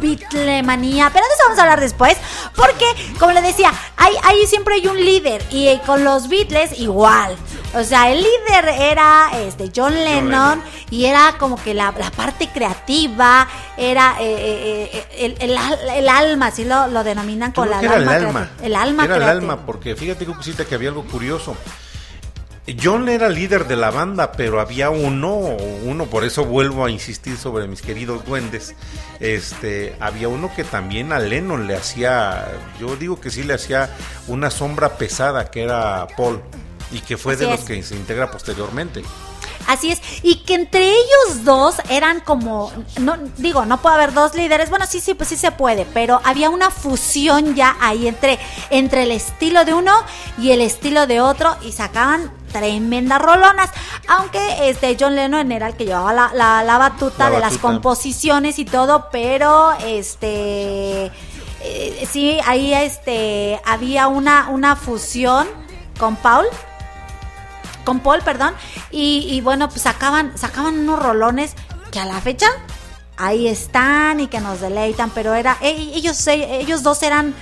bitlemanía, 0.00 1.10
pero 1.12 1.24
de 1.26 1.32
eso 1.34 1.42
vamos 1.44 1.58
a 1.58 1.62
hablar 1.62 1.80
después, 1.80 2.16
porque, 2.56 2.84
como 3.18 3.32
le 3.32 3.42
decía, 3.42 3.72
hay, 3.96 4.14
hay 4.22 4.46
siempre 4.46 4.74
hay 4.74 4.86
un 4.86 4.96
líder, 4.96 5.44
y 5.50 5.68
eh, 5.68 5.80
con 5.84 6.04
los 6.04 6.28
Beatles 6.28 6.78
igual. 6.78 7.36
O 7.74 7.82
sea, 7.82 8.10
el 8.12 8.18
líder 8.22 8.68
era 8.68 9.30
este 9.40 9.70
John 9.74 9.92
Lennon, 9.94 10.60
Lennon. 10.60 10.62
y 10.90 11.06
era 11.06 11.34
como 11.38 11.56
que 11.62 11.74
la, 11.74 11.92
la 11.98 12.10
parte 12.12 12.48
creativa, 12.48 13.48
era 13.76 14.16
eh, 14.20 14.24
eh, 14.24 14.90
eh, 14.92 15.36
el, 15.40 15.50
el 15.50 15.56
al- 15.56 15.88
el 15.96 16.08
alma, 16.08 16.46
así 16.46 16.64
lo, 16.64 16.86
lo 16.86 17.02
denominan 17.04 17.52
con 17.52 17.68
la 17.68 17.80
que 17.80 17.86
era 17.86 17.96
el 17.96 18.08
alma. 18.08 18.50
El 18.62 18.76
alma 18.76 19.04
Era 19.04 19.16
el 19.16 19.22
alma, 19.24 19.66
porque 19.66 19.96
fíjate, 19.96 20.24
Cucucita, 20.24 20.64
que 20.64 20.74
había 20.76 20.88
algo 20.90 21.04
curioso. 21.04 21.56
John 22.82 23.10
era 23.10 23.28
líder 23.28 23.66
de 23.66 23.76
la 23.76 23.90
banda, 23.90 24.32
pero 24.32 24.58
había 24.58 24.88
uno, 24.88 25.36
uno, 25.84 26.06
por 26.06 26.24
eso 26.24 26.46
vuelvo 26.46 26.86
a 26.86 26.90
insistir 26.90 27.36
sobre 27.36 27.68
mis 27.68 27.82
queridos 27.82 28.24
duendes. 28.24 28.74
Este, 29.20 29.94
había 30.00 30.28
uno 30.28 30.50
que 30.54 30.64
también 30.64 31.12
a 31.12 31.18
Lennon 31.18 31.66
le 31.66 31.76
hacía, 31.76 32.46
yo 32.80 32.96
digo 32.96 33.20
que 33.20 33.30
sí 33.30 33.42
le 33.42 33.54
hacía 33.54 33.90
una 34.28 34.50
sombra 34.50 34.96
pesada, 34.96 35.50
que 35.50 35.62
era 35.62 36.06
Paul, 36.16 36.40
y 36.90 37.00
que 37.00 37.18
fue 37.18 37.36
de 37.36 37.46
los 37.46 37.60
que 37.60 37.82
se 37.82 37.96
integra 37.96 38.30
posteriormente. 38.30 39.02
Así 39.66 39.90
es, 39.90 40.00
y 40.22 40.36
que 40.44 40.54
entre 40.54 40.90
ellos 40.90 41.44
dos 41.44 41.76
eran 41.88 42.20
como, 42.20 42.72
no 43.00 43.16
digo, 43.38 43.64
no 43.64 43.80
puede 43.80 43.96
haber 43.96 44.12
dos 44.12 44.34
líderes, 44.34 44.68
bueno, 44.68 44.86
sí, 44.86 45.00
sí, 45.00 45.14
pues 45.14 45.28
sí 45.30 45.36
se 45.36 45.52
puede, 45.52 45.86
pero 45.92 46.20
había 46.24 46.50
una 46.50 46.70
fusión 46.70 47.54
ya 47.54 47.76
ahí 47.80 48.06
entre, 48.06 48.38
entre 48.70 49.04
el 49.04 49.10
estilo 49.10 49.64
de 49.64 49.72
uno 49.72 49.92
y 50.38 50.50
el 50.50 50.60
estilo 50.60 51.06
de 51.06 51.20
otro 51.20 51.56
y 51.62 51.72
sacaban 51.72 52.30
tremendas 52.58 53.20
rolonas, 53.20 53.68
aunque 54.08 54.70
este 54.70 54.96
John 54.98 55.14
Lennon 55.16 55.50
era 55.52 55.66
el 55.66 55.74
que 55.76 55.84
llevaba 55.86 56.12
la, 56.12 56.30
la- 56.32 56.62
la 56.64 56.78
batuta 56.78 57.24
La 57.24 57.30
de 57.30 57.40
las 57.40 57.52
composiciones 57.58 58.58
y 58.60 58.64
todo, 58.64 59.08
pero 59.10 59.72
este 59.84 61.10
eh, 61.66 62.08
sí, 62.10 62.38
ahí 62.46 62.72
este 62.72 63.60
había 63.66 64.06
una, 64.06 64.48
una 64.50 64.76
fusión 64.76 65.46
con 65.98 66.14
Paul 66.16 66.46
con 67.84 68.00
Paul, 68.00 68.22
perdón, 68.22 68.54
y, 68.90 69.26
y 69.30 69.40
bueno, 69.42 69.68
pues 69.68 69.82
sacaban, 69.82 70.38
sacaban 70.38 70.78
unos 70.78 70.98
rolones 71.02 71.54
que 71.92 72.00
a 72.00 72.06
la 72.06 72.18
fecha 72.22 72.46
ahí 73.18 73.46
están 73.46 74.20
y 74.20 74.26
que 74.28 74.40
nos 74.40 74.60
deleitan, 74.62 75.10
pero 75.10 75.34
era, 75.34 75.58
e- 75.60 75.90
ellos, 75.94 76.26
eh, 76.28 76.60
ellos 76.60 76.82
dos 76.82 77.02
eran, 77.02 77.34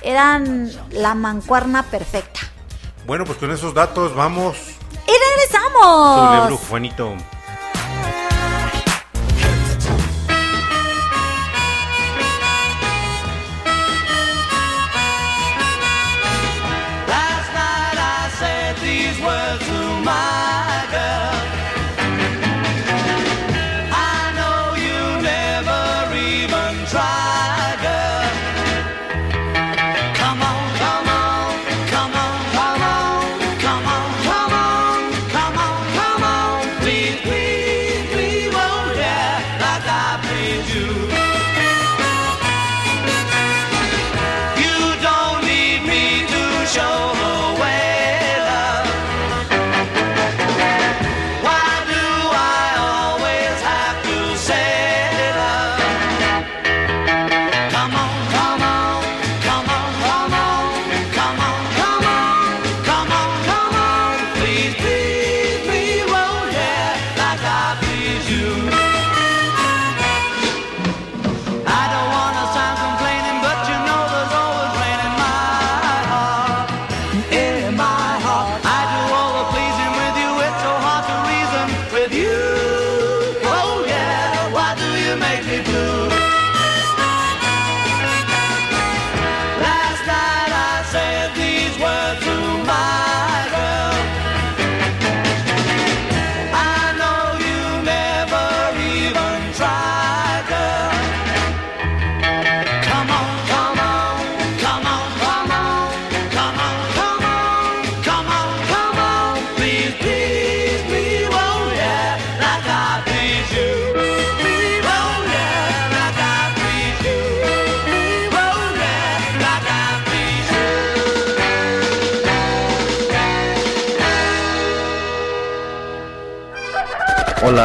eran 0.00 0.70
la 0.90 1.14
mancuerna 1.14 1.82
perfecta. 1.82 2.40
Bueno, 3.06 3.24
pues 3.24 3.38
con 3.38 3.50
esos 3.50 3.74
datos 3.74 4.14
vamos. 4.14 4.56
Y 5.06 5.12
regresamos. 5.12 6.60
Juanito. 6.68 7.14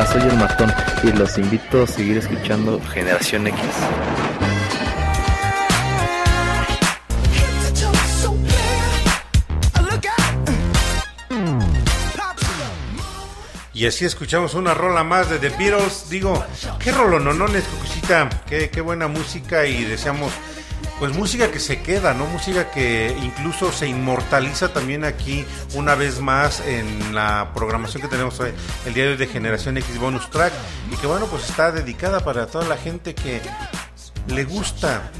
Soy 0.03 0.21
el 0.23 0.35
matón 0.35 0.71
y 1.03 1.11
los 1.13 1.37
invito 1.37 1.83
a 1.83 1.87
seguir 1.87 2.17
escuchando 2.17 2.81
Generación 2.81 3.47
X. 3.47 3.59
Y 13.73 13.87
así 13.87 14.03
escuchamos 14.03 14.53
una 14.53 14.73
rola 14.73 15.05
más 15.05 15.29
de 15.29 15.39
The 15.39 15.49
Beatles. 15.49 16.09
Digo, 16.09 16.45
qué 16.79 16.91
rolononones, 16.91 17.63
Cucucita. 17.63 18.29
Qué, 18.47 18.69
qué 18.69 18.81
buena 18.81 19.07
música 19.07 19.65
y 19.65 19.85
deseamos, 19.85 20.33
pues 20.99 21.13
música 21.13 21.51
que 21.51 21.59
se 21.59 21.81
queda, 21.81 22.13
¿no? 22.13 22.25
Música 22.27 22.71
que 22.71 23.15
incluso 23.21 23.71
se 23.71 23.87
inmortaliza 23.87 24.69
también 24.71 25.03
aquí 25.03 25.45
una 25.73 25.95
vez 25.95 26.19
más 26.19 26.61
en 26.61 27.13
la 27.13 27.51
programación 27.53 28.01
que 28.01 28.07
tenemos 28.07 28.39
hoy, 28.39 28.51
el 28.85 28.93
día 28.93 29.03
de 29.05 29.11
hoy 29.11 29.17
de 29.17 29.27
Generación 29.27 29.77
X 29.77 29.97
Bonus 29.99 30.29
Track. 30.29 30.53
Y 30.91 30.95
que 30.95 31.07
bueno, 31.07 31.25
pues 31.27 31.49
está 31.49 31.71
dedicada 31.71 32.21
para 32.21 32.47
toda 32.47 32.67
la 32.67 32.77
gente 32.77 33.13
que 33.13 33.41
le 34.27 34.43
gusta 34.45 35.11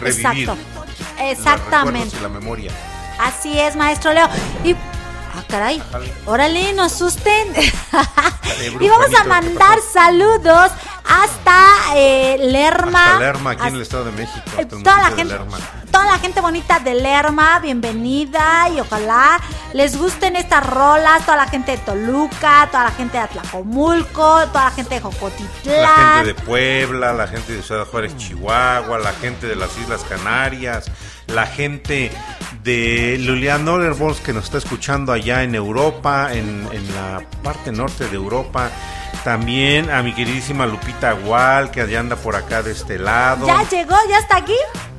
revivir 0.00 0.26
Exacto. 0.26 0.56
los 0.56 1.30
Exactamente. 1.30 2.04
recuerdos 2.04 2.14
y 2.14 2.22
la 2.22 2.28
memoria. 2.28 2.70
Así 3.18 3.58
es, 3.58 3.76
maestro 3.76 4.12
Leo. 4.12 4.28
Y. 4.64 4.74
Ah, 5.36 5.42
caray. 5.48 5.82
Órale, 6.26 6.72
no 6.74 6.84
asusten. 6.84 7.54
y 8.80 8.88
vamos 8.88 9.06
a 9.06 9.22
brujonito, 9.22 9.22
¿qué 9.22 9.28
mandar 9.28 9.78
saludos 9.92 10.70
hasta 11.04 11.96
eh, 11.96 12.36
Lerma. 12.40 13.04
Hasta 13.04 13.18
Lerma, 13.20 13.50
aquí 13.50 13.68
en 13.68 13.74
el 13.74 13.82
Estado 13.82 14.04
de 14.04 14.12
México. 14.12 14.40
hasta 14.58 14.66
toda 14.68 14.98
la 14.98 15.10
gente, 15.10 15.24
Lerma. 15.24 15.58
Toda 15.94 16.06
la 16.06 16.18
gente 16.18 16.40
bonita 16.40 16.80
de 16.80 16.92
Lerma, 16.92 17.60
bienvenida 17.60 18.68
y 18.68 18.80
ojalá 18.80 19.38
les 19.74 19.96
gusten 19.96 20.34
estas 20.34 20.66
rolas, 20.66 21.24
toda 21.24 21.36
la 21.36 21.46
gente 21.46 21.70
de 21.70 21.78
Toluca, 21.78 22.66
toda 22.72 22.82
la 22.82 22.90
gente 22.90 23.16
de 23.16 23.22
Atlacomulco, 23.22 24.44
toda 24.48 24.64
la 24.64 24.70
gente 24.72 24.96
de 24.96 25.00
Jocotitlán. 25.00 25.82
La 25.82 26.14
gente 26.16 26.34
de 26.34 26.34
Puebla, 26.34 27.12
la 27.12 27.28
gente 27.28 27.52
de 27.52 27.62
Ciudad 27.62 27.86
Juárez, 27.86 28.16
Chihuahua, 28.16 28.98
la 28.98 29.12
gente 29.12 29.46
de 29.46 29.54
las 29.54 29.78
Islas 29.78 30.02
Canarias, 30.08 30.90
la 31.28 31.46
gente 31.46 32.10
de 32.64 33.16
Lulian 33.20 33.64
Norderbols 33.64 34.18
que 34.18 34.32
nos 34.32 34.46
está 34.46 34.58
escuchando 34.58 35.12
allá 35.12 35.44
en 35.44 35.54
Europa, 35.54 36.30
en, 36.32 36.68
en 36.72 36.94
la 36.96 37.22
parte 37.44 37.70
norte 37.70 38.08
de 38.08 38.16
Europa. 38.16 38.68
También 39.22 39.90
a 39.90 40.02
mi 40.02 40.12
queridísima 40.12 40.66
Lupita 40.66 41.12
Gual, 41.12 41.70
que 41.70 41.82
allá 41.82 42.00
anda 42.00 42.16
por 42.16 42.34
acá 42.34 42.64
de 42.64 42.72
este 42.72 42.98
lado. 42.98 43.46
Ya 43.46 43.62
llegó, 43.68 43.94
ya 44.10 44.18
está 44.18 44.38
aquí. 44.38 44.56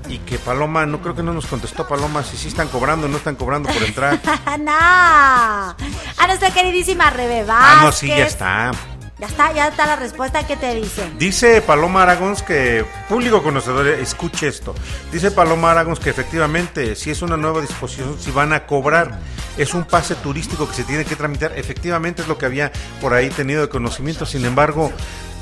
Y 0.07 0.19
que 0.19 0.37
Paloma, 0.37 0.85
no 0.85 1.01
creo 1.01 1.15
que 1.15 1.23
no 1.23 1.33
nos 1.33 1.45
contestó 1.45 1.87
Paloma 1.87 2.23
si 2.23 2.37
sí 2.37 2.47
están 2.47 2.67
cobrando 2.67 3.07
o 3.07 3.09
no 3.09 3.17
están 3.17 3.35
cobrando 3.35 3.69
por 3.69 3.83
entrar. 3.83 4.19
no. 4.59 4.71
A 4.71 6.27
nuestra 6.27 6.51
queridísima 6.51 7.09
Rebe 7.09 7.45
ah, 7.49 7.81
no, 7.83 7.91
sí, 7.91 8.07
ya 8.07 8.25
está. 8.25 8.71
Ya 9.17 9.27
está, 9.27 9.53
ya 9.53 9.67
está 9.69 9.85
la 9.85 9.95
respuesta 9.95 10.45
que 10.45 10.57
te 10.57 10.75
dicen. 10.75 11.17
Dice 11.17 11.61
Paloma 11.61 12.03
Aragons 12.03 12.41
que, 12.41 12.85
público 13.07 13.41
conocedor, 13.41 13.87
escuche 13.87 14.49
esto. 14.49 14.75
Dice 15.09 15.31
Paloma 15.31 15.71
Aragons 15.71 16.01
que 16.01 16.09
efectivamente, 16.09 16.97
si 16.97 17.11
es 17.11 17.21
una 17.21 17.37
nueva 17.37 17.61
disposición, 17.61 18.17
si 18.19 18.31
van 18.31 18.51
a 18.51 18.65
cobrar, 18.65 19.19
es 19.57 19.73
un 19.73 19.85
pase 19.85 20.15
turístico 20.15 20.67
que 20.67 20.75
se 20.75 20.83
tiene 20.83 21.05
que 21.05 21.15
tramitar. 21.15 21.57
Efectivamente 21.57 22.23
es 22.23 22.27
lo 22.27 22.37
que 22.37 22.45
había 22.45 22.73
por 22.99 23.13
ahí 23.13 23.29
tenido 23.29 23.61
de 23.61 23.69
conocimiento. 23.69 24.25
Sin 24.25 24.43
embargo, 24.43 24.91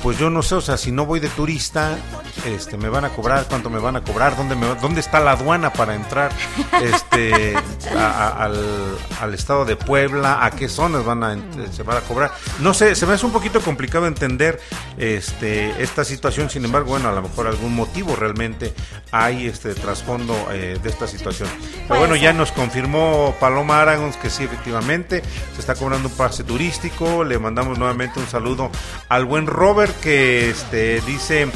pues 0.04 0.18
yo 0.18 0.28
no 0.30 0.42
sé, 0.42 0.54
o 0.54 0.60
sea, 0.60 0.76
si 0.76 0.92
no 0.92 1.04
voy 1.06 1.18
de 1.18 1.28
turista, 1.30 1.96
este, 2.44 2.76
me 2.76 2.88
van 2.90 3.04
a 3.06 3.08
cobrar, 3.08 3.46
cuánto 3.48 3.70
me 3.70 3.78
van 3.80 3.96
a 3.96 4.02
cobrar, 4.04 4.36
dónde, 4.36 4.54
me, 4.54 4.66
dónde 4.76 5.00
está 5.00 5.18
la 5.18 5.30
aduana 5.32 5.72
para 5.72 5.94
entrar 5.94 6.30
este, 6.82 7.56
a- 7.96 8.00
a- 8.28 8.44
al, 8.44 8.98
al 9.20 9.34
estado 9.34 9.64
de 9.64 9.76
Puebla, 9.76 10.44
a 10.44 10.50
qué 10.50 10.68
zonas 10.68 11.04
van 11.06 11.24
a, 11.24 11.36
se 11.72 11.82
van 11.82 11.96
a 11.96 12.00
cobrar. 12.02 12.32
No 12.60 12.74
sé, 12.74 12.94
se 12.94 13.06
me 13.06 13.14
hace 13.14 13.24
un 13.26 13.32
poquito 13.32 13.60
complicado 13.62 14.06
entender 14.06 14.60
este, 14.98 15.82
esta 15.82 16.04
situación, 16.04 16.50
sin 16.50 16.64
embargo, 16.64 16.90
bueno, 16.90 17.08
a 17.08 17.12
lo 17.12 17.22
mejor 17.22 17.46
algún 17.46 17.74
motivo 17.74 18.14
realmente 18.14 18.74
hay 19.10 19.46
este 19.46 19.74
trasfondo 19.74 20.34
eh, 20.52 20.78
de 20.82 20.88
esta 20.90 21.06
situación. 21.06 21.48
Pero 21.88 22.00
bueno, 22.00 22.14
ya 22.16 22.32
nos 22.34 22.52
confirmó 22.52 23.34
Paloma 23.40 23.80
Aragons 23.80 24.16
que 24.16 24.28
sí, 24.30 24.44
efectivamente, 24.44 25.22
se 25.54 25.60
está 25.60 25.74
cobrando 25.74 26.08
un 26.08 26.14
pase 26.14 26.44
turístico. 26.44 27.24
Le 27.24 27.38
mandamos 27.38 27.78
nuevamente 27.78 28.20
un 28.20 28.26
saludo 28.26 28.70
al 29.08 29.24
buen 29.24 29.46
Robert 29.46 29.93
que 30.02 30.50
este, 30.50 31.00
dice 31.02 31.48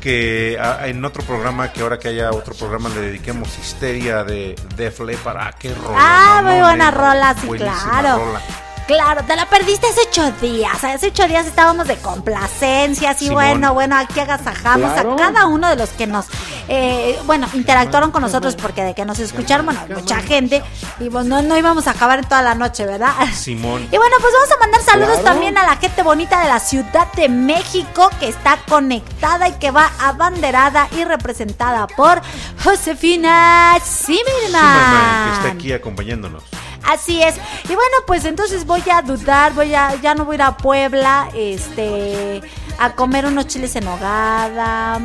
que 0.00 0.58
en 0.84 1.04
otro 1.04 1.22
programa, 1.22 1.72
que 1.72 1.80
ahora 1.82 1.98
que 1.98 2.08
haya 2.08 2.30
otro 2.32 2.54
programa, 2.54 2.88
le 2.88 3.00
dediquemos 3.00 3.56
Histeria 3.58 4.24
de 4.24 4.56
Def 4.76 5.00
Leppard. 5.00 5.36
Ah, 5.38 5.54
qué 5.58 5.72
rola. 5.74 5.96
Ah, 5.96 6.40
no, 6.42 6.48
muy 6.50 6.58
no, 6.58 6.66
buena 6.66 6.90
rola, 6.90 7.34
sí, 7.40 7.48
claro. 7.48 8.24
rola. 8.24 8.40
Claro, 8.86 9.22
te 9.24 9.36
la 9.36 9.46
perdiste 9.48 9.86
hace 9.86 10.00
ocho 10.08 10.32
días. 10.40 10.82
Hace 10.84 11.06
ocho 11.08 11.26
días 11.28 11.46
estábamos 11.46 11.86
de 11.86 11.96
complacencias 11.96 13.16
y 13.22 13.26
Simón. 13.26 13.34
bueno, 13.34 13.74
bueno, 13.74 13.96
aquí 13.96 14.20
agasajamos 14.20 14.92
Claro. 14.92 15.14
a 15.14 15.16
cada 15.16 15.46
uno 15.46 15.68
de 15.68 15.76
los 15.76 15.90
que 15.90 16.06
nos, 16.06 16.26
eh, 16.68 17.18
bueno, 17.24 17.48
interactuaron 17.54 18.10
con 18.10 18.22
nosotros 18.22 18.56
porque 18.56 18.82
de 18.82 18.94
que 18.94 19.04
nos 19.04 19.18
escucharon, 19.20 19.66
bueno, 19.66 19.80
mucha 19.94 20.16
gente 20.20 20.62
y 20.98 21.08
pues 21.08 21.24
no, 21.26 21.42
no 21.42 21.56
íbamos 21.56 21.86
a 21.86 21.92
acabar 21.92 22.18
en 22.18 22.24
toda 22.26 22.42
la 22.42 22.54
noche, 22.54 22.84
¿verdad? 22.84 23.12
Simón. 23.32 23.86
Y 23.90 23.96
bueno, 23.96 24.16
pues 24.20 24.32
vamos 24.34 24.50
a 24.56 24.58
mandar 24.60 24.82
saludos 24.82 25.18
Claro. 25.20 25.24
también 25.24 25.56
a 25.58 25.64
la 25.64 25.76
gente 25.76 26.02
bonita 26.02 26.40
de 26.42 26.48
la 26.48 26.58
Ciudad 26.60 27.10
de 27.12 27.28
México 27.28 28.10
que 28.20 28.28
está 28.28 28.58
conectada 28.68 29.48
y 29.48 29.52
que 29.52 29.70
va 29.70 29.90
abanderada 30.00 30.88
y 30.90 31.04
representada 31.04 31.86
por 31.86 32.20
Josefina 32.62 33.76
Zimmerman. 33.82 34.22
Zimmerman, 34.52 35.30
que 35.30 35.36
está 35.36 35.48
aquí 35.54 35.72
acompañándonos. 35.72 36.42
Así 36.84 37.22
es. 37.22 37.36
Y 37.64 37.68
bueno, 37.74 37.96
pues 38.06 38.24
entonces 38.24 38.66
voy 38.66 38.82
a 38.92 39.02
dudar, 39.02 39.52
voy 39.54 39.74
a, 39.74 39.94
ya 39.96 40.14
no 40.14 40.24
voy 40.24 40.34
a 40.34 40.36
ir 40.36 40.42
a 40.42 40.56
Puebla, 40.56 41.28
este, 41.34 42.42
a 42.78 42.92
comer 42.94 43.26
unos 43.26 43.46
chiles 43.46 43.74
en 43.76 43.86
hogada. 43.88 45.00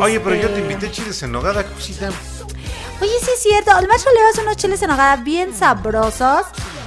Oye, 0.00 0.20
pero 0.20 0.34
yo 0.36 0.42
este- 0.48 0.54
te 0.54 0.60
invité 0.60 0.90
chiles 0.90 1.22
en 1.22 1.32
nogada, 1.32 1.64
cosita. 1.64 2.08
Oye, 3.00 3.12
sí 3.22 3.30
es 3.34 3.42
cierto, 3.42 3.76
el 3.78 3.86
maestro 3.88 4.12
le 4.12 4.20
hace 4.28 4.40
unos 4.42 4.56
chiles 4.56 4.82
en 4.82 4.90
hogada 4.90 5.16
bien 5.16 5.54
sabrosos. 5.54 6.46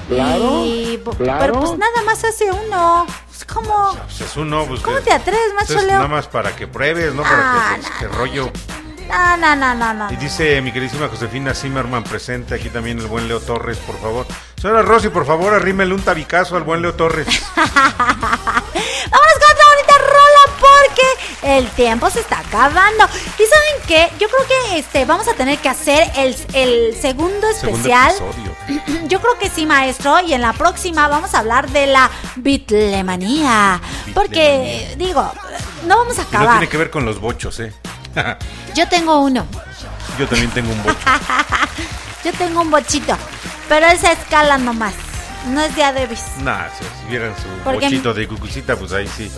Claro, 0.10 0.64
Y, 0.66 1.02
claro. 1.18 1.40
Pero 1.40 1.54
pues 1.60 1.78
nada 1.78 2.02
más 2.06 2.22
hace 2.26 2.52
uno. 2.52 3.06
Es 3.34 3.46
como, 3.46 3.96
Pues 4.06 4.22
es 4.22 4.36
uno, 4.38 4.66
pues, 4.66 4.82
¿cómo 4.82 4.98
que- 4.98 5.04
te 5.04 5.12
atreves, 5.14 5.54
pues 5.58 5.70
es 5.70 5.84
Leo? 5.84 5.96
nada 5.96 6.08
más 6.10 6.28
para 6.28 6.54
que 6.56 6.68
pruebes, 6.68 7.14
¿no? 7.14 7.24
Para 7.24 7.38
Ah, 7.40 7.76
que, 7.76 7.82
pues, 7.82 7.94
no, 7.94 8.00
que 8.00 8.08
rollo. 8.18 8.46
No, 8.46 8.52
no, 9.38 9.56
no, 9.56 9.76
no, 9.76 9.94
no. 9.94 10.12
Y 10.12 10.16
dice 10.16 10.62
mi 10.62 10.72
queridísima 10.72 11.08
Josefina 11.08 11.54
Zimmerman 11.54 12.04
presente 12.04 12.56
aquí 12.56 12.70
también 12.70 13.00
el 13.00 13.08
buen 13.08 13.28
Leo 13.28 13.40
Torres, 13.40 13.78
por 13.78 14.00
favor. 14.00 14.26
Señora 14.60 14.82
Rosy, 14.84 15.10
por 15.10 15.26
favor, 15.26 15.54
arrímele 15.54 15.94
un 15.94 16.02
tabicazo 16.02 16.56
al 16.56 16.64
buen 16.64 16.82
Leo 16.82 16.94
Torres. 16.94 17.28
Vámonos 17.56 19.34
con 19.34 19.52
otra 19.52 19.66
bonita 19.74 19.98
rola 19.98 20.58
porque 20.60 21.58
el 21.58 21.68
tiempo 21.72 22.10
se 22.10 22.20
está 22.20 22.40
acabando. 22.40 23.04
¿Y 23.06 23.44
saben 23.44 23.88
qué? 23.88 24.10
Yo 24.20 24.28
creo 24.30 24.48
que 24.48 24.80
este 24.80 25.06
vamos 25.06 25.28
a 25.28 25.34
tener 25.34 25.58
que 25.60 25.70
hacer 25.70 26.10
el, 26.16 26.36
el 26.54 26.96
segundo 26.96 27.48
Segundo 27.54 27.78
especial. 27.78 28.12
episodio. 28.12 29.08
Yo 29.08 29.20
creo 29.20 29.38
que 29.40 29.50
sí, 29.50 29.66
maestro. 29.66 30.20
Y 30.22 30.34
en 30.34 30.42
la 30.42 30.54
próxima 30.54 31.08
vamos 31.08 31.34
a 31.34 31.40
hablar 31.40 31.70
de 31.72 31.88
la 31.88 32.10
bitlemanía. 32.36 33.82
Porque, 34.14 34.94
digo, 34.98 35.32
no 35.88 35.98
vamos 35.98 36.18
a 36.20 36.22
Y 36.22 36.24
no 36.26 36.30
acabar. 36.30 36.58
tiene 36.60 36.70
que 36.70 36.78
ver 36.78 36.92
con 36.92 37.06
los 37.06 37.20
bochos, 37.20 37.60
¿eh? 37.60 37.74
Yo 38.76 38.88
tengo 38.88 39.20
uno. 39.22 39.46
Yo 40.18 40.28
también 40.28 40.52
tengo 40.52 40.72
un 40.72 40.84
bocho. 40.84 40.98
Yo 42.24 42.32
tengo 42.34 42.62
un 42.62 42.72
bochito. 42.72 43.18
Pero 43.70 43.88
esa 43.88 44.12
escala 44.12 44.58
nomás. 44.58 44.94
No 45.48 45.60
es 45.60 45.76
de 45.76 45.84
Adebis. 45.84 46.22
Nah, 46.44 46.68
si, 46.78 47.10
vieran 47.10 47.34
su 47.36 47.48
Porque- 47.64 47.86
bochito 47.86 48.14
de 48.14 48.28
cucucita, 48.28 48.76
pues 48.76 48.92
ahí 48.94 49.08
sí. 49.08 49.32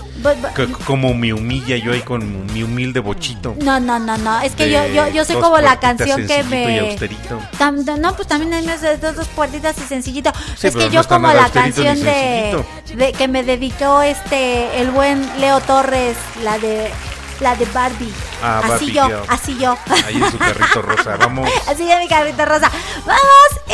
Como 0.86 1.14
me 1.14 1.34
humilla 1.34 1.78
yo 1.78 1.94
ahí 1.94 2.02
con 2.02 2.46
mi 2.52 2.62
humilde 2.62 3.00
bochito. 3.00 3.56
No, 3.62 3.80
no, 3.80 4.00
no, 4.00 4.18
no. 4.18 4.42
Es 4.42 4.52
que 4.54 4.70
yo, 4.70 4.86
yo, 4.88 5.08
yo 5.08 5.24
soy 5.24 5.38
como 5.38 5.60
la 5.60 5.80
canción 5.80 6.22
que 6.28 6.44
sencillito 6.44 6.56
y 6.56 6.66
me. 6.66 6.80
austerito. 6.82 7.40
Tam- 7.58 7.98
no, 8.00 8.16
pues 8.18 8.28
también 8.28 8.54
hay 8.54 8.66
de 8.66 8.98
dos, 8.98 9.16
dos 9.16 9.28
puertitas 9.30 9.78
y 9.78 9.82
sencillito. 9.82 10.34
Sí, 10.58 10.68
es 10.68 10.76
que 10.76 10.90
yo 10.90 11.08
como 11.08 11.32
la 11.32 11.50
canción 11.50 11.98
de, 12.04 12.66
de 12.96 13.14
que 13.14 13.28
me 13.30 13.44
dedicó 13.44 14.02
este 14.02 14.82
el 14.82 14.92
buen 14.92 15.40
Leo 15.40 15.62
Torres, 15.62 16.18
la 16.44 16.58
de 16.60 16.92
la 17.40 17.56
de 17.56 17.66
Barbie. 17.66 18.14
Ah, 18.42 18.60
así 18.60 18.70
Barbie 18.70 18.94
yo, 18.94 19.08
Girl. 19.08 19.24
así 19.30 19.58
yo. 19.58 19.78
Ahí 20.06 20.16
en 20.16 20.32
su 20.32 20.38
carrito 20.38 20.82
rosa. 20.82 21.18
Vamos. 21.18 21.50
Así 21.68 21.86
de 21.86 21.98
mi 22.00 22.08
carrito 22.08 22.46
rosa. 22.46 22.70
Vamos 23.06 23.50
y 23.68 23.74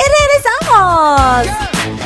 regresamos. 0.68 1.99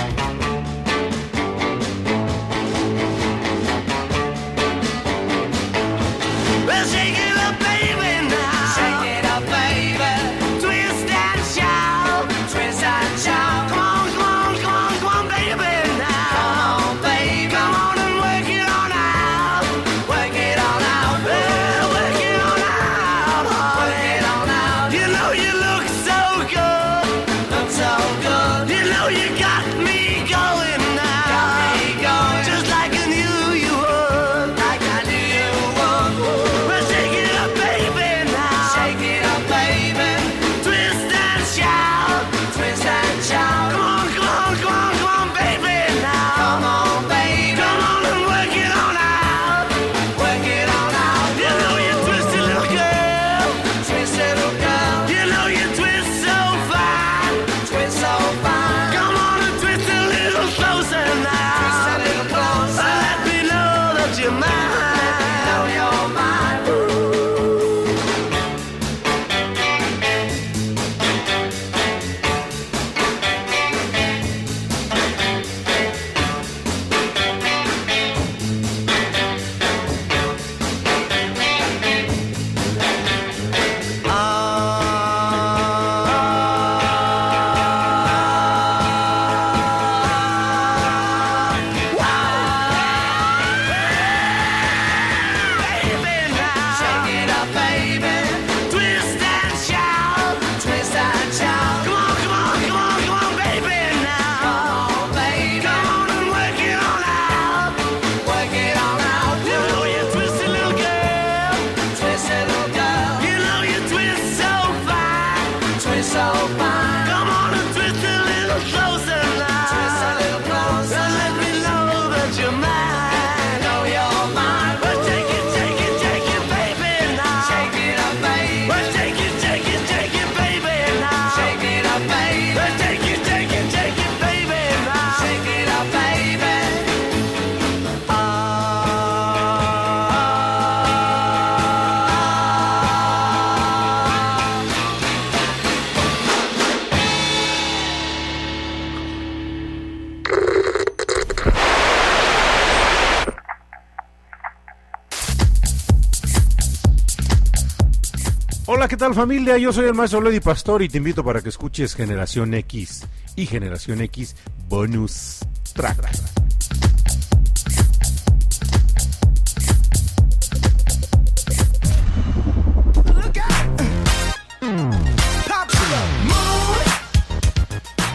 Tal 159.14 159.27
familia? 159.27 159.57
Yo 159.57 159.72
soy 159.72 159.85
el 159.85 159.94
maestro 159.94 160.22
Lady 160.22 160.40
Pastor 160.40 160.81
y 160.81 160.90
te 160.90 160.98
invito 160.98 161.23
para 161.23 161.41
que 161.41 161.49
escuches 161.49 161.94
Generación 161.94 162.53
X 162.53 163.06
y 163.35 163.45
Generación 163.45 164.02
X 164.02 164.35
Bonus 164.68 165.40
Track. 165.73 166.10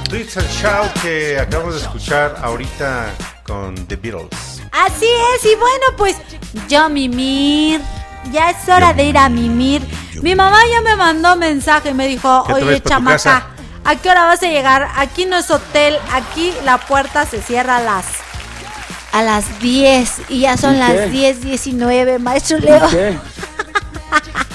Twist 0.09 0.37
and 0.39 0.49
Shout 0.51 0.93
que 1.03 1.39
acabamos 1.39 1.75
de 1.75 1.81
escuchar 1.81 2.37
ahorita 2.43 3.15
con 3.45 3.75
The 3.87 3.97
Beatles. 3.97 4.62
Así 4.73 5.07
es, 5.35 5.45
y 5.45 5.55
bueno, 5.57 5.87
pues 5.97 6.16
yo 6.69 6.89
mimir. 6.89 7.81
Ya 8.33 8.51
es 8.51 8.69
hora 8.69 8.93
de 8.93 9.05
ir 9.05 9.16
a 9.16 9.29
mimir. 9.29 9.83
Mi 10.23 10.35
mamá 10.35 10.59
ya 10.70 10.81
me 10.81 10.97
mandó 10.97 11.36
mensaje 11.36 11.90
y 11.90 11.95
me 11.95 12.07
dijo, 12.07 12.45
¿Qué 12.47 12.55
te 12.55 12.65
oye 12.65 12.82
chamaca, 12.82 13.16
casa?" 13.16 13.47
¿a 13.85 13.97
qué 13.97 14.11
hora 14.11 14.24
vas 14.24 14.43
a 14.43 14.49
llegar? 14.49 14.89
Aquí 14.97 15.24
no 15.27 15.36
es 15.36 15.51
hotel, 15.51 15.97
aquí 16.12 16.53
la 16.65 16.78
puerta 16.78 17.24
se 17.27 17.40
cierra 17.40 17.78
a 17.78 17.81
las 17.82 18.07
a 19.12 19.23
las 19.23 19.59
10 19.61 20.23
y 20.28 20.40
ya 20.40 20.57
son 20.57 20.77
¿Y 20.77 20.78
las 20.78 20.93
qué? 20.93 21.09
10, 21.09 21.40
19, 21.43 22.19
maestro 22.19 22.59
Leo. 22.59 22.89
¿Qué? 22.90 23.19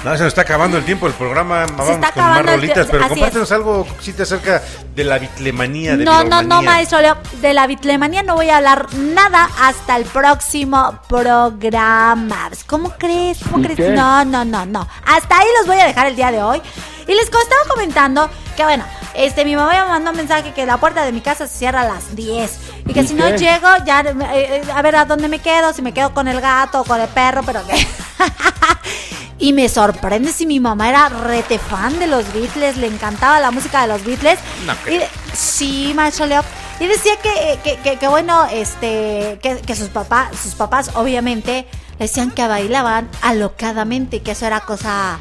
No, 0.04 0.18
se 0.18 0.24
nos 0.24 0.30
está 0.30 0.42
acabando 0.42 0.78
el 0.78 0.84
tiempo 0.84 1.06
del 1.06 1.16
programa. 1.16 1.66
Vamos 1.66 1.90
está 1.90 2.12
con 2.12 2.24
más 2.24 2.32
acabando 2.40 2.52
el 2.52 2.58
rolitas, 2.58 2.76
tiempo, 2.76 2.92
pero 2.92 3.10
compártenos 3.10 3.52
algo, 3.54 3.86
cosita 3.86 4.24
acerca 4.24 4.62
de 4.94 5.04
la 5.06 5.18
bitlemanía, 5.18 5.96
de 5.96 6.04
No, 6.04 6.26
no, 6.26 6.44
no, 6.44 6.62
maestro 6.62 7.00
Leo. 7.00 7.16
De 7.42 7.54
la 7.54 7.68
bitlemanía 7.68 8.22
no 8.22 8.36
voy 8.36 8.50
a 8.50 8.58
hablar 8.58 8.94
nada 8.94 9.50
hasta 9.62 9.96
el 9.96 10.04
próximo 10.04 11.00
programa. 11.08 12.50
¿Cómo 12.68 12.90
crees? 12.98 13.40
¿Cómo 13.50 13.60
¿Y 13.60 13.68
crees? 13.68 13.78
qué? 13.78 13.96
No, 13.96 14.26
no, 14.26 14.44
no, 14.44 14.66
no. 14.66 14.88
Hasta 15.06 15.40
ahí 15.40 15.48
los 15.60 15.68
voy 15.68 15.80
a 15.80 15.86
dejar 15.86 16.08
el 16.08 16.18
día 16.18 16.32
de 16.32 16.44
hoy. 16.44 16.62
Y 17.08 17.14
les 17.14 17.24
estaba 17.24 17.46
comentando 17.70 18.30
que, 18.58 18.64
bueno, 18.64 18.84
este, 19.14 19.46
mi 19.46 19.56
mamá 19.56 19.72
me 19.72 19.90
mandó 19.90 20.12
un 20.12 20.18
mensaje 20.18 20.54
que 20.54 20.66
la 20.66 20.78
puerta 20.78 21.06
de 21.06 21.14
mi 21.14 21.22
casa 21.22 21.48
se 21.48 21.58
cierra 21.58 21.82
a 21.82 21.86
las 21.86 22.14
10. 22.16 22.60
Y 22.88 22.94
que 22.94 23.02
¿Y 23.02 23.08
si 23.08 23.14
no 23.14 23.30
llego, 23.30 23.68
ya, 23.86 24.02
eh, 24.02 24.14
eh, 24.34 24.64
a 24.74 24.82
ver 24.82 24.98
a 24.98 25.06
dónde 25.06 25.30
me 25.30 25.40
quedo, 25.40 25.72
si 25.72 25.82
me 25.82 25.94
quedo 25.94 26.14
con 26.14 26.28
el 26.28 26.42
gato 26.42 26.82
o 26.82 26.84
con 26.84 27.00
el 27.00 27.08
perro, 27.08 27.42
pero 27.46 27.66
que... 27.66 27.74
Y 29.40 29.52
me 29.54 29.68
sorprende 29.68 30.32
si 30.32 30.46
mi 30.46 30.60
mamá 30.60 30.90
era 30.90 31.10
rete 31.10 31.60
fan 31.60 32.00
de 32.00 32.08
los 32.08 32.32
Beatles, 32.34 32.78
le 32.78 32.88
encantaba 32.88 33.40
la 33.40 33.52
música 33.52 33.82
de 33.82 33.88
los 33.88 34.04
Beatles. 34.06 34.40
No 34.66 34.74
Y 34.90 35.00
sí, 35.36 35.92
maestro 35.96 36.26
Leo. 36.28 36.44
Y 36.80 36.88
decía 36.88 37.14
que, 37.22 37.60
que, 37.64 37.78
que- 37.78 37.98
que 37.98 38.08
bueno, 38.08 38.46
este, 38.52 39.40
que, 39.42 39.58
que 39.66 39.76
sus 39.76 39.90
papás, 39.90 40.30
sus 40.42 40.54
papás 40.56 40.92
obviamente 40.96 41.68
decían 42.00 42.32
que 42.32 42.48
bailaban 42.48 43.10
alocadamente 43.22 44.18
y 44.18 44.20
que 44.22 44.32
eso 44.32 44.46
era 44.46 44.62
cosa, 44.62 45.18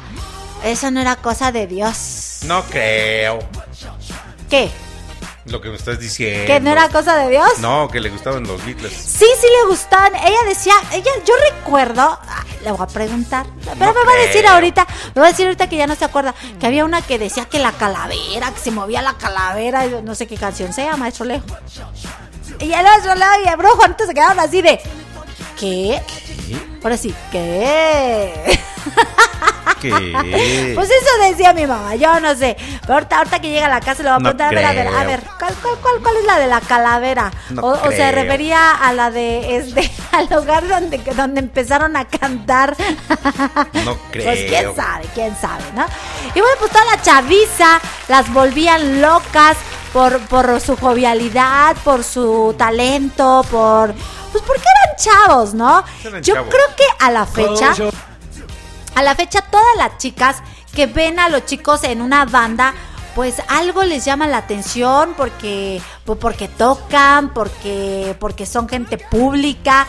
eso 0.63 0.89
no 0.91 0.99
era 1.01 1.15
cosa 1.17 1.51
de 1.51 1.67
Dios. 1.67 2.39
No 2.45 2.63
creo 2.63 3.39
¿Qué? 4.49 4.69
Lo 5.45 5.59
que 5.61 5.69
me 5.69 5.75
estás 5.75 5.99
diciendo. 5.99 6.45
¿Que 6.45 6.59
no 6.59 6.71
era 6.71 6.87
cosa 6.89 7.15
de 7.17 7.29
Dios? 7.31 7.59
No, 7.59 7.89
que 7.89 7.99
le 7.99 8.09
gustaban 8.09 8.43
los 8.43 8.63
Beatles. 8.65 8.93
Sí, 8.93 9.25
sí 9.39 9.47
le 9.61 9.69
gustaban. 9.69 10.15
Ella 10.15 10.37
decía, 10.47 10.73
ella, 10.93 11.11
yo 11.25 11.33
recuerdo, 11.51 12.19
le 12.63 12.71
voy 12.71 12.81
a 12.81 12.87
preguntar, 12.87 13.45
pero 13.63 13.75
No 13.93 13.93
me 13.93 14.05
va 14.05 14.11
a 14.13 14.21
decir 14.21 14.41
creo. 14.41 14.53
ahorita, 14.53 14.87
me 15.15 15.21
va 15.21 15.27
a 15.27 15.31
decir 15.31 15.45
ahorita 15.45 15.67
que 15.67 15.75
ya 15.77 15.87
no 15.87 15.95
se 15.95 16.05
acuerda, 16.05 16.33
que 16.59 16.65
había 16.67 16.85
una 16.85 17.01
que 17.01 17.19
decía 17.19 17.45
que 17.45 17.59
la 17.59 17.71
calavera, 17.73 18.51
que 18.51 18.59
se 18.59 18.71
movía 18.71 19.01
la 19.01 19.13
calavera, 19.17 19.85
no 20.03 20.15
sé 20.15 20.27
qué 20.27 20.37
canción 20.37 20.71
sea, 20.73 20.95
maestro 20.97 21.25
Leo. 21.25 21.43
Y 22.59 22.71
el 22.71 22.83
maestro 22.83 23.15
Leo 23.15 23.29
y 23.45 23.47
el 23.49 23.57
brujo 23.57 23.83
antes 23.83 24.07
se 24.07 24.13
quedaron 24.13 24.39
así 24.39 24.61
de, 24.61 24.79
¿qué? 25.59 26.01
Ahora 26.83 26.97
sí, 26.97 27.13
¿qué? 27.31 28.59
¿Qué? 29.83 30.71
Pues 30.75 30.89
eso 30.89 31.29
decía 31.29 31.53
mi 31.53 31.67
mamá, 31.67 31.95
yo 31.95 32.19
no 32.19 32.33
sé. 32.35 32.57
Pero 32.81 32.93
ahorita, 32.95 33.17
ahorita 33.17 33.39
que 33.39 33.49
llega 33.49 33.67
a 33.67 33.69
la 33.69 33.79
casa 33.81 34.01
le 34.03 34.09
voy 34.09 34.15
a 34.15 34.19
No 34.19 34.35
preguntar, 34.35 34.47
a 34.47 34.55
ver, 34.55 34.65
a 34.65 34.73
ver, 34.73 34.87
a 34.87 35.03
ver, 35.05 35.23
¿cuál, 35.37 35.53
cuál, 35.61 35.75
cuál, 35.81 35.95
cuál 36.01 36.17
es 36.17 36.25
la 36.25 36.39
de 36.39 36.47
la 36.47 36.61
calavera? 36.61 37.31
No 37.51 37.61
o, 37.61 37.87
o 37.87 37.91
se 37.91 38.11
refería 38.11 38.71
a 38.71 38.93
la 38.93 39.11
de 39.11 39.57
este, 39.57 39.91
al 40.11 40.27
lugar 40.29 40.67
donde, 40.67 40.97
donde 40.97 41.39
empezaron 41.41 41.95
a 41.95 42.05
cantar. 42.05 42.75
No 43.85 43.97
creo. 44.11 44.23
Pues 44.33 44.45
quién 44.49 44.75
sabe, 44.75 45.05
quién 45.13 45.35
sabe, 45.39 45.63
¿no? 45.75 45.85
Y 46.33 46.39
bueno, 46.39 46.55
pues 46.59 46.71
toda 46.71 46.85
la 46.85 47.01
chaviza 47.01 47.79
las 48.07 48.31
volvían 48.33 49.01
locas 49.01 49.57
por, 49.91 50.19
por 50.27 50.59
su 50.59 50.75
jovialidad, 50.77 51.75
por 51.83 52.03
su 52.03 52.55
talento, 52.57 53.45
por. 53.51 53.93
Pues 54.31 54.43
porque 54.47 54.63
eran 54.63 54.95
chavos, 54.97 55.53
¿no? 55.53 55.83
Eran 56.03 56.23
Yo 56.23 56.33
chavos. 56.35 56.49
creo 56.49 56.75
que 56.75 56.83
a 57.05 57.11
la 57.11 57.25
fecha. 57.27 57.73
A 58.95 59.03
la 59.03 59.15
fecha, 59.15 59.41
todas 59.41 59.75
las 59.77 59.97
chicas 59.97 60.37
que 60.73 60.85
ven 60.87 61.19
a 61.19 61.29
los 61.29 61.45
chicos 61.45 61.83
en 61.83 62.01
una 62.01 62.25
banda, 62.25 62.73
pues 63.15 63.35
algo 63.47 63.83
les 63.83 64.05
llama 64.05 64.27
la 64.27 64.37
atención 64.37 65.13
porque, 65.15 65.81
po- 66.05 66.15
porque 66.17 66.47
tocan, 66.47 67.33
porque, 67.33 68.15
porque 68.19 68.45
son 68.45 68.67
gente 68.69 68.97
pública. 68.97 69.87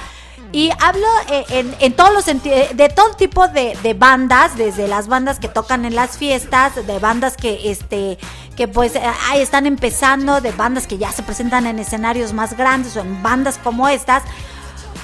Y 0.53 0.71
hablo 0.79 1.07
eh, 1.31 1.67
en, 1.81 1.93
todos 1.95 2.13
los 2.15 2.25
sentidos, 2.25 2.77
de 2.77 2.89
todo 2.89 3.11
tipo 3.17 3.49
de, 3.49 3.77
de 3.83 3.93
bandas, 3.95 4.57
desde 4.57 4.87
las 4.87 5.09
bandas 5.09 5.41
que 5.41 5.49
tocan 5.49 5.85
en 5.85 5.97
las 5.97 6.17
fiestas, 6.17 6.87
de 6.87 6.99
bandas 7.01 7.37
que, 7.37 7.73
este, 7.73 8.19
que 8.57 8.69
pues 8.69 8.95
eh, 8.95 9.03
ahí 9.29 9.41
están 9.41 9.67
empezando, 9.67 10.41
de 10.41 10.53
bandas 10.53 10.87
que 10.87 10.97
ya 10.97 11.11
se 11.11 11.25
presentan 11.25 11.67
en 11.67 11.81
escenarios 11.81 12.33
más 12.33 12.57
grandes 12.57 12.97
o 12.97 13.01
en 13.01 13.21
bandas 13.21 13.59
como 13.65 13.89
estas 13.89 14.23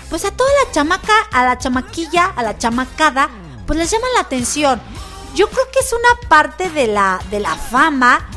pues 0.09 0.25
a 0.25 0.31
toda 0.31 0.51
la 0.65 0.73
chamaca, 0.73 1.13
a 1.33 1.45
la 1.45 1.59
chamaquilla, 1.59 2.27
a 2.37 2.43
la 2.43 2.57
chamacada, 2.59 3.29
pues 3.71 3.79
les 3.79 3.89
llama 3.93 4.09
la 4.17 4.23
atención. 4.23 4.81
Yo 5.37 5.49
creo 5.49 5.65
que 5.73 5.79
es 5.79 5.93
una 5.93 6.29
parte 6.29 6.71
de 6.71 6.89
la, 6.89 7.21
de 7.31 7.39
la 7.39 7.55
fama 7.55 8.29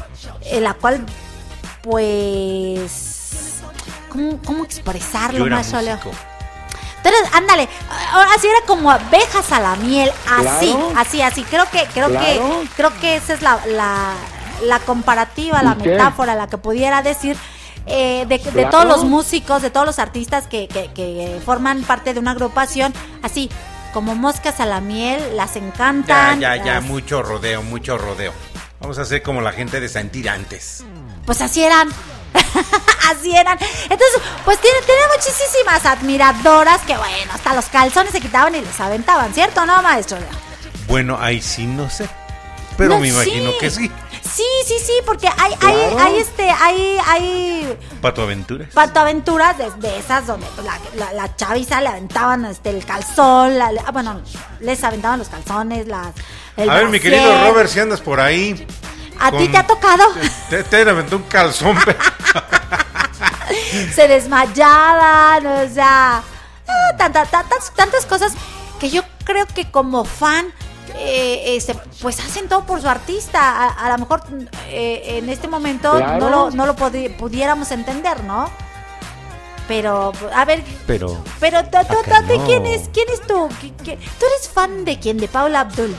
en 0.44 0.64
la 0.64 0.76
cual, 0.76 1.04
pues, 1.82 3.56
¿cómo, 4.10 4.40
cómo 4.46 4.64
expresarlo 4.64 5.40
Yo 5.40 5.46
era 5.48 5.56
más 5.56 5.66
solo? 5.66 5.90
Entonces, 5.90 7.34
ándale, 7.34 7.68
ahora 8.12 8.30
sí 8.40 8.46
era 8.46 8.64
como 8.68 8.92
abejas 8.92 9.52
a 9.52 9.60
la 9.60 9.76
miel, 9.78 10.12
así, 10.30 10.68
Claro. 10.72 10.94
así, 10.98 11.22
así. 11.24 11.44
Creo 11.46 11.68
que, 11.72 11.84
creo 11.92 12.10
Claro. 12.10 12.26
que, 12.28 12.68
creo 12.76 13.00
que 13.02 13.16
esa 13.16 13.34
es 13.34 13.42
la, 13.42 13.60
la, 13.66 14.14
la 14.62 14.80
comparativa, 14.82 15.64
la 15.64 15.74
metáfora, 15.74 16.36
la 16.36 16.46
que 16.46 16.60
pudiera 16.60 17.02
decir 17.02 17.38
eh, 17.88 18.28
de, 18.30 18.38
de 18.38 18.52
Claro. 18.52 18.70
todos 18.70 18.86
los 18.86 19.04
músicos, 19.04 19.64
de 19.64 19.72
todos 19.72 19.88
los 19.88 19.98
artistas 19.98 20.46
que, 20.46 20.68
que, 20.68 20.92
que 20.94 21.42
forman 21.44 21.82
parte 21.82 22.14
de 22.14 22.20
una 22.20 22.32
agrupación, 22.32 22.94
así 23.24 23.50
como 23.94 24.16
moscas 24.16 24.60
a 24.60 24.66
la 24.66 24.82
miel, 24.82 25.38
las 25.38 25.54
Ya, 25.54 25.60
encantan. 25.60 26.40
ya, 26.40 26.56
ya, 26.58 26.74
las- 26.76 26.84
mucho 26.84 27.22
rodeo, 27.24 27.62
mucho 27.64 27.98
rodeo. 27.98 28.34
Vamos 28.82 28.98
a 28.98 29.04
hacer 29.04 29.22
como 29.24 29.40
la 29.42 29.54
gente 29.54 29.80
de 29.80 29.88
Santirantes. 29.88 30.84
Pues 31.26 31.40
así 31.42 31.64
eran. 31.64 31.88
así 33.10 33.36
eran. 33.36 33.58
Entonces, 33.84 34.22
pues 34.44 34.60
tiene, 34.60 34.78
tiene 34.86 35.02
muchísimas 35.16 35.86
admiradoras 35.86 36.82
que, 36.82 36.98
bueno, 36.98 37.32
hasta 37.34 37.54
los 37.54 37.66
calzones 37.66 38.12
se 38.12 38.20
quitaban 38.20 38.54
y 38.56 38.62
les 38.62 38.80
aventaban, 38.80 39.34
¿cierto 39.34 39.66
no, 39.66 39.82
maestro? 39.82 40.18
Bueno, 40.88 41.18
ahí 41.22 41.42
sí 41.42 41.66
no 41.66 41.90
sé. 41.90 42.10
Pero 42.78 42.96
No, 42.96 43.00
me 43.00 43.08
imagino 43.10 43.52
sí. 43.52 43.58
que 43.60 43.70
sí. 43.70 43.92
Sí, 44.36 44.44
sí, 44.66 44.76
sí, 44.84 44.94
porque 45.06 45.28
hay, 45.28 45.52
hay, 45.62 45.76
Claro. 45.92 46.00
hay 46.00 46.18
este, 46.18 46.50
hay, 46.50 46.98
hay 47.08 47.80
Pato 48.02 48.24
Aventuras. 48.24 48.70
patoaventuras 48.74 49.58
de, 49.58 49.70
de 49.78 50.00
esas 50.00 50.26
donde 50.26 50.48
pues, 50.56 50.66
la, 50.66 50.80
la, 50.96 51.14
la 51.14 51.36
chaviza 51.36 51.80
le 51.82 51.90
aventaban 51.90 52.46
este, 52.46 52.72
el 52.72 52.84
calzón, 52.86 53.60
la- 53.60 53.72
bueno, 53.92 54.22
les 54.60 54.84
aventaban 54.84 55.20
los 55.20 55.30
calzones, 55.30 55.88
las, 55.88 56.14
el 56.58 56.70
a 56.70 56.74
ver, 56.76 56.90
mi 56.90 57.00
querido 57.00 57.48
Robert, 57.48 57.70
si 57.70 57.80
andas 57.80 58.02
por 58.02 58.20
ahí. 58.20 58.66
¿A 59.20 59.32
ti 59.32 59.48
te 59.48 59.58
ha 59.58 59.68
tocado? 59.68 60.04
Te, 60.50 60.64
te 60.64 60.82
aventó 60.90 61.18
un 61.18 61.24
calzón. 61.24 61.78
se 63.94 64.08
desmayaban, 64.08 65.46
o 65.46 65.70
sea, 65.74 66.18
ah, 66.68 66.98
tanta- 66.98 67.26
tantas, 67.26 67.72
tantas 67.76 68.06
cosas 68.06 68.34
que 68.80 68.90
yo 68.90 69.04
creo 69.24 69.46
que 69.46 69.70
como 69.70 70.04
fan, 70.06 70.52
eh, 70.98 71.56
este, 71.58 71.76
pues 72.02 72.20
hacen 72.20 72.48
todo 72.48 72.66
por 72.66 72.82
su 72.82 72.88
artista. 72.88 73.40
A, 73.42 73.86
a 73.86 73.90
lo 73.92 73.98
mejor 74.00 74.24
eh, 74.68 75.18
en 75.18 75.30
este 75.30 75.48
momento 75.48 75.92
Claro. 75.98 76.20
no 76.20 76.30
lo, 76.30 76.52
no 76.52 76.66
lo 76.66 76.76
podi- 76.76 77.16
pudiéramos 77.16 77.72
entender, 77.72 78.24
¿no? 78.24 78.50
Pero, 79.68 80.12
a 80.36 80.44
ver, 80.46 80.62
Pero 80.86 81.24
pero 81.40 81.64
no. 82.38 82.46
¿quién 82.46 82.66
es, 82.66 82.90
quién 82.94 83.08
es 83.10 83.22
tú? 83.22 83.48
¿Qui- 83.62 83.72
qui- 83.78 83.98
¿Tú 84.20 84.26
eres 84.26 84.50
fan 84.54 84.84
de 84.84 85.00
quién? 85.00 85.18
¿De 85.18 85.30
Paula 85.30 85.62
Abdul? 85.62 85.96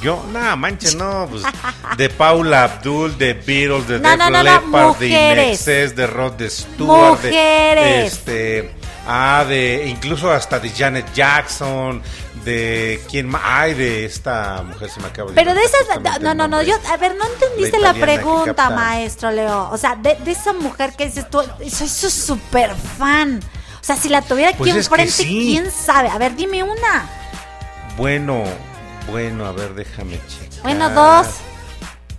Yo, 0.00 0.22
nada, 0.32 0.54
manches, 0.54 0.94
no. 0.94 1.26
Pues, 1.28 1.42
de 1.96 2.08
Abdul, 2.64 3.18
de 3.18 3.34
Beatles, 3.34 3.88
de 3.88 3.98
No, 3.98 4.10
Def 4.10 4.18
no, 4.18 4.42
Leppard, 4.44 4.96
de 4.98 5.06
mujeres. 5.08 5.46
Inexcess, 5.48 5.96
de 5.96 6.06
Rod 6.06 6.40
Stewart. 6.48 7.20
de- 7.20 7.28
Mujeres. 7.30 8.12
este. 8.12 8.74
Ah, 9.08 9.44
de. 9.48 9.86
Incluso 9.88 10.30
hasta 10.30 10.60
de 10.60 10.70
Janet 10.70 11.12
Jackson. 11.12 12.00
De. 12.44 13.00
¿Quién 13.10 13.28
más? 13.28 13.42
Ay, 13.44 13.74
de 13.74 14.04
esta 14.04 14.62
mujer 14.62 14.90
se 14.90 15.00
me 15.00 15.06
acaba 15.08 15.30
de 15.30 15.34
Pero 15.34 15.54
de 15.54 15.60
esas, 15.62 16.20
no, 16.20 16.34
no, 16.34 16.48
no, 16.48 16.62
yo, 16.62 16.74
a 16.90 16.96
ver, 16.96 17.14
no 17.16 17.24
entendiste 17.26 17.78
La 17.78 17.92
pregunta, 17.94 18.70
maestro 18.70 19.30
Leo. 19.30 19.68
O 19.70 19.76
sea, 19.76 19.96
de, 19.96 20.16
de 20.24 20.30
esa 20.30 20.52
mujer 20.52 20.94
que 20.96 21.06
dices 21.06 21.28
tú, 21.28 21.42
soy 21.70 21.88
su 21.88 22.10
super 22.10 22.74
fan. 22.74 23.40
O 23.80 23.84
sea, 23.88 23.96
si 23.96 24.08
la 24.08 24.22
tuviera 24.22 24.50
aquí 24.50 24.58
Pues 24.58 24.74
enfrente, 24.76 25.10
sí. 25.12 25.50
quién 25.52 25.70
sabe. 25.70 26.08
A 26.08 26.18
ver, 26.18 26.34
dime 26.36 26.62
una. 26.62 27.08
Bueno, 27.96 28.44
Bueno, 29.10 29.46
a 29.46 29.52
ver, 29.52 29.74
déjame 29.74 30.20
checar. 30.28 30.62
Bueno, 30.62 30.90
dos. 30.90 31.26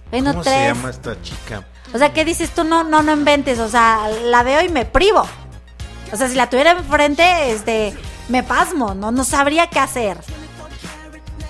Bueno, 0.10 0.32
¿Cómo 0.32 0.44
se 0.44 0.50
tres. 0.50 0.68
llama 0.76 0.90
esta 0.90 1.22
chica? 1.22 1.64
O 1.94 1.98
sea, 1.98 2.12
¿qué 2.14 2.26
dices 2.26 2.50
tú? 2.52 2.64
No, 2.64 2.84
no, 2.84 3.04
no 3.04 3.14
inventes. 3.14 3.60
O 3.60 3.70
sea, 3.70 4.10
la 4.24 4.44
veo 4.44 4.62
y 4.64 4.70
me 4.70 4.86
privo. 4.86 5.28
O 6.12 6.16
sea, 6.18 6.28
si 6.28 6.36
la 6.36 6.50
tuviera 6.50 6.72
enfrente, 6.72 7.52
este, 7.52 7.94
me 8.30 8.44
pasmo. 8.44 8.94
No, 8.96 9.12
no 9.12 9.24
sabría 9.24 9.68
qué 9.68 9.80
hacer. 9.80 10.18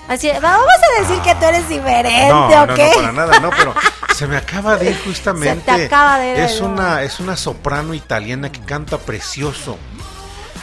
Así, 0.07 0.27
vamos 0.41 0.65
a 0.97 1.01
decir 1.01 1.21
que 1.21 1.35
tú 1.35 1.45
eres 1.45 1.69
diferente, 1.69 2.29
No, 2.29 2.47
¿o 2.47 2.65
no, 2.65 2.75
para 2.75 3.11
nada, 3.11 3.39
no, 3.41 3.51
pero 3.51 3.75
se 4.15 4.25
me 4.25 4.37
acaba 4.37 4.75
de 4.75 4.89
ir 4.89 4.99
justamente. 5.05 5.71
Se 5.71 5.77
te 5.77 5.85
acaba 5.85 6.17
de 6.17 6.31
ir, 6.31 6.39
Es 6.39 6.61
una, 6.61 7.03
es 7.03 7.19
una 7.19 7.37
soprano 7.37 7.93
italiana 7.93 8.51
que 8.51 8.59
canta 8.61 8.97
precioso. 8.97 9.77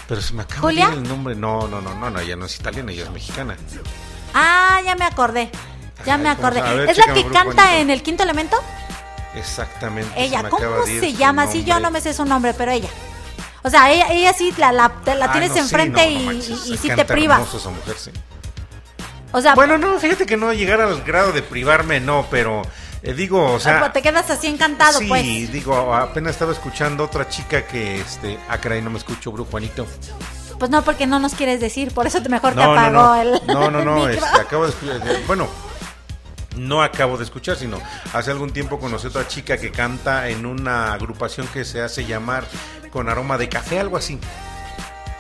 Pero 0.09 0.21
se 0.21 0.35
me 0.35 0.43
acaba 0.43 0.63
¿Julia? 0.63 0.87
de 0.89 0.93
ir 0.95 0.99
el 0.99 1.09
nombre. 1.09 1.37
No, 1.37 1.69
no, 1.69 1.81
no, 1.81 1.95
no, 1.95 2.11
no, 2.11 2.19
ella 2.21 2.35
no 2.35 2.47
es 2.47 2.57
italiana, 2.57 2.91
ella 2.91 3.05
es 3.05 3.11
mexicana. 3.11 3.57
Ah, 4.35 4.81
ya 4.85 4.97
me 4.97 5.05
acordé. 5.05 5.51
Ya 6.05 6.15
Ay, 6.15 6.21
me 6.23 6.35
¿cómo 6.37 6.49
acordé. 6.49 6.63
se- 6.69 6.75
ver, 6.77 6.91
¿Es 6.91 6.99
la 6.99 7.15
que 7.15 7.27
canta 7.29 7.77
en 7.79 7.91
el 7.91 8.03
quinto 8.03 8.25
elemento? 8.25 8.57
Exactamente. 9.37 10.13
se 10.15 10.25
Ella, 10.25 10.43
me 10.43 10.49
¿cómo 10.51 10.67
acaba 10.67 10.85
de 10.85 10.93
ir 10.93 11.01
se 11.01 11.13
llama? 11.13 11.47
Sí, 11.47 11.63
yo 11.65 11.79
no 11.79 11.91
me 11.93 12.01
sé 12.01 12.15
su 12.15 12.25
nombre, 12.25 12.53
pero 12.55 12.73
ella. 12.73 12.89
O 13.67 13.71
sea, 13.71 13.91
ella, 13.91 14.07
ella 14.13 14.33
sí 14.33 14.55
la, 14.59 14.71
la, 14.71 14.93
la 15.05 15.25
Ah, 15.25 15.33
tienes 15.33 15.49
no, 15.51 15.55
sí, 15.57 15.61
enfrente 15.61 16.07
no, 16.07 16.13
no 16.13 16.21
y, 16.21 16.25
manches, 16.27 16.49
y- 16.49 16.53
y 16.75 16.77
se 16.77 16.83
sí 16.83 16.89
te 16.95 17.01
hermoso 17.03 17.57
esa 17.57 17.71
mujer, 17.71 17.97
sí. 17.99 18.11
O 19.33 19.41
sea, 19.41 19.57
Bueno, 19.57 19.77
no, 19.77 19.99
fíjate 19.99 20.25
que 20.25 20.37
no 20.37 20.53
llegar 20.53 20.81
al 20.81 21.03
grado 21.03 21.33
de 21.33 21.43
privarme, 21.43 21.99
no, 21.99 22.27
pero 22.31 22.63
eh, 23.03 23.13
digo, 23.13 23.45
o 23.55 23.59
sea. 23.59 23.93
te 23.93 24.03
quedas 24.03 24.31
así 24.31 24.47
encantado, 24.47 25.01
sí, 25.01 25.07
pues. 25.09 25.25
digo, 25.51 25.93
apenas 25.93 26.35
estaba 26.35 26.53
escuchando 26.53 27.03
otra 27.03 27.29
chica 27.29 27.67
que, 27.67 28.01
este, 28.01 28.39
ah, 28.49 28.59
caray, 28.59 28.81
no 28.83 28.91
me 28.91 28.99
escucho, 28.99 29.33
Brujo 29.33 29.51
Juanito. 29.51 29.85
Pues 30.61 30.71
no, 30.71 30.83
porque 30.83 31.09
no 31.09 31.19
nos 31.19 31.35
quieres 31.35 31.61
decir, 31.61 31.93
por 31.93 32.07
eso 32.07 32.23
te 32.23 32.29
mejor 32.29 32.55
te 32.55 32.63
apagó 32.63 33.17
el. 33.17 33.41
no, 33.49 33.69
no, 33.69 33.85
no, 33.85 34.07
el 34.09 34.15
este, 34.15 34.41
acabo 34.41 34.69
de 34.69 34.73
eh, 34.73 35.25
bueno, 35.27 35.49
no 36.57 36.83
acabo 36.83 37.17
de 37.17 37.25
escuchar, 37.25 37.57
sino 37.57 37.81
hace 38.13 38.31
algún 38.31 38.51
tiempo 38.53 38.79
conocí 38.79 39.07
a 39.07 39.11
otra 39.11 39.29
chica 39.29 39.57
que 39.59 39.71
canta 39.71 40.29
en 40.29 40.47
una 40.47 40.93
agrupación 40.93 41.47
que 41.49 41.65
se 41.65 41.81
hace 41.83 42.05
llamar 42.05 42.45
con 42.91 43.09
aroma 43.09 43.39
de 43.39 43.49
café, 43.49 43.79
algo 43.81 43.97
así. 43.97 44.19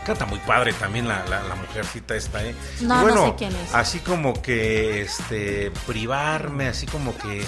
Canta 0.05 0.25
muy 0.25 0.39
padre 0.41 0.73
también 0.73 1.09
la, 1.09 1.25
la, 1.27 1.43
la 1.43 1.57
mujercita 1.57 2.15
esta, 2.15 2.45
¿eh? 2.45 2.55
No, 2.81 2.95
Y 2.95 2.99
no 2.99 3.03
bueno, 3.03 3.27
sé 3.27 3.35
quién 3.39 3.57
es. 3.57 3.75
así 3.75 3.99
como 3.99 4.41
que, 4.41 5.03
este, 5.03 5.73
privarme, 5.85 6.69
así 6.69 6.87
como 6.87 7.17
que, 7.19 7.45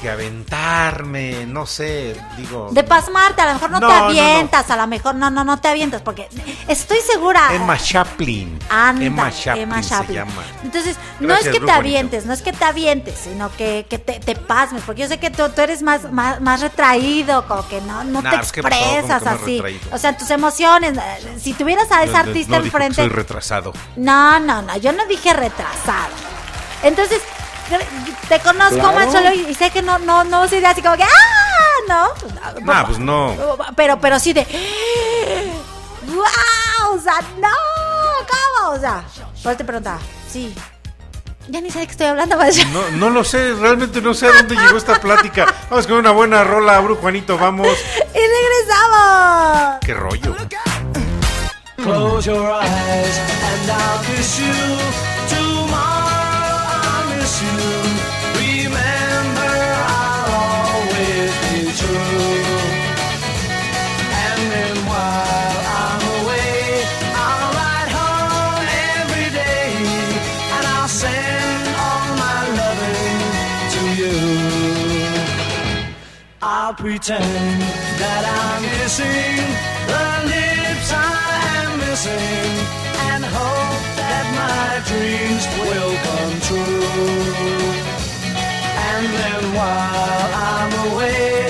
que 0.00 0.10
aventarme, 0.10 1.44
no 1.46 1.66
sé, 1.66 2.16
digo... 2.36 2.68
De 2.72 2.82
pasmarte, 2.84 3.42
a 3.42 3.46
lo 3.46 3.52
mejor 3.54 3.70
no, 3.70 3.80
No, 3.80 3.86
te 3.88 3.92
no, 3.92 3.98
no. 4.00 4.06
avientas, 4.06 4.70
a 4.70 4.76
lo 4.76 4.86
mejor 4.86 5.14
no, 5.14 5.30
no, 5.30 5.44
no 5.44 5.60
te 5.60 5.68
avientas, 5.68 6.00
porque 6.02 6.28
estoy 6.68 6.98
segura. 7.06 7.54
Emma 7.54 7.76
Chaplin. 7.76 8.58
Anda, 8.70 9.04
Emma 9.04 9.30
Chaplin, 9.30 9.62
Emma 9.64 9.82
se 9.82 9.88
Chaplin. 9.90 10.16
llama. 10.16 10.42
Entonces, 10.64 10.96
no 11.20 11.34
es 11.34 11.48
que 11.48 11.60
te 11.60 11.70
avientes, 11.70 12.24
no 12.26 12.32
es 12.32 12.42
que 12.42 12.52
te 12.52 12.64
avientes, 12.64 13.18
sino 13.22 13.50
que, 13.56 13.86
que 13.88 13.98
te, 13.98 14.20
te 14.20 14.34
pasmes, 14.36 14.82
porque 14.86 15.02
yo 15.02 15.08
sé 15.08 15.18
que 15.18 15.30
tú, 15.30 15.48
tú 15.50 15.60
eres 15.60 15.82
más, 15.82 16.10
más, 16.10 16.40
más 16.40 16.60
retraído, 16.60 17.46
como 17.46 17.66
que 17.68 17.80
no, 17.82 18.02
no 18.04 18.22
Nah, 18.22 18.30
te 18.30 18.36
pues, 18.38 18.52
¿qué 18.52 18.62
pasó? 18.62 18.76
¿Cómo 18.78 18.90
expresas 18.98 19.26
así. 19.26 19.62
O 19.92 19.98
sea, 19.98 20.16
tus 20.16 20.30
emociones, 20.30 20.96
eh, 20.96 21.38
si 21.38 21.52
tuvieras 21.52 21.90
a 21.92 22.04
no, 22.06 22.16
artista 22.16 22.56
enfrente. 22.56 22.94
soy 22.96 23.08
retrasado. 23.08 23.72
No, 23.96 24.40
no, 24.40 24.62
no, 24.62 24.76
yo 24.78 24.92
no 24.92 25.04
dije 25.06 25.32
retrasado. 25.34 26.14
Entonces, 26.82 27.20
te 28.28 28.40
conozco 28.40 28.74
Claro. 28.78 28.92
más 28.92 29.12
solo 29.12 29.32
y, 29.32 29.46
y 29.50 29.54
sé 29.54 29.70
que 29.70 29.82
no, 29.82 29.98
no, 29.98 30.24
no 30.24 30.46
sería 30.48 30.70
así 30.70 30.82
como 30.82 30.96
que, 30.96 31.04
¡ah! 31.04 31.08
No. 31.88 32.08
Nah, 32.62 32.84
pues 32.84 32.98
no. 32.98 33.34
Pero, 33.74 34.00
pero 34.00 34.20
sí 34.20 34.32
de. 34.32 34.46
¡Wow! 36.06 36.94
O 36.94 36.98
sea, 37.00 37.20
no, 37.38 37.48
¿cómo? 38.28 38.76
O 38.76 38.78
sea, 38.78 39.02
por 39.42 39.54
te 39.56 39.64
preguntaba. 39.64 39.98
Sí. 40.30 40.54
Ya 41.48 41.60
ni 41.60 41.70
sé 41.70 41.80
de 41.80 41.86
qué 41.86 41.92
estoy 41.92 42.06
hablando, 42.06 42.36
maestro. 42.36 42.68
No, 42.68 42.88
no 42.96 43.10
lo 43.10 43.24
sé, 43.24 43.54
realmente 43.54 44.00
no 44.00 44.14
sé 44.14 44.26
a 44.26 44.32
dónde 44.32 44.54
llegó 44.54 44.76
esta 44.76 45.00
plática. 45.00 45.52
Vamos 45.68 45.86
con 45.88 45.96
una 45.96 46.12
buena 46.12 46.44
rola, 46.44 46.78
Brujo 46.80 47.00
Juanito, 47.00 47.36
vamos. 47.38 47.66
Y 48.14 48.18
regresamos. 48.18 49.78
Qué 49.80 49.94
rollo. 49.94 50.36
Close 51.76 52.30
your 52.30 52.50
eyes 52.62 53.18
and 53.18 53.70
I'll 53.70 54.04
kiss 54.16 54.38
you. 54.38 55.19
I'll 76.70 76.76
pretend 76.76 77.24
that 77.98 78.22
I'm 78.30 78.62
kissing 78.78 79.42
the 79.90 80.06
lips 80.30 80.88
I 80.94 81.18
am 81.66 81.70
missing 81.82 82.50
and 83.10 83.24
hope 83.26 83.82
that 83.98 84.26
my 84.38 84.78
dreams 84.86 85.44
will 85.58 85.94
come 86.06 86.34
true. 86.46 87.74
And 88.86 89.04
then 89.18 89.42
while 89.58 90.30
I'm 90.46 90.72
away, 90.94 91.49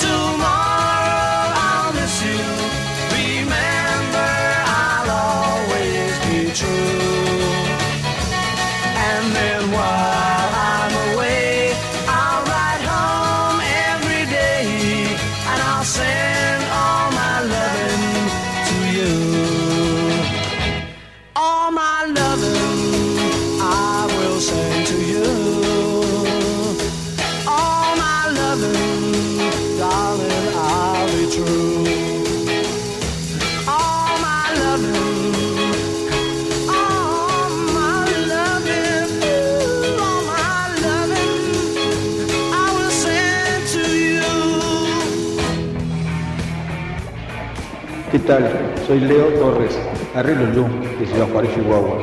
Tal? 48.21 48.73
Soy 48.87 48.99
Leo 48.99 49.27
Torres, 49.39 49.77
Arreglo 50.15 50.45
Lulú, 50.47 50.67
de 50.99 51.07
Ciudad 51.07 51.27
Juárez, 51.29 51.53
Chihuahua. 51.53 52.01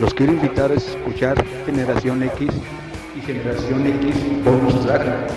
Los 0.00 0.14
quiero 0.14 0.32
invitar 0.32 0.70
a 0.70 0.74
escuchar 0.74 1.44
Generación 1.66 2.22
X 2.22 2.48
y 3.16 3.20
Generación 3.22 3.86
X 3.86 4.44
Bonus 4.44 4.86
Track. 4.86 5.30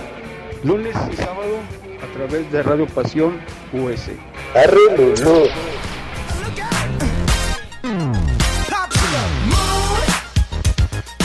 Lunes 0.64 0.96
y 1.12 1.16
sábado 1.16 1.58
a 2.04 2.14
través 2.14 2.52
de 2.52 2.64
Radio 2.64 2.88
Pasión 2.88 3.40
US. 3.74 4.10
Arreglo 4.56 5.16
Lulú. 5.16 5.48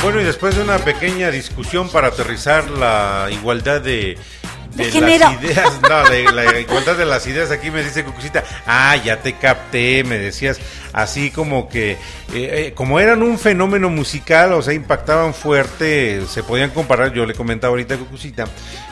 Bueno, 0.03 0.21
y 0.21 0.25
después 0.25 0.55
de 0.55 0.63
una 0.63 0.79
pequeña 0.79 1.31
discusión 1.31 1.89
para 1.89 2.09
aterrizar 2.09 2.71
la 2.71 3.29
igualdad 3.33 3.81
de, 3.81 4.17
de 4.77 4.91
género. 4.91 5.31
las 5.31 5.43
ideas, 5.43 5.81
no, 5.83 6.33
la, 6.33 6.45
la 6.45 6.61
igualdad 6.61 6.97
de 6.97 7.05
las 7.05 7.27
ideas 7.27 7.51
aquí 7.51 7.71
me 7.71 7.83
dice 7.83 8.05
Cucucita, 8.05 8.45
ah, 8.67 8.97
ya 8.97 9.21
te 9.21 9.35
capté, 9.35 10.05
me 10.05 10.19
decías 10.19 10.61
así 10.93 11.31
como 11.31 11.69
que, 11.69 11.93
eh, 11.93 11.99
eh, 12.33 12.73
como 12.75 13.01
eran 13.01 13.23
un 13.23 13.39
fenómeno 13.39 13.91
musical, 13.91 14.55
o 14.55 14.63
sea, 14.63 14.73
impactaban 14.73 15.35
fuerte, 15.35 16.23
se 16.27 16.43
podían 16.43 16.71
comparar, 16.71 17.13
yo 17.13 17.27
le 17.27 17.35
comentaba 17.35 17.73
ahorita 17.73 17.95
a 17.95 17.99
Cucucita, 17.99 18.47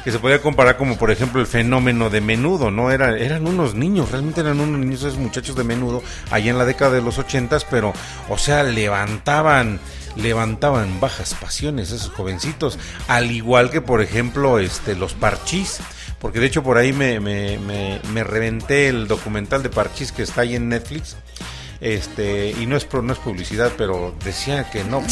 que 0.04 0.12
se 0.12 0.18
podía 0.18 0.40
comparar 0.42 0.76
como 0.76 0.98
por 0.98 1.10
ejemplo 1.10 1.40
el 1.40 1.46
fenómeno 1.46 2.10
de 2.10 2.20
menudo, 2.20 2.70
¿no? 2.70 2.90
Era, 2.90 3.16
eran 3.18 3.46
unos 3.46 3.74
niños, 3.74 4.10
realmente 4.10 4.42
eran 4.42 4.60
unos 4.60 4.78
niños, 4.78 5.00
esos 5.00 5.16
muchachos 5.16 5.56
de 5.56 5.64
menudo, 5.64 6.02
allá 6.30 6.50
en 6.50 6.58
la 6.58 6.66
década 6.66 6.92
de 6.92 7.02
los 7.02 7.18
ochentas, 7.18 7.64
pero, 7.64 7.94
o 8.28 8.36
sea, 8.36 8.62
levantaban 8.62 9.80
levantaban 10.16 11.00
bajas 11.00 11.34
pasiones 11.34 11.90
esos 11.90 12.10
jovencitos, 12.10 12.78
al 13.08 13.30
igual 13.30 13.70
que 13.70 13.80
por 13.80 14.00
ejemplo 14.02 14.58
este 14.58 14.94
los 14.96 15.14
parchís, 15.14 15.78
porque 16.20 16.40
de 16.40 16.46
hecho 16.46 16.62
por 16.62 16.78
ahí 16.78 16.92
me, 16.92 17.20
me, 17.20 17.58
me, 17.58 18.00
me 18.12 18.24
reventé 18.24 18.88
el 18.88 19.06
documental 19.08 19.62
de 19.62 19.68
parchís 19.70 20.12
que 20.12 20.22
está 20.22 20.42
ahí 20.42 20.54
en 20.56 20.68
Netflix. 20.68 21.16
Este, 21.80 22.50
y 22.58 22.64
no 22.66 22.76
es 22.76 22.84
pro- 22.86 23.02
no 23.02 23.12
es 23.12 23.18
publicidad, 23.18 23.72
pero 23.76 24.14
decía 24.24 24.70
que 24.70 24.84
no. 24.84 25.02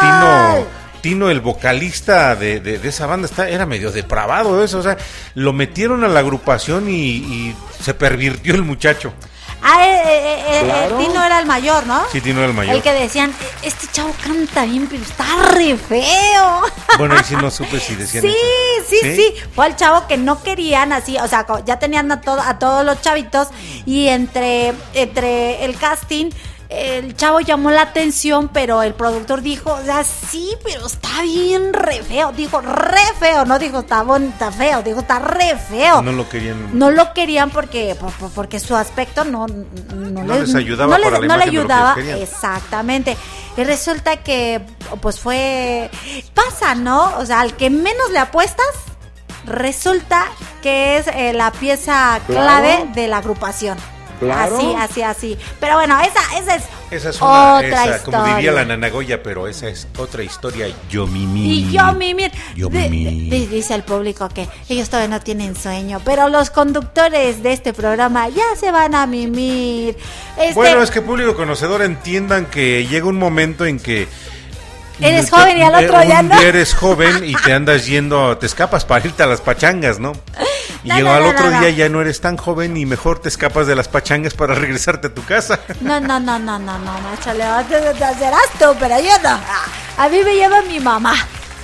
Tino, 0.00 0.66
Tino, 1.00 1.30
el 1.30 1.40
vocalista 1.40 2.36
de, 2.36 2.60
de- 2.60 2.78
de 2.78 2.88
esa 2.88 3.06
banda, 3.06 3.26
está, 3.26 3.48
era 3.48 3.66
medio 3.66 3.90
depravado 3.90 4.62
eso, 4.62 4.78
o 4.78 4.82
sea, 4.82 4.96
lo 5.34 5.52
metieron 5.52 6.04
a 6.04 6.08
la 6.08 6.20
agrupación 6.20 6.88
y, 6.88 6.94
y 7.16 7.56
se 7.82 7.94
pervirtió 7.94 8.54
el 8.54 8.62
muchacho. 8.62 9.12
Ah, 9.62 9.86
eh, 9.86 10.02
eh, 10.04 10.04
eh, 10.06 10.60
eh, 10.60 10.64
Claro. 10.64 10.96
Tino 10.98 11.22
era 11.24 11.38
el 11.40 11.46
mayor, 11.46 11.86
¿no? 11.86 12.02
Sí, 12.10 12.20
Tino 12.20 12.38
era 12.38 12.48
el 12.48 12.54
mayor. 12.54 12.74
El 12.76 12.82
que 12.82 12.92
decían, 12.92 13.34
este 13.62 13.86
chavo 13.92 14.14
canta 14.24 14.64
bien, 14.64 14.86
pero 14.88 15.02
está 15.02 15.24
re 15.52 15.76
feo. 15.76 16.62
Bueno, 16.98 17.14
ahí 17.16 17.24
sí 17.24 17.34
no 17.36 17.50
supe 17.50 17.78
si 17.80 17.94
decían 17.94 18.22
Sí, 18.22 18.28
eso. 18.28 18.86
sí, 18.88 19.16
sí, 19.16 19.34
Fue 19.54 19.66
el 19.66 19.76
chavo 19.76 20.06
que 20.06 20.16
no 20.16 20.42
querían 20.42 20.92
así, 20.92 21.16
o 21.18 21.26
sea, 21.28 21.46
ya 21.64 21.78
tenían 21.78 22.10
a, 22.12 22.20
todo, 22.20 22.40
a 22.40 22.58
todos 22.58 22.84
los 22.84 23.00
chavitos 23.00 23.48
y 23.86 24.08
entre, 24.08 24.74
entre 24.94 25.64
el 25.64 25.76
casting, 25.78 26.30
el 26.70 27.16
chavo 27.16 27.40
llamó 27.40 27.70
la 27.70 27.82
atención, 27.82 28.48
pero 28.48 28.82
el 28.82 28.94
productor 28.94 29.42
dijo, 29.42 29.72
o 29.72 29.82
sea, 29.84 30.04
sí, 30.04 30.56
pero 30.64 30.86
está 30.86 31.22
bien 31.22 31.72
re 31.72 32.02
feo. 32.02 32.32
Dijo, 32.32 32.60
re 32.60 33.00
feo, 33.18 33.44
no 33.44 33.58
dijo, 33.58 33.80
está, 33.80 34.02
bon- 34.04 34.28
está 34.28 34.52
feo, 34.52 34.82
dijo, 34.82 35.00
está 35.00 35.18
re 35.18 35.56
feo. 35.56 36.00
No 36.02 36.12
lo 36.12 36.28
querían. 36.28 36.78
No 36.78 36.90
lo 36.90 37.12
querían 37.12 37.50
porque, 37.50 37.96
por- 37.98 38.12
por- 38.12 38.30
porque 38.30 38.60
su 38.60 38.76
aspecto 38.76 39.24
no, 39.24 39.46
no, 39.48 40.22
No 40.24 40.38
les 40.38 40.54
ayudaba 40.54 40.96
no 40.96 41.02
para 41.04 41.18
la 41.20 41.26
no 41.26 41.36
le 41.36 41.44
imagen 41.46 41.50
de 41.54 41.60
lo 41.62 41.66
que 41.66 41.72
ayudaba. 42.00 42.22
Exactamente. 42.22 43.16
Y 43.56 43.64
resulta 43.64 44.18
que, 44.18 44.60
pues 45.00 45.18
fue. 45.18 45.90
Pasa, 46.34 46.74
¿no? 46.76 47.16
O 47.18 47.26
sea, 47.26 47.40
al 47.40 47.56
que 47.56 47.68
menos 47.68 48.10
le 48.12 48.20
apuestas, 48.20 48.64
resulta 49.44 50.26
que 50.62 50.98
es 50.98 51.06
eh, 51.08 51.32
la 51.32 51.50
pieza 51.50 52.20
clave 52.26 52.76
Claro. 52.76 52.90
de 52.94 53.08
la 53.08 53.16
agrupación. 53.18 53.76
Claro. 54.20 54.56
Así, 54.56 54.74
así, 54.78 55.02
así. 55.02 55.38
Pero 55.58 55.74
bueno, 55.76 55.98
esa, 56.00 56.38
esa 56.38 56.54
es. 56.56 56.64
Esa 56.90 57.10
es 57.10 57.20
una, 57.20 57.54
Otra 57.56 57.84
esa, 57.86 58.04
como 58.04 58.18
diría 58.18 58.38
historia. 58.40 58.52
la 58.52 58.64
nanagoya, 58.64 59.22
pero 59.22 59.46
esa 59.48 59.68
es 59.68 59.86
otra 59.96 60.22
historia. 60.22 60.66
Yo 60.90 61.06
mimi. 61.06 61.52
Y 61.52 61.70
yo, 61.72 61.92
mimir. 61.94 62.30
Yo 62.56 62.68
de- 62.68 62.88
mimir. 62.90 63.30
de- 63.30 63.46
dice 63.46 63.74
el 63.74 63.82
público 63.84 64.28
que 64.28 64.48
ellos 64.68 64.88
todavía 64.90 65.08
no 65.16 65.20
tienen 65.22 65.54
sueño, 65.56 66.00
pero 66.04 66.28
los 66.28 66.50
conductores 66.50 67.42
de 67.42 67.52
este 67.52 67.72
programa 67.72 68.28
ya 68.28 68.44
se 68.58 68.70
van 68.72 68.94
a 68.94 69.06
mimir. 69.06 69.96
Este, 70.36 70.54
Bueno, 70.54 70.82
es 70.82 70.90
que 70.90 71.00
público 71.00 71.34
conocedor 71.36 71.82
entiendan 71.82 72.46
que 72.46 72.86
llega 72.86 73.06
un 73.06 73.18
momento 73.18 73.64
en 73.66 73.78
que 73.78 74.08
Eres 75.00 75.26
te- 75.30 75.30
joven 75.36 75.58
y 75.58 75.62
al 75.62 75.74
otro 75.74 76.02
ya 76.04 76.22
no. 76.22 76.36
día 76.38 76.48
eres 76.48 76.74
joven 76.74 77.24
y 77.24 77.34
te 77.34 77.52
andas 77.52 77.86
yendo, 77.86 78.36
te 78.38 78.46
escapas 78.46 78.84
para 78.84 79.04
irte 79.06 79.22
a 79.22 79.26
las 79.26 79.40
pachangas, 79.40 79.98
¿no? 79.98 80.12
Y 80.82 80.88
No, 80.88 80.96
llega 80.96 81.10
no, 81.10 81.16
al 81.16 81.22
no, 81.24 81.28
otro 81.30 81.50
día 81.50 81.70
ya 81.70 81.88
no 81.88 82.00
eres 82.00 82.20
tan 82.20 82.36
joven 82.36 82.76
y 82.76 82.86
mejor 82.86 83.18
te 83.18 83.28
escapas 83.28 83.66
de 83.66 83.76
las 83.76 83.88
pachangas 83.88 84.34
para 84.34 84.54
regresarte 84.56 85.08
a 85.08 85.14
tu 85.14 85.24
casa. 85.24 85.60
No, 85.80 86.00
no, 86.00 86.18
no, 86.20 86.38
no, 86.38 86.58
no, 86.58 86.78
no, 86.78 86.92
macho, 87.00 87.30
a 87.30 88.14
serás 88.14 88.48
tú, 88.58 88.66
pero 88.78 88.98
yo 89.00 89.12
no. 89.22 89.38
A 89.98 90.08
mí 90.08 90.22
me 90.24 90.34
lleva 90.34 90.62
mi 90.62 90.80
mamá. 90.80 91.14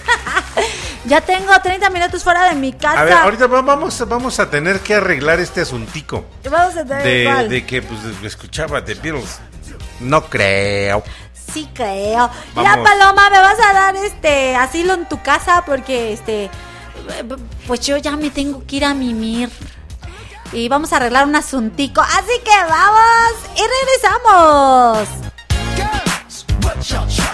ya 1.05 1.21
tengo 1.21 1.53
30 1.63 1.91
minutos 1.91 2.23
fuera 2.23 2.49
de 2.49 2.55
mi 2.55 2.73
casa. 2.73 3.01
A 3.01 3.05
ver, 3.05 3.13
ahorita 3.15 3.47
va- 3.47 3.63
vamos, 3.63 4.07
vamos 4.09 4.39
a 4.39 4.49
tener 4.49 4.81
que 4.81 4.95
arreglar 4.95 5.41
este 5.41 5.63
asuntico 5.63 6.27
Vamos 6.49 6.77
a 6.77 6.85
tener 6.85 7.03
de, 7.03 7.23
igual. 7.23 7.49
de 7.49 7.67
que 7.67 7.83
pues, 7.83 8.01
escuchaba 8.23 8.85
The 8.85 8.95
Beatles. 8.95 9.39
No 10.01 10.25
creo. 10.27 11.03
Sí 11.53 11.69
creo. 11.73 12.31
Ya 12.55 12.63
Vamos. 12.63 12.89
Paloma, 12.89 13.31
me 13.31 13.39
vas 13.39 13.59
a 13.59 13.73
dar 13.73 13.97
este 13.97 14.57
asilo 14.57 14.95
en 14.95 15.09
tu 15.09 15.23
casa 15.23 15.63
porque 15.67 16.13
este 16.13 16.51
pues 17.67 17.81
yo 17.81 17.97
ya 17.97 18.17
me 18.17 18.31
tengo 18.31 18.65
que 18.67 18.77
ir 18.77 18.85
a 18.85 18.95
mimir. 18.95 19.51
Y 20.53 20.69
vamos 20.69 20.93
a 20.93 20.97
arreglar 20.97 21.27
un 21.27 21.37
asuntico. 21.37 22.01
Así 22.01 22.41
que 22.45 22.51
vamos 22.69 23.33
y 23.57 23.63
regresamos. 23.63 25.09
What 26.63 27.26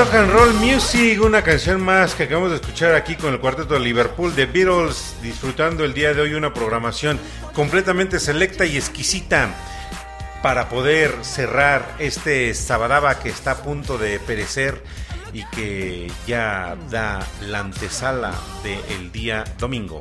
Rock 0.00 0.14
and 0.14 0.30
Roll 0.30 0.54
Music, 0.54 1.22
una 1.22 1.42
canción 1.42 1.82
más 1.82 2.14
que 2.14 2.22
acabamos 2.22 2.48
de 2.48 2.56
escuchar 2.56 2.94
aquí 2.94 3.16
con 3.16 3.34
el 3.34 3.38
cuarteto 3.38 3.74
de 3.74 3.80
Liverpool 3.80 4.34
de 4.34 4.46
Beatles, 4.46 5.14
disfrutando 5.20 5.84
el 5.84 5.92
día 5.92 6.14
de 6.14 6.22
hoy 6.22 6.32
una 6.32 6.54
programación 6.54 7.20
completamente 7.52 8.18
selecta 8.18 8.64
y 8.64 8.78
exquisita 8.78 9.50
para 10.42 10.70
poder 10.70 11.14
cerrar 11.20 11.96
este 11.98 12.54
Sabadaba 12.54 13.18
que 13.18 13.28
está 13.28 13.50
a 13.50 13.62
punto 13.62 13.98
de 13.98 14.18
perecer 14.20 14.82
y 15.34 15.44
que 15.54 16.10
ya 16.26 16.78
da 16.90 17.20
la 17.42 17.58
antesala 17.58 18.32
del 18.62 19.12
día 19.12 19.44
domingo. 19.58 20.00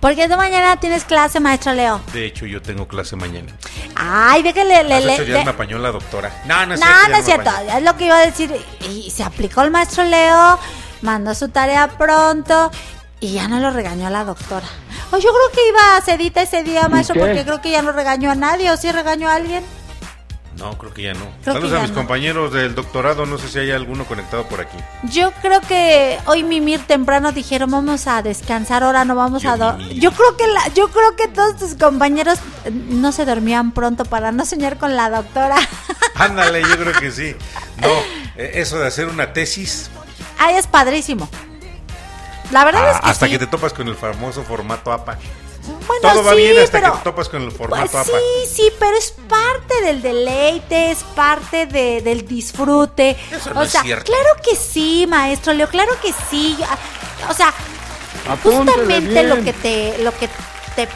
Porque 0.00 0.28
tú 0.28 0.36
mañana 0.36 0.76
tienes 0.78 1.04
clase, 1.04 1.40
maestro 1.40 1.74
Leo. 1.74 2.00
De 2.14 2.24
hecho, 2.24 2.46
yo 2.46 2.62
tengo 2.62 2.88
clase 2.88 3.16
mañana. 3.16 3.52
Ay, 3.94 4.42
déjale. 4.42 4.82
Le, 4.84 4.94
Hace 4.94 5.06
le- 5.06 5.12
ocho 5.14 5.24
días 5.24 5.38
de- 5.40 5.44
me 5.44 5.50
apañó 5.50 5.78
la 5.78 5.90
doctora. 5.92 6.42
No, 6.46 6.64
no 6.66 6.74
es 6.74 6.80
No, 6.80 6.86
cierto. 6.86 7.02
ya 7.02 7.08
no 7.08 7.16
es 7.18 7.24
cierto. 7.26 7.50
apañó. 7.50 7.76
Es 7.78 7.82
lo 7.84 7.96
que 7.96 8.06
iba 8.06 8.16
a 8.16 8.24
decir. 8.26 8.64
Y 8.88 9.10
se 9.10 9.22
aplicó 9.22 9.60
el 9.62 9.70
maestro 9.70 10.04
Leo, 10.04 10.58
mandó 11.02 11.34
su 11.34 11.50
tarea 11.50 11.88
pronto 11.88 12.70
y 13.20 13.34
ya 13.34 13.46
no 13.48 13.60
lo 13.60 13.70
regañó 13.70 14.08
la 14.08 14.24
doctora. 14.24 14.66
Oh, 15.12 15.18
yo 15.18 15.30
creo 15.30 15.50
que 15.52 15.68
iba 15.68 15.96
a 15.96 16.00
sedita 16.00 16.40
ese 16.42 16.62
día, 16.62 16.88
maestro, 16.88 17.16
porque 17.20 17.44
creo 17.44 17.60
que 17.60 17.70
ya 17.70 17.82
no 17.82 17.92
regañó 17.92 18.30
a 18.30 18.34
nadie. 18.34 18.70
¿O 18.70 18.76
sí 18.78 18.90
regañó 18.92 19.28
a 19.28 19.34
alguien? 19.34 19.62
No, 20.58 20.76
creo 20.76 20.92
que 20.92 21.02
ya 21.02 21.14
no. 21.14 21.26
Creo 21.42 21.54
Saludos 21.54 21.78
a 21.78 21.80
mis 21.80 21.90
no. 21.90 21.96
compañeros 21.96 22.52
del 22.52 22.74
doctorado. 22.74 23.24
No 23.24 23.38
sé 23.38 23.48
si 23.48 23.58
hay 23.58 23.70
alguno 23.70 24.04
conectado 24.04 24.46
por 24.46 24.60
aquí. 24.60 24.76
Yo 25.04 25.30
creo 25.40 25.60
que 25.62 26.18
hoy 26.26 26.42
Mimir 26.42 26.80
temprano 26.86 27.32
dijeron 27.32 27.70
vamos 27.70 28.06
a 28.06 28.22
descansar, 28.22 28.82
ahora 28.82 29.04
no 29.04 29.14
vamos 29.14 29.42
Yo 29.42 29.50
a 29.50 29.56
dormir. 29.56 30.00
Yo 30.00 30.12
creo 30.12 30.36
que 30.36 30.46
la, 30.48 30.68
yo 30.74 30.88
creo 30.88 31.16
que 31.16 31.28
todos 31.28 31.56
tus 31.56 31.74
compañeros 31.76 32.38
eh, 32.64 32.70
no 32.70 33.12
se 33.12 33.24
dormían 33.24 33.72
pronto 33.72 34.04
para 34.04 34.32
no 34.32 34.44
soñar 34.44 34.76
con 34.76 34.96
la 34.96 35.08
doctora. 35.08 35.56
Ándale, 36.16 36.62
yo 36.62 36.76
creo 36.76 36.92
que 37.00 37.10
sí. 37.10 37.34
No, 37.80 37.88
eh, 38.36 38.52
eso 38.54 38.78
de 38.78 38.86
hacer 38.86 39.06
una 39.06 39.32
tesis 39.32 39.90
Ay, 40.38 40.56
es 40.56 40.66
padrísimo. 40.66 41.28
La 42.50 42.64
verdad 42.64 42.82
ah, 42.84 42.90
es 42.92 43.00
que 43.00 43.10
hasta 43.10 43.26
sí. 43.26 43.32
que 43.32 43.38
te 43.38 43.46
topas 43.46 43.74
con 43.74 43.86
el 43.88 43.94
famoso 43.94 44.42
formato 44.42 44.90
APA. 44.90 45.18
Bueno, 45.90 46.14
Todo 46.14 46.22
va 46.24 46.30
sí, 46.32 46.36
bien 46.38 46.58
hasta 46.58 46.78
pero- 46.80 46.92
que 46.92 46.98
te 46.98 47.04
topas 47.04 47.28
con 47.28 47.42
el 47.42 47.50
formato 47.50 47.90
Pues 47.90 48.08
APA. 48.08 48.18
sí, 48.18 48.48
sí, 48.54 48.72
pero 48.78 48.96
es 48.96 49.12
parte 49.28 49.80
del 49.82 50.00
deleite, 50.02 50.92
es 50.92 50.98
parte 51.16 51.66
de- 51.66 52.00
del 52.00 52.26
disfrute. 52.28 53.16
Eso 53.30 53.50
o 53.50 53.54
no 53.54 53.62
es 53.62 53.70
sea, 53.72 53.82
cierto. 53.82 54.04
claro 54.04 54.28
que 54.44 54.54
sí, 54.54 55.06
maestro 55.08 55.52
Leo, 55.52 55.68
claro 55.68 55.92
que 56.00 56.12
sí. 56.30 56.56
O 57.28 57.34
sea, 57.34 57.52
Apúntele 58.28 58.72
justamente 58.72 59.22
lo 59.24 59.34
bien. 59.36 59.44
que 59.46 59.52
te, 59.52 59.98
lo 59.98 60.16
que 60.16 60.28
te 60.76 60.88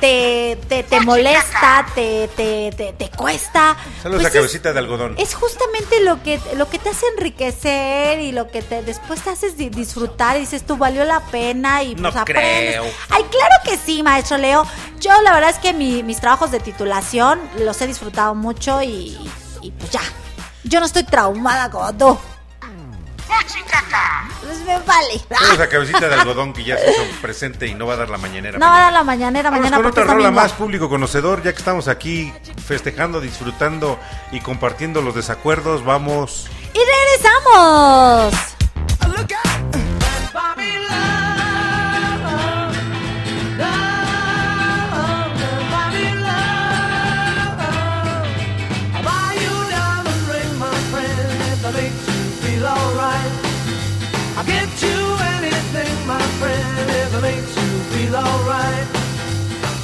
te, 0.00 0.58
te, 0.68 0.82
te 0.82 1.00
molesta, 1.00 1.86
te, 1.94 2.28
te, 2.36 2.70
te, 2.76 2.92
te 2.92 3.10
cuesta. 3.10 3.76
Saludos 4.02 4.22
pues 4.22 4.24
a 4.24 4.28
es- 4.28 4.34
cabecita 4.34 4.72
de 4.72 4.78
algodón. 4.78 5.14
es 5.18 5.34
justamente 5.34 6.00
lo 6.02 6.22
que, 6.22 6.40
lo 6.56 6.68
que 6.68 6.78
te 6.78 6.90
hace 6.90 7.06
enriquecer 7.16 8.20
y 8.20 8.32
lo 8.32 8.48
que 8.48 8.62
te 8.62 8.82
después 8.82 9.20
te 9.22 9.30
haces 9.30 9.56
di- 9.56 9.68
disfrutar 9.70 10.36
y 10.36 10.40
dices 10.40 10.64
tú 10.66 10.76
valió 10.76 11.04
la 11.04 11.20
pena 11.20 11.82
y 11.82 11.94
No 11.94 12.10
pues 12.10 12.16
aprendes. 12.16 12.70
creo. 12.76 12.84
Ay, 13.10 13.24
claro 13.24 13.54
que 13.64 13.76
sí, 13.76 14.02
maestro 14.02 14.38
Leo. 14.38 14.66
Yo 15.00 15.20
la 15.22 15.32
verdad 15.32 15.50
es 15.50 15.58
que 15.58 15.72
mi- 15.72 16.02
mis 16.02 16.20
trabajos 16.20 16.50
de 16.50 16.60
titulación 16.60 17.40
los 17.58 17.80
he 17.80 17.86
disfrutado 17.86 18.34
mucho 18.34 18.82
y, 18.82 19.16
y 19.62 19.70
pues 19.72 19.90
ya. 19.90 20.00
Yo 20.64 20.80
no 20.80 20.86
estoy 20.86 21.04
traumada 21.04 21.70
como 21.70 21.92
tú. 21.94 22.18
Pues 24.42 24.58
me 24.60 24.78
vale. 24.80 25.20
Saludos 25.28 25.60
a 25.60 25.68
cabecita 25.68 26.08
de 26.08 26.14
algodón 26.20 26.52
que 26.52 26.64
ya 26.64 26.76
se 26.78 26.90
hizo 26.90 27.02
presente 27.20 27.66
y 27.66 27.74
no 27.74 27.86
va 27.86 27.94
a 27.94 27.96
dar 27.96 28.10
la 28.10 28.18
mañanera. 28.18 28.58
No 28.58 28.66
va 28.66 28.76
a 28.76 28.80
dar 28.92 28.92
mañana. 28.92 28.98
la 28.98 29.04
mañanera 29.04 29.50
Vamos 29.50 29.60
mañana 29.60 29.76
con 29.78 29.86
otra 29.86 30.04
rola 30.04 30.30
más 30.30 30.52
público 30.52 30.88
conocedor, 30.88 31.42
ya 31.42 31.52
que 31.52 31.58
estamos 31.58 31.88
aquí 31.88 32.32
festejando, 32.64 33.20
disfrutando 33.20 33.98
y 34.32 34.40
compartiendo 34.40 35.02
los 35.02 35.14
desacuerdos, 35.14 35.84
vamos 35.84 36.48
Y 36.74 36.78
regresamos. 36.78 38.34
I'll 39.02 39.12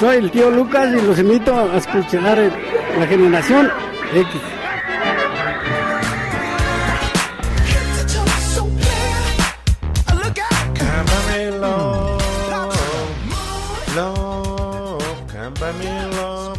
Soy 0.00 0.18
el 0.18 0.30
tío 0.30 0.48
Lucas 0.48 0.90
y 0.96 1.00
los 1.04 1.18
invito 1.18 1.52
a 1.52 1.76
escuchar 1.76 2.38
la 2.98 3.06
generación 3.08 3.68
X. 4.14 4.40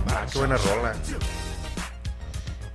Ah, 0.07 0.25
qué 0.29 0.37
buena 0.37 0.57
rola. 0.57 0.93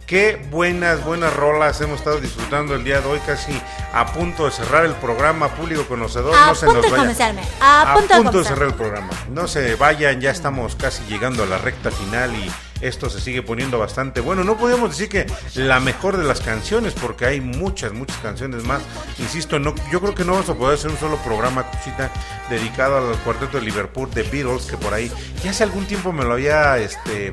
Qué 0.07 0.49
buenas, 0.51 1.05
buenas 1.05 1.35
rolas 1.35 1.81
hemos 1.83 1.99
estado 1.99 2.21
disfrutando 2.21 2.75
el 2.75 2.85
día 2.85 3.03
de 3.03 3.07
hoy, 3.07 3.19
casi 3.27 3.53
a 3.95 4.07
punto 4.07 4.47
de 4.47 4.51
cerrar 4.51 4.85
el 4.85 4.93
programa 4.95 5.49
público 5.49 5.87
conocedor. 5.87 6.35
A 6.35 6.49
no 6.49 6.55
se 6.57 6.67
punto 6.67 6.81
nos 6.81 6.85
de 6.85 6.91
vaya. 6.91 7.03
comenzarme. 7.03 7.43
A 7.61 7.95
punto 7.95 8.39
de 8.39 8.45
cerrar 8.45 8.69
el 8.69 8.75
programa. 8.75 9.11
No 9.31 9.47
se 9.47 9.77
vayan, 9.77 10.21
ya 10.21 10.31
estamos 10.31 10.75
casi 10.75 11.05
llegando 11.05 11.45
a 11.45 11.47
la 11.47 11.59
recta 11.59 11.93
final 11.93 12.35
y 12.35 12.51
esto 12.81 13.09
se 13.09 13.21
sigue 13.21 13.43
poniendo 13.43 13.79
bastante 13.79 14.21
bueno. 14.21 14.43
No 14.43 14.57
podemos 14.57 14.91
decir 14.91 15.09
que 15.09 15.27
la 15.55 15.79
mejor 15.79 16.17
de 16.17 16.25
las 16.25 16.41
canciones, 16.41 16.93
porque 16.93 17.25
hay 17.25 17.41
muchas, 17.41 17.93
muchas 17.93 18.17
canciones 18.19 18.65
más. 18.65 18.83
Insisto, 19.19 19.61
no, 19.61 19.75
yo 19.93 20.01
creo 20.01 20.15
que 20.15 20.25
no 20.25 20.33
vamos 20.33 20.51
a 20.51 20.55
poder 20.55 20.77
hacer 20.77 20.91
un 20.91 20.99
solo 20.99 21.17
programa, 21.19 21.63
cosita, 21.71 22.11
dedicado 22.51 22.97
al 22.99 23.17
cuarteto 23.19 23.59
de 23.59 23.65
Liverpool 23.65 24.11
de 24.11 24.25
Beatles, 24.25 24.67
que 24.67 24.77
por 24.77 24.93
ahí 24.93 25.11
ya 25.43 25.53
hace 25.53 25.63
algún 25.63 25.87
tiempo 25.87 26.13
me 26.13 26.25
lo 26.25 26.33
había 26.33 26.79
este 26.79 27.33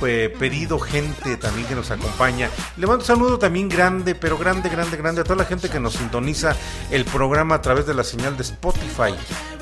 pues, 0.00 0.30
pedido 0.30 0.78
gente 0.78 1.36
también 1.36 1.68
que 1.68 1.74
nos 1.74 1.90
acompaña. 1.90 2.50
Le 2.76 2.86
mando 2.86 3.02
un 3.02 3.06
saludo 3.06 3.38
también 3.38 3.68
grande, 3.68 4.14
pero 4.14 4.38
grande, 4.38 4.68
grande, 4.68 4.96
grande 4.96 5.20
a 5.20 5.24
toda 5.24 5.36
la 5.36 5.44
gente 5.44 5.68
que 5.68 5.78
nos 5.78 5.92
sintoniza 5.94 6.56
el 6.90 7.04
programa 7.04 7.56
a 7.56 7.62
través 7.62 7.86
de 7.86 7.94
la 7.94 8.02
señal 8.02 8.36
de 8.36 8.42
Spotify. 8.42 9.14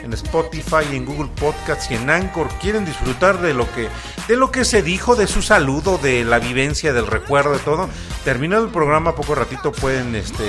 En 0.02 0.12
Spotify, 0.12 0.84
en 0.92 1.04
Google 1.04 1.30
Podcasts 1.38 1.90
y 1.90 1.94
en 1.94 2.08
Anchor 2.08 2.48
quieren 2.60 2.84
disfrutar 2.84 3.40
de 3.40 3.52
lo 3.52 3.70
que 3.72 3.88
de 4.28 4.36
lo 4.36 4.52
que 4.52 4.64
se 4.64 4.82
dijo, 4.82 5.16
de 5.16 5.26
su 5.26 5.42
saludo, 5.42 5.98
de 5.98 6.24
la 6.24 6.38
vivencia, 6.38 6.92
del 6.92 7.06
recuerdo, 7.06 7.52
de 7.52 7.58
todo. 7.58 7.88
Terminado 8.24 8.64
el 8.64 8.70
programa, 8.70 9.14
poco 9.14 9.34
ratito 9.34 9.72
pueden 9.72 10.14
este 10.14 10.44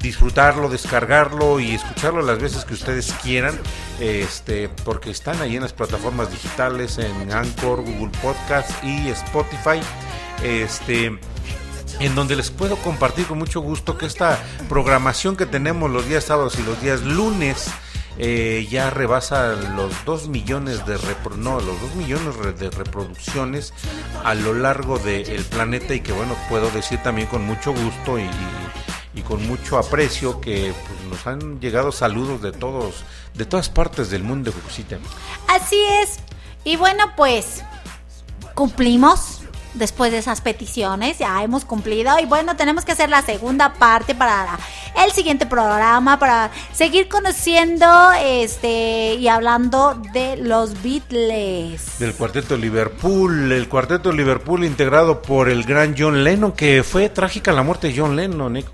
disfrutarlo, 0.00 0.68
descargarlo 0.68 1.60
y 1.60 1.74
escucharlo 1.74 2.22
las 2.22 2.40
veces 2.40 2.64
que 2.64 2.74
ustedes 2.74 3.12
quieran, 3.22 3.58
este, 4.00 4.68
porque 4.84 5.10
están 5.10 5.40
ahí 5.42 5.56
en 5.56 5.62
las 5.62 5.72
plataformas 5.72 6.30
digitales, 6.30 6.98
en 6.98 7.32
Anchor, 7.32 7.82
Google 7.82 8.10
Podcast 8.22 8.70
y 8.82 9.08
Spotify, 9.10 9.80
este, 10.42 11.18
en 12.00 12.14
donde 12.14 12.36
les 12.36 12.50
puedo 12.50 12.76
compartir 12.76 13.26
con 13.26 13.38
mucho 13.38 13.60
gusto 13.60 13.98
que 13.98 14.06
esta 14.06 14.38
programación 14.68 15.36
que 15.36 15.46
tenemos 15.46 15.90
los 15.90 16.08
días 16.08 16.24
sábados 16.24 16.58
y 16.58 16.62
los 16.62 16.80
días 16.80 17.02
lunes 17.02 17.68
eh, 18.18 18.66
ya 18.70 18.90
rebasa 18.90 19.52
los 19.76 19.92
2 20.04 20.28
millones 20.28 20.84
de 20.84 20.98
no, 21.38 21.60
los 21.60 21.80
2 21.80 21.94
millones 21.96 22.58
de 22.58 22.70
reproducciones 22.70 23.72
a 24.24 24.34
lo 24.34 24.52
largo 24.52 24.98
del 24.98 25.42
planeta 25.44 25.94
y 25.94 26.00
que 26.00 26.12
bueno, 26.12 26.34
puedo 26.48 26.70
decir 26.70 27.02
también 27.02 27.28
con 27.28 27.44
mucho 27.44 27.72
gusto 27.72 28.18
y- 28.18 28.28
y 29.14 29.22
con 29.22 29.46
mucho 29.46 29.78
aprecio 29.78 30.40
que 30.40 30.72
pues, 30.72 31.00
nos 31.08 31.26
han 31.26 31.60
llegado 31.60 31.92
saludos 31.92 32.42
de 32.42 32.52
todos, 32.52 33.04
de 33.34 33.44
todas 33.44 33.68
partes 33.68 34.10
del 34.10 34.22
mundo, 34.22 34.52
Cucucita. 34.52 34.98
Así 35.48 35.80
es. 36.02 36.20
Y 36.64 36.76
bueno, 36.76 37.12
pues 37.16 37.64
cumplimos 38.54 39.39
después 39.74 40.12
de 40.12 40.18
esas 40.18 40.40
peticiones, 40.40 41.18
ya 41.18 41.42
hemos 41.42 41.64
cumplido 41.64 42.18
y 42.18 42.26
bueno, 42.26 42.56
tenemos 42.56 42.84
que 42.84 42.92
hacer 42.92 43.10
la 43.10 43.22
segunda 43.22 43.74
parte 43.74 44.14
para 44.14 44.58
el 45.04 45.12
siguiente 45.12 45.46
programa 45.46 46.18
para 46.18 46.50
seguir 46.72 47.08
conociendo 47.08 47.86
este 48.20 49.14
y 49.14 49.28
hablando 49.28 50.00
de 50.12 50.36
los 50.36 50.82
Beatles. 50.82 51.98
Del 51.98 52.14
cuarteto 52.14 52.56
Liverpool, 52.56 53.52
el 53.52 53.68
cuarteto 53.68 54.12
Liverpool 54.12 54.64
integrado 54.64 55.22
por 55.22 55.48
el 55.48 55.64
gran 55.64 55.94
John 55.96 56.24
Lennon, 56.24 56.52
que 56.52 56.82
fue 56.82 57.08
trágica 57.08 57.52
la 57.52 57.62
muerte 57.62 57.88
de 57.88 57.98
John 57.98 58.16
Lennon, 58.16 58.56
¿eh? 58.56 58.64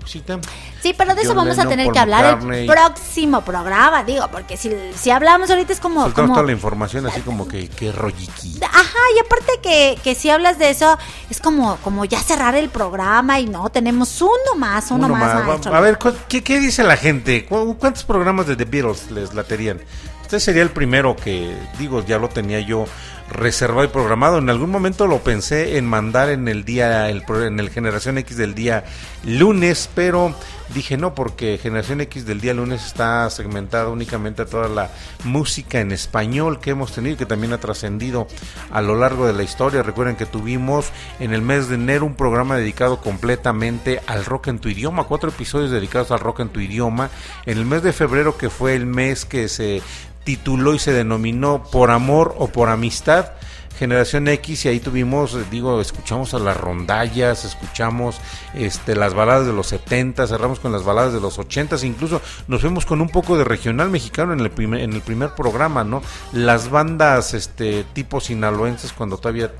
Sí, 0.81 0.93
pero 0.95 1.15
de 1.15 1.21
eso 1.21 1.33
vamos 1.33 1.57
a 1.59 1.67
tener 1.67 1.91
que 1.91 1.99
hablar 1.99 2.35
McCartney. 2.35 2.61
el 2.61 2.67
próximo 2.67 3.41
programa, 3.41 4.03
digo, 4.03 4.27
porque 4.31 4.57
si, 4.57 4.71
si 4.95 5.09
hablamos 5.09 5.49
ahorita 5.49 5.73
es 5.73 5.79
como, 5.79 6.03
Soltamos 6.03 6.29
como 6.29 6.33
toda 6.35 6.45
la 6.45 6.51
información 6.51 7.05
así 7.07 7.21
como 7.21 7.47
que, 7.47 7.67
que 7.67 7.91
rolliqui. 7.91 8.59
Ajá, 8.63 8.99
y 9.15 9.19
aparte 9.19 9.53
que, 9.61 9.97
que 10.03 10.15
si 10.15 10.29
hablas 10.29 10.59
de 10.59 10.69
eso, 10.69 10.86
es 11.29 11.39
como, 11.39 11.77
como 11.77 12.05
ya 12.05 12.19
cerrar 12.21 12.55
el 12.55 12.69
programa 12.69 13.39
y 13.39 13.47
no, 13.47 13.69
tenemos 13.69 14.21
uno 14.21 14.31
más, 14.57 14.91
uno, 14.91 15.05
Uno 15.07 15.15
más, 15.15 15.35
más. 15.35 15.45
maestro. 15.47 15.75
A 15.75 15.79
ver, 15.81 15.97
¿cu- 15.97 16.13
¿qué, 16.27 16.43
qué 16.43 16.59
dice 16.59 16.83
la 16.83 16.97
gente? 16.97 17.45
¿Cu- 17.45 17.77
¿Cuántos 17.79 18.03
programas 18.03 18.47
de 18.47 18.55
The 18.55 18.65
Beatles 18.65 19.11
les 19.11 19.33
laterían? 19.33 19.79
Este 20.21 20.39
sería 20.41 20.61
el 20.61 20.71
primero 20.71 21.15
que, 21.15 21.55
digo, 21.79 22.03
ya 22.05 22.17
lo 22.17 22.27
tenía 22.27 22.59
yo 22.59 22.85
reservado 23.29 23.83
y 23.83 23.89
programado. 23.89 24.37
En 24.37 24.49
algún 24.49 24.69
momento 24.69 25.07
lo 25.07 25.19
pensé 25.19 25.77
en 25.77 25.85
mandar 25.85 26.29
en 26.29 26.47
el 26.47 26.63
día, 26.63 27.09
el, 27.09 27.23
en 27.29 27.59
el 27.59 27.69
Generación 27.69 28.17
X 28.17 28.37
del 28.37 28.55
día 28.55 28.85
lunes, 29.25 29.89
pero 29.93 30.33
dije 30.73 30.97
no, 30.97 31.13
porque 31.13 31.59
Generación 31.61 32.01
X 32.01 32.25
del 32.25 32.41
día 32.41 32.53
lunes 32.53 32.85
está 32.85 33.29
segmentada 33.29 33.89
únicamente 33.89 34.41
a 34.41 34.45
toda 34.45 34.67
la 34.67 34.91
música 35.23 35.79
en 35.79 35.91
español 35.91 36.59
que 36.59 36.71
hemos 36.71 36.93
tenido 36.93 37.15
y 37.15 37.17
que 37.17 37.25
también 37.25 37.53
ha 37.53 37.59
trascendido 37.59 38.27
a 38.71 38.81
lo 38.81 38.95
largo 38.95 39.27
de 39.27 39.33
la 39.33 39.43
historia. 39.43 39.83
Recuerden 39.83 40.15
que 40.15 40.25
tuvimos 40.25 40.91
en 41.19 41.33
el 41.33 41.41
mes 41.41 41.69
de 41.69 41.75
enero 41.75 42.05
un 42.05 42.15
programa 42.15 42.57
dedicado 42.57 43.01
completamente 43.01 44.01
al 44.07 44.25
rock 44.25 44.47
en 44.47 44.59
tu 44.59 44.69
idioma, 44.69 45.05
cuatro 45.05 45.29
episodios 45.29 45.71
dedicados 45.71 46.11
al 46.11 46.19
rock 46.19 46.41
en 46.41 46.49
tu 46.49 46.59
idioma. 46.59 47.09
En 47.45 47.57
el 47.57 47.65
mes 47.65 47.83
de 47.83 47.93
febrero, 47.93 48.37
que 48.37 48.49
fue 48.49 48.75
el 48.75 48.85
mes 48.85 49.25
que 49.25 49.47
se 49.47 49.81
tituló 50.27 50.73
y 50.75 50.79
se 50.79 50.91
denominó 50.91 51.63
Por 51.63 51.89
Amor 51.89 52.35
o 52.37 52.47
Por 52.47 52.67
Amistad. 52.67 53.16
verdad 53.21 53.46
Generación 53.77 54.27
X 54.27 54.65
y 54.65 54.69
ahí 54.69 54.79
tuvimos, 54.79 55.35
eh, 55.35 55.45
digo, 55.51 55.79
escuchamos 55.79 56.33
a 56.33 56.39
las 56.39 56.57
rondallas, 56.57 57.45
escuchamos 57.45 58.17
este 58.53 58.95
las 58.95 59.13
baladas 59.13 59.45
de 59.45 59.53
los 59.53 59.67
70, 59.67 60.27
cerramos 60.27 60.59
con 60.59 60.71
las 60.71 60.83
baladas 60.83 61.13
de 61.13 61.21
los 61.21 61.37
80, 61.37 61.77
incluso 61.85 62.21
nos 62.47 62.61
fuimos 62.61 62.85
con 62.85 63.01
un 63.01 63.09
poco 63.09 63.37
de 63.37 63.43
regional 63.43 63.89
mexicano 63.89 64.33
en 64.33 64.39
el 64.39 64.49
primer 64.49 64.81
en 64.81 64.93
el 64.93 65.01
primer 65.01 65.35
programa, 65.35 65.83
¿no? 65.83 66.01
Las 66.33 66.69
bandas 66.69 67.33
este 67.33 67.83
tipo 67.93 68.19
sinaloenses 68.19 68.93
cuando 68.93 69.17
todavía 69.17 69.51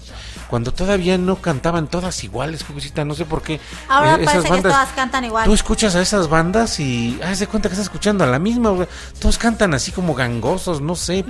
cuando 0.47 0.73
todavía 0.73 1.17
no 1.17 1.35
cantaban 1.37 1.87
todas 1.87 2.23
iguales, 2.23 2.63
Cucucita, 2.63 3.03
no 3.03 3.13
sé 3.13 3.25
por 3.25 3.41
qué. 3.41 3.59
Ahora 3.89 4.15
eh, 4.15 4.25
parece 4.25 4.49
que 4.49 4.61
todas 4.61 4.89
cantan 4.93 5.25
igual. 5.25 5.45
Tú 5.45 5.53
escuchas 5.53 5.95
a 5.95 6.01
esas 6.01 6.29
bandas 6.29 6.79
y 6.79 7.19
haz 7.23 7.39
de 7.39 7.47
cuenta 7.47 7.69
que 7.69 7.73
estás 7.73 7.87
escuchando 7.87 8.23
a 8.23 8.27
la 8.27 8.39
misma. 8.39 8.73
Todos 9.19 9.37
cantan 9.37 9.73
así 9.73 9.91
como 9.91 10.15
gangosos, 10.15 10.81
no 10.81 10.95
sé. 10.95 11.25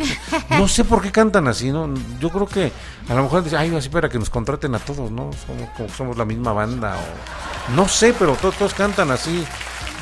No 0.49 0.68
sé 0.68 0.84
por 0.84 1.01
qué 1.01 1.11
cantan 1.11 1.47
así, 1.47 1.72
¿no? 1.72 1.93
Yo 2.19 2.30
creo 2.30 2.47
que 2.47 2.72
a 3.10 3.14
lo 3.14 3.24
mejor 3.24 3.44
dicen, 3.44 3.60
ay, 3.60 3.76
así 3.76 3.90
para 3.90 4.10
que 4.10 4.20
nos 4.20 4.30
contraten 4.30 4.74
a 4.76 4.80
todos, 4.80 5.12
¿no? 5.12 5.32
Somos 5.45 5.91
somos 5.95 6.18
la 6.18 6.26
misma 6.26 6.54
banda 6.54 6.95
o 6.98 7.74
no 7.76 7.88
sé, 7.88 8.14
pero 8.18 8.36
todos, 8.36 8.74
cantan 8.74 9.12
así 9.12 9.44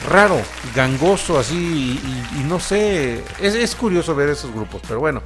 raro, 0.10 0.40
gangoso, 0.76 1.40
así 1.40 1.56
y, 1.56 2.38
y- 2.38 2.42
y 2.42 2.44
no 2.44 2.60
sé, 2.60 3.24
es, 3.42 3.56
es 3.56 3.76
curioso 3.76 4.14
ver 4.16 4.30
esos 4.30 4.52
grupos, 4.54 4.82
pero 4.88 5.00
bueno. 5.00 5.22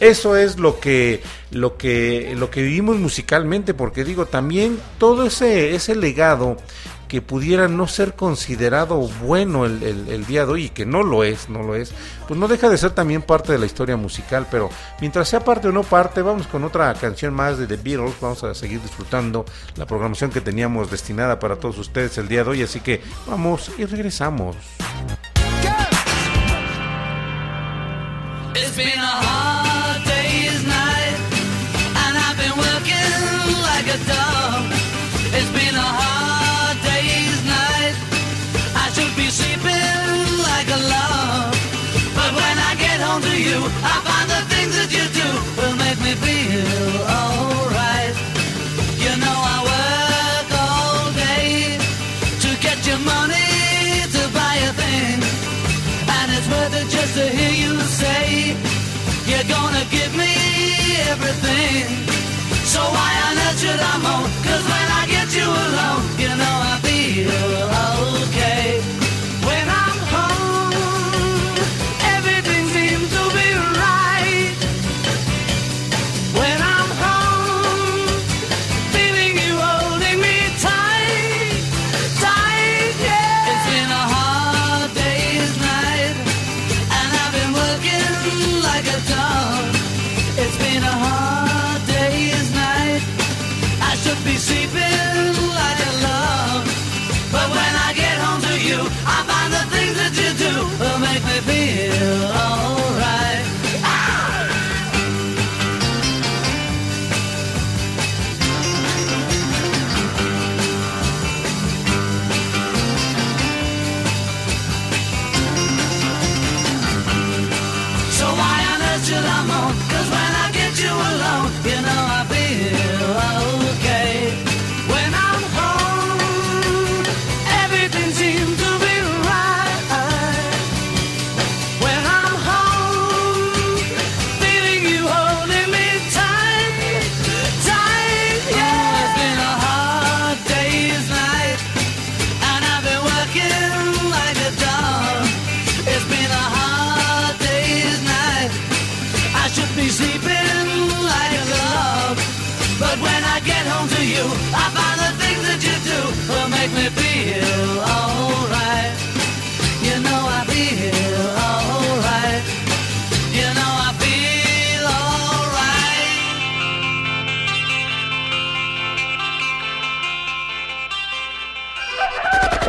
Eso 0.00 0.36
es 0.36 0.58
lo 0.58 0.80
que, 0.80 1.22
lo 1.52 1.76
que, 1.76 2.34
lo 2.36 2.50
que 2.50 2.62
vivimos 2.62 2.96
musicalmente, 2.96 3.72
porque 3.72 4.02
digo, 4.02 4.26
también 4.26 4.80
todo 4.98 5.24
ese, 5.26 5.76
ese 5.76 5.94
legado 5.94 6.56
que 7.12 7.20
pudiera 7.20 7.68
no 7.68 7.86
ser 7.88 8.14
considerado 8.14 8.96
bueno 9.22 9.66
el, 9.66 10.24
día 10.24 10.46
de 10.46 10.52
hoy 10.52 10.64
y 10.64 10.68
que 10.70 10.86
no 10.86 11.02
lo 11.02 11.24
es, 11.24 11.50
no 11.50 11.62
lo 11.62 11.74
es, 11.74 11.92
pues 12.26 12.40
no 12.40 12.48
deja 12.48 12.70
de 12.70 12.78
ser 12.78 12.92
también 12.92 13.20
parte 13.20 13.52
de 13.52 13.58
la 13.58 13.66
historia 13.66 13.98
musical, 13.98 14.46
pero 14.50 14.70
mientras 14.98 15.28
sea 15.28 15.44
parte 15.44 15.68
o 15.68 15.72
no 15.72 15.82
parte, 15.82 16.22
vamos 16.22 16.46
con 16.46 16.64
otra 16.64 16.94
canción 16.94 17.34
más 17.34 17.58
de 17.58 17.66
The 17.66 17.76
Beatles, 17.76 18.14
vamos 18.18 18.42
a 18.44 18.54
seguir 18.54 18.80
disfrutando 18.80 19.44
la 19.76 19.84
programación 19.84 20.30
que 20.30 20.40
teníamos 20.40 20.90
destinada 20.90 21.38
para 21.38 21.56
todos 21.56 21.76
ustedes 21.76 22.16
el 22.16 22.28
día 22.28 22.44
de 22.44 22.50
hoy, 22.50 22.62
así 22.62 22.80
que 22.80 23.02
vamos 23.26 23.70
y 23.76 23.84
regresamos. 23.84 24.56
I 43.12 43.20
get 43.20 43.20
home 43.20 43.30
to 43.30 43.42
you, 43.42 43.60
I 43.84 43.91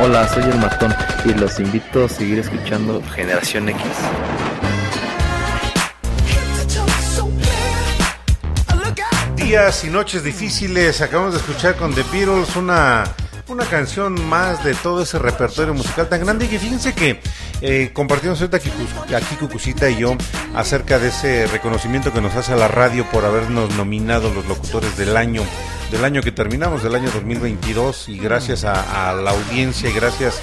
Hola, 0.04 0.28
soy 0.28 0.42
el 0.42 0.58
matón 0.58 0.94
y 1.24 1.32
los 1.32 1.58
invito 1.58 2.04
a 2.04 2.08
seguir 2.10 2.38
escuchando 2.38 3.02
Generación 3.14 3.70
X. 3.70 3.82
Días 9.36 9.82
y 9.84 9.88
noches 9.88 10.22
difíciles. 10.22 11.00
Acabamos 11.00 11.32
de 11.32 11.40
escuchar 11.40 11.76
con 11.76 11.94
The 11.94 12.02
Beatles 12.12 12.54
una, 12.54 13.04
una 13.48 13.64
canción 13.64 14.22
más 14.28 14.62
de 14.62 14.74
todo 14.74 15.04
ese 15.04 15.18
repertorio 15.18 15.72
musical 15.72 16.06
tan 16.06 16.20
grande. 16.20 16.44
Y 16.44 16.48
que 16.48 16.58
fíjense 16.58 16.92
que 16.92 17.22
eh, 17.66 17.90
compartimos 17.94 18.42
aquí, 18.42 18.70
aquí 19.16 19.34
Cucucita 19.36 19.88
y 19.88 19.96
yo 19.96 20.16
acerca 20.54 20.98
de 20.98 21.08
ese 21.08 21.46
reconocimiento 21.46 22.12
que 22.12 22.20
nos 22.20 22.34
hace 22.34 22.52
a 22.52 22.56
la 22.56 22.68
radio 22.68 23.06
por 23.10 23.24
habernos 23.24 23.74
nominado 23.74 24.30
los 24.34 24.46
locutores 24.46 24.98
del 24.98 25.16
año, 25.16 25.42
del 25.90 26.04
año 26.04 26.20
que 26.20 26.30
terminamos, 26.30 26.82
del 26.82 26.94
año 26.94 27.10
2022. 27.10 28.10
Y 28.10 28.18
gracias 28.18 28.64
a, 28.64 29.08
a 29.08 29.14
la 29.14 29.30
audiencia 29.30 29.88
y 29.88 29.94
gracias 29.94 30.40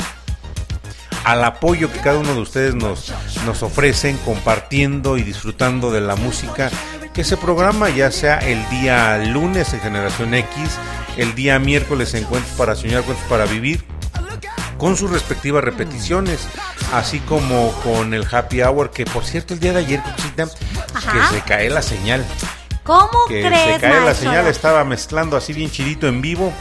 al 1.24 1.44
apoyo 1.44 1.92
que 1.92 2.00
cada 2.00 2.18
uno 2.18 2.34
de 2.34 2.42
ustedes 2.42 2.74
nos, 2.74 3.14
nos 3.46 3.62
ofrecen 3.62 4.18
compartiendo 4.26 5.20
y 5.20 5.22
disfrutando 5.22 5.92
de 5.92 6.02
la 6.02 6.16
música 6.16 6.72
que 7.14 7.24
se 7.24 7.38
programa 7.38 7.90
ya 7.90 8.10
sea 8.10 8.40
el 8.40 8.68
día 8.70 9.18
lunes 9.20 9.74
en 9.74 9.82
Generación 9.82 10.34
X, 10.34 10.80
el 11.18 11.36
día 11.36 11.60
miércoles 11.60 12.16
en 12.16 12.24
Cuentos 12.24 12.52
para 12.58 12.76
Soñar, 12.76 13.04
Cuentos 13.04 13.26
para 13.28 13.46
Vivir, 13.46 13.84
con 14.82 14.98
sus 14.98 15.12
respectivas 15.12 15.64
repeticiones, 15.64 16.48
así 16.92 17.20
como 17.20 17.72
con 17.84 18.16
el 18.16 18.26
Happy 18.30 18.64
Hour, 18.64 18.90
que 18.90 19.06
por 19.06 19.24
cierto 19.24 19.54
el 19.54 19.60
día 19.60 19.74
de 19.74 19.80
ayer, 19.80 20.02
Ajá. 20.96 21.30
que 21.30 21.36
se 21.36 21.44
cae 21.44 21.70
la 21.70 21.84
señal, 21.84 22.26
¿Cómo 22.82 23.12
que 23.28 23.44
crees, 23.44 23.76
se 23.76 23.80
cae 23.80 24.04
la 24.04 24.16
señal, 24.16 24.48
estaba 24.48 24.84
mezclando 24.84 25.38
así 25.38 25.54
bien 25.54 25.70
chidito 25.70 26.08
en 26.08 26.20
vivo. 26.20 26.52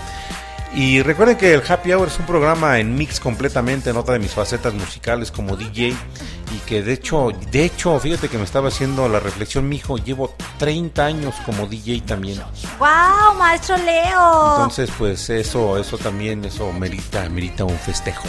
Y 0.73 1.03
recuerden 1.03 1.37
que 1.37 1.53
el 1.53 1.63
Happy 1.69 1.93
Hour 1.93 2.09
es 2.09 2.19
un 2.21 2.27
programa 2.27 2.79
en 2.79 2.95
mix 2.95 3.19
completamente 3.19 3.91
en 3.91 3.97
otra 3.97 4.13
de 4.15 4.21
mis 4.21 4.31
facetas 4.31 4.73
musicales 4.73 5.33
como 5.33 5.57
DJ 5.57 5.89
y 5.89 6.59
que 6.67 6.83
de 6.83 6.93
hecho, 6.93 7.31
de 7.51 7.65
hecho, 7.65 7.99
fíjate 7.99 8.29
que 8.29 8.39
me 8.39 8.45
estaba 8.45 8.69
haciendo 8.69 9.09
la 9.09 9.19
reflexión, 9.19 9.69
mijo, 9.69 9.99
llevo 9.99 10.33
30 10.59 11.05
años 11.05 11.35
como 11.45 11.67
DJ 11.67 12.03
también. 12.03 12.41
¡Wow, 12.79 13.35
maestro 13.37 13.77
Leo! 13.79 14.55
Entonces, 14.57 14.91
pues 14.97 15.29
eso 15.31 15.77
eso 15.77 15.99
también 15.99 16.45
eso 16.45 16.73
merita 16.73 17.29
merita 17.29 17.65
un 17.65 17.79
festejo. 17.79 18.29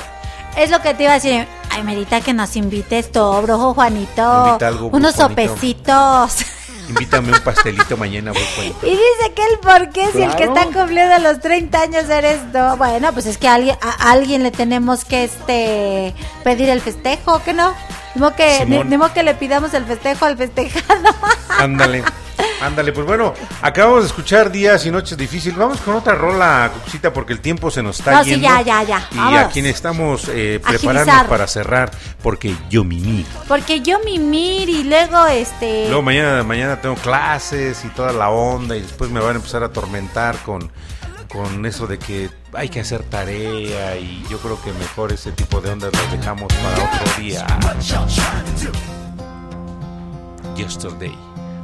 Es 0.58 0.70
lo 0.70 0.82
que 0.82 0.94
te 0.94 1.04
iba 1.04 1.12
a 1.14 1.16
decir. 1.16 1.48
Ay, 1.70 1.84
Merita, 1.84 2.20
que 2.20 2.34
nos 2.34 2.58
invites 2.58 3.10
todo, 3.14 3.42
brojo 3.42 3.74
Juanito. 3.74 4.58
Algo, 4.60 4.88
Unos 4.88 5.16
Juanito. 5.16 5.42
sopecitos. 5.52 6.46
Invítame 6.90 7.32
un 7.32 7.40
pastelito 7.40 7.98
mañana, 7.98 8.32
voy. 8.32 8.76
Y 8.84 8.90
dice 8.92 9.34
que 9.36 9.44
el 9.46 9.60
por 9.60 9.90
qué 9.90 10.12
si 10.12 10.22
el 10.22 10.36
que 10.36 10.44
está 10.44 10.66
cumpliendo 10.66 11.18
los 11.20 11.40
30 11.40 11.82
años 11.82 12.10
eres 12.10 12.40
tú. 12.52 12.60
Bueno, 12.78 13.14
pues 13.14 13.26
es 13.26 13.38
que 13.38 13.48
a 13.48 13.56
alguien, 13.56 13.78
a 13.82 14.12
alguien 14.12 14.44
le 14.44 14.52
tenemos 14.52 15.06
que 15.06 15.24
este 15.24 16.14
pedir 16.44 16.70
el 16.70 16.82
festejo, 16.82 17.42
¿que 17.44 17.54
no? 17.54 17.74
Ni 18.16 18.32
que, 18.34 18.66
ni, 18.66 18.72
Simón. 18.74 18.90
ni 18.90 18.98
modo 18.98 19.14
que 19.14 19.24
le 19.24 19.34
pidamos 19.36 19.74
el 19.74 19.86
festejo 19.86 20.26
al 20.26 20.38
festejado. 20.38 21.16
Ándale. 21.50 22.04
Ándale, 22.62 22.92
pues 22.92 23.06
bueno, 23.06 23.34
acabamos 23.62 24.02
de 24.02 24.08
escuchar 24.08 24.52
días 24.52 24.86
y 24.86 24.92
noches 24.92 25.18
difíciles. 25.18 25.58
Vamos 25.58 25.80
con 25.82 25.96
otra 25.96 26.16
rola, 26.16 26.72
Cuxita, 26.74 27.12
porque 27.14 27.34
el 27.34 27.40
tiempo 27.42 27.72
se 27.72 27.82
nos 27.84 28.00
está 28.00 28.12
No, 28.12 28.24
sí, 28.24 28.32
yendo. 28.32 28.48
ya, 28.48 28.62
ya, 28.62 28.84
ya. 28.84 29.08
Y 29.12 29.18
Vámonos. 29.18 29.40
aquí 29.46 29.62
necesitamos 29.62 30.28
eh, 30.30 30.60
prepararnos 30.66 31.28
para 31.28 31.48
cerrar, 31.48 31.92
porque 32.22 32.56
yo 32.70 32.84
mimi. 32.84 33.26
Porque 33.48 33.82
yo 33.82 34.00
mimir 34.06 34.70
y 34.70 34.84
luego 34.84 35.26
este... 35.28 35.86
Luego 35.88 36.02
mañana, 36.02 36.44
mañana 36.44 36.80
tengo 36.82 36.96
clases 36.96 37.84
y 37.86 37.90
toda 37.90 38.14
la 38.14 38.30
onda 38.30 38.76
y 38.78 38.82
después 38.82 39.10
me 39.10 39.20
van 39.20 39.34
a 39.34 39.36
empezar 39.38 39.64
a 39.64 39.68
atormentar 39.68 40.38
con, 40.44 40.72
con 41.28 41.66
eso 41.66 41.88
de 41.88 41.98
que 42.00 42.30
hay 42.54 42.70
que 42.70 42.82
hacer 42.82 43.04
tarea 43.04 43.96
y 43.98 44.24
yo 44.30 44.38
creo 44.40 44.62
que 44.62 44.72
mejor 44.74 45.12
ese 45.14 45.32
tipo 45.32 45.62
de 45.62 45.70
ondas 45.72 45.92
las 45.94 46.12
dejamos 46.12 46.52
para 46.54 46.84
otro 46.84 47.22
día. 47.22 47.46
Yesterday. 50.56 51.16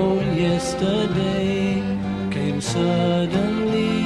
Oh, 0.00 0.20
yesterday 0.20 1.82
came 2.30 2.60
suddenly. 2.60 4.04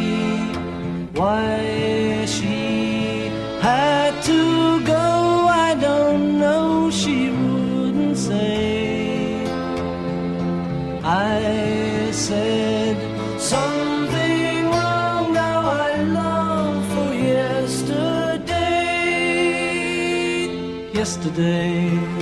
Why 1.12 2.24
she 2.24 3.28
had 3.60 4.22
to 4.22 4.80
go, 4.86 5.46
I 5.66 5.74
don't 5.74 6.38
know. 6.40 6.90
She 6.90 7.28
wouldn't 7.28 8.16
say. 8.16 9.44
I 11.04 12.10
said 12.10 12.96
something 13.38 14.64
wrong. 14.72 15.34
Now 15.34 15.60
I 15.88 16.02
long 16.04 16.82
for 16.92 17.12
yesterday. 17.12 18.62
Yesterday. 20.94 22.21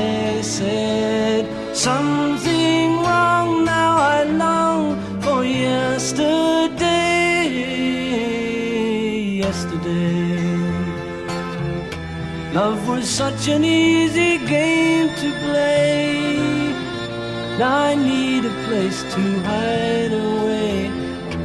Love 12.53 12.87
was 12.87 13.09
such 13.09 13.47
an 13.47 13.63
easy 13.63 14.37
game 14.45 15.07
to 15.21 15.31
play. 15.45 16.73
Now 17.57 17.77
I 17.91 17.95
need 17.95 18.43
a 18.45 18.53
place 18.67 19.03
to 19.13 19.21
hide 19.47 20.11
away. 20.11 20.91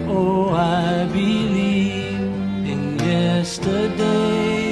Oh, 0.08 0.50
I 0.50 1.06
believe 1.12 2.66
in 2.72 2.98
yesterday. 2.98 4.66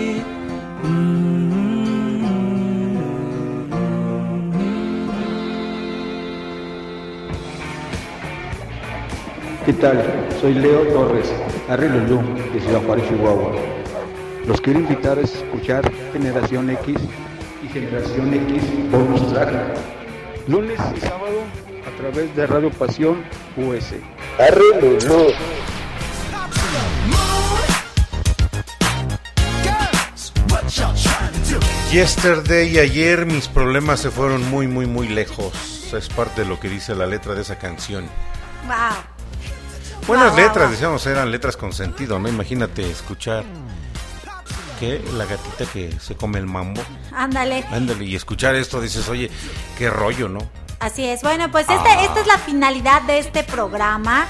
¿Qué 9.64 9.72
tal? 9.72 9.96
Soy 10.40 10.52
Leo 10.52 10.84
Torres, 10.92 11.32
Arrilulú, 11.68 12.20
de 12.52 12.60
Ciudad 12.60 12.82
Juárez, 12.82 13.08
Chihuahua. 13.08 13.52
Los 14.46 14.60
quiero 14.60 14.80
invitar 14.80 15.18
a 15.18 15.22
escuchar 15.22 15.90
Generación 16.12 16.68
X 16.68 16.96
y 17.62 17.68
Generación 17.68 18.34
X 18.34 18.90
Bonus 18.90 19.32
Track. 19.32 19.50
Lunes 20.46 20.78
y 20.94 21.00
sábado 21.00 21.40
a 21.86 21.96
través 21.96 22.36
de 22.36 22.46
Radio 22.46 22.70
Pasión 22.70 23.24
US. 23.56 23.94
Arrilulú. 24.38 25.32
Yesterday, 31.90 32.78
ayer 32.78 33.24
mis 33.24 33.48
problemas 33.48 34.00
se 34.00 34.10
fueron 34.10 34.50
muy, 34.50 34.66
muy, 34.66 34.84
muy 34.84 35.08
lejos. 35.08 35.94
Es 35.94 36.08
parte 36.08 36.42
de 36.42 36.48
lo 36.48 36.60
que 36.60 36.68
dice 36.68 36.94
la 36.94 37.06
letra 37.06 37.34
de 37.34 37.42
esa 37.42 37.56
canción. 37.56 38.04
Wow. 38.66 39.13
Buenas 40.06 40.34
letras, 40.36 40.70
decíamos, 40.70 41.06
eran 41.06 41.30
letras 41.30 41.56
con 41.56 41.72
sentido, 41.72 42.18
¿no? 42.18 42.28
Imagínate 42.28 42.90
escuchar 42.90 43.42
que 44.78 45.02
la 45.14 45.24
gatita 45.24 45.64
que 45.72 45.92
se 45.98 46.14
come 46.14 46.38
el 46.38 46.46
mambo. 46.46 46.82
Ándale. 47.14 47.64
Ándale, 47.70 48.04
y 48.04 48.14
escuchar 48.14 48.54
esto 48.54 48.80
dices, 48.80 49.08
oye, 49.08 49.30
qué 49.78 49.88
rollo, 49.88 50.28
¿no? 50.28 50.40
Así 50.78 51.06
es. 51.06 51.22
Bueno, 51.22 51.50
pues 51.50 51.66
este, 51.70 51.88
Ah. 51.88 52.04
esta 52.04 52.20
es 52.20 52.26
la 52.26 52.36
finalidad 52.38 53.00
de 53.02 53.18
este 53.18 53.44
programa. 53.44 54.26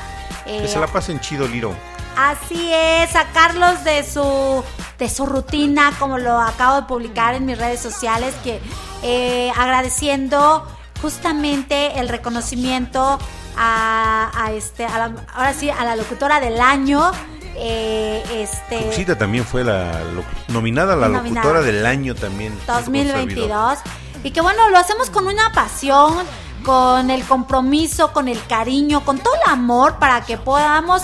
Eh, 0.47 0.61
Que 0.63 0.69
se 0.69 0.79
la 0.79 0.87
pasen 0.87 1.19
chido, 1.21 1.49
Liro. 1.49 1.75
Así 2.17 2.71
es, 2.73 3.11
sacarlos 3.11 3.83
de 3.83 4.05
su 4.05 4.63
de 4.99 5.09
su 5.09 5.27
rutina, 5.27 5.93
como 5.99 6.19
lo 6.19 6.39
acabo 6.41 6.77
de 6.77 6.87
publicar 6.87 7.35
en 7.35 7.47
mis 7.47 7.59
redes 7.59 7.81
sociales, 7.81 8.33
que 8.45 8.61
eh, 9.03 9.51
agradeciendo 9.57 10.65
justamente 11.03 11.99
el 11.99 12.09
reconocimiento 12.09 13.19
a, 13.57 14.31
a 14.35 14.53
este, 14.53 14.85
a 14.87 14.99
la- 14.99 15.25
ahora 15.35 15.53
sí, 15.55 15.71
a 15.71 15.85
la 15.85 15.97
locutora 15.97 16.41
del 16.41 16.61
año. 16.61 17.11
eh, 17.57 18.23
este, 18.33 19.15
también 19.17 19.45
fue 19.45 19.63
la 19.63 20.01
lo- 20.03 20.25
nominada 20.49 20.95
a 20.95 20.97
la 20.97 21.09
Nominada. 21.09 21.47
locutora 21.47 21.61
del 21.63 21.87
año 21.87 22.15
también. 22.17 22.53
junto 22.53 22.67
con 22.73 22.85
su 22.85 22.91
servidor. 22.93 23.49
2022. 23.49 23.79
Y 24.25 24.31
que 24.33 24.41
bueno, 24.41 24.69
lo 24.71 24.79
hacemos 24.79 25.09
con 25.11 25.27
una 25.29 25.53
pasión, 25.53 26.25
con 26.65 27.11
el 27.11 27.23
compromiso, 27.25 28.13
con 28.13 28.27
el 28.27 28.45
cariño, 28.47 29.05
con 29.05 29.19
todo 29.19 29.35
el 29.37 29.51
amor 29.51 29.99
para 30.01 30.23
que 30.23 30.37
podamos 30.39 31.03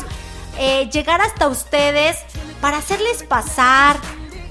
eh, 0.58 0.88
llegar 0.90 1.20
hasta 1.20 1.46
ustedes, 1.46 2.16
para 2.60 2.78
hacerles 2.78 3.22
pasar 3.22 3.96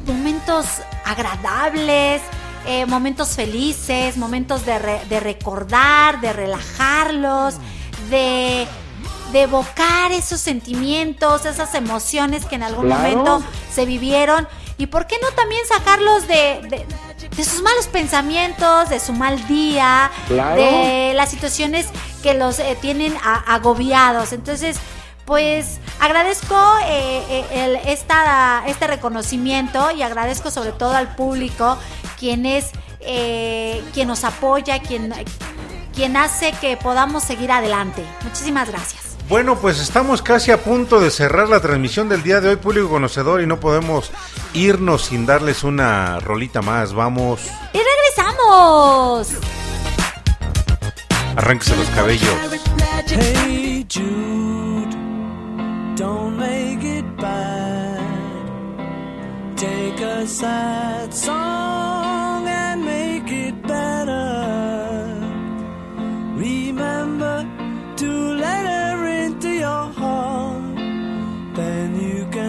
momentos 0.08 0.66
agradables, 1.06 2.22
eh, 2.66 2.86
momentos 2.86 3.30
felices, 3.36 4.18
momentos 4.18 4.66
de, 4.66 4.80
re- 4.80 5.02
de 5.10 5.20
recordar, 5.20 6.22
de 6.22 6.32
relajarlos, 6.34 7.56
de, 8.10 8.68
de 9.32 9.42
evocar 9.42 10.12
esos 10.12 10.40
sentimientos, 10.40 11.46
esas 11.46 11.74
emociones 11.76 12.46
que 12.46 12.56
en 12.56 12.64
algún 12.64 12.86
Claro. 12.88 13.02
momento 13.18 13.44
se 13.74 13.86
vivieron 13.86 14.48
y 14.78 14.88
por 14.88 15.08
qué 15.08 15.18
no 15.22 15.30
también 15.36 15.62
sacarlos 15.68 16.28
de, 16.28 16.62
de- 16.70 16.86
de 17.36 17.44
sus 17.44 17.62
malos 17.62 17.88
pensamientos, 17.88 18.90
de 18.90 19.00
su 19.00 19.12
mal 19.14 19.46
día, 19.48 20.10
Claro. 20.28 20.56
de 20.62 21.14
las 21.16 21.30
situaciones 21.30 21.88
que 22.24 22.34
los 22.34 22.60
eh, 22.60 22.78
tienen 22.82 23.16
a- 23.24 23.54
agobiados. 23.56 24.32
Entonces, 24.34 24.78
pues 25.26 25.80
agradezco 26.00 26.56
eh, 26.86 27.24
eh, 27.30 27.46
el- 27.52 27.76
esta, 27.92 28.64
este 28.68 28.88
reconocimiento 28.88 29.92
y 29.92 30.02
agradezco 30.02 30.50
sobre 30.50 30.72
todo 30.72 30.94
al 30.96 31.16
público 31.16 31.78
quien 32.18 32.46
es 32.46 32.72
eh, 33.02 33.84
quien 33.94 34.08
nos 34.10 34.24
apoya, 34.24 34.80
quien, 34.80 35.14
quien 36.00 36.16
hace 36.16 36.54
que 36.62 36.78
podamos 36.78 37.24
seguir 37.24 37.52
adelante. 37.52 38.06
Muchísimas 38.24 38.70
gracias. 38.70 39.18
Bueno, 39.28 39.58
pues 39.58 39.82
estamos 39.82 40.22
casi 40.22 40.50
a 40.50 40.64
punto 40.64 41.02
de 41.02 41.12
cerrar 41.12 41.50
la 41.50 41.60
transmisión 41.60 42.08
del 42.08 42.24
día 42.24 42.40
de 42.40 42.48
hoy, 42.48 42.56
público 42.56 42.88
conocedor, 42.88 43.42
y 43.42 43.46
no 43.48 43.60
podemos 43.60 44.10
irnos 44.54 45.02
sin 45.08 45.26
darles 45.26 45.66
una 45.66 46.22
rolita 46.22 46.62
más. 46.62 46.94
Vamos, 46.94 47.42
Y 47.74 47.80
regresamos. 47.80 49.28
arránquese 51.36 51.76
los 51.76 51.88
cabellos. 51.90 52.30
Hey 53.10 53.86
Jude, 53.94 54.96
don't 55.98 56.38
make 56.38 56.82
it 56.82 57.04
bad. 57.18 58.00
Take 59.58 60.02
a 60.02 60.26
sad 60.26 61.12
song 61.12 62.19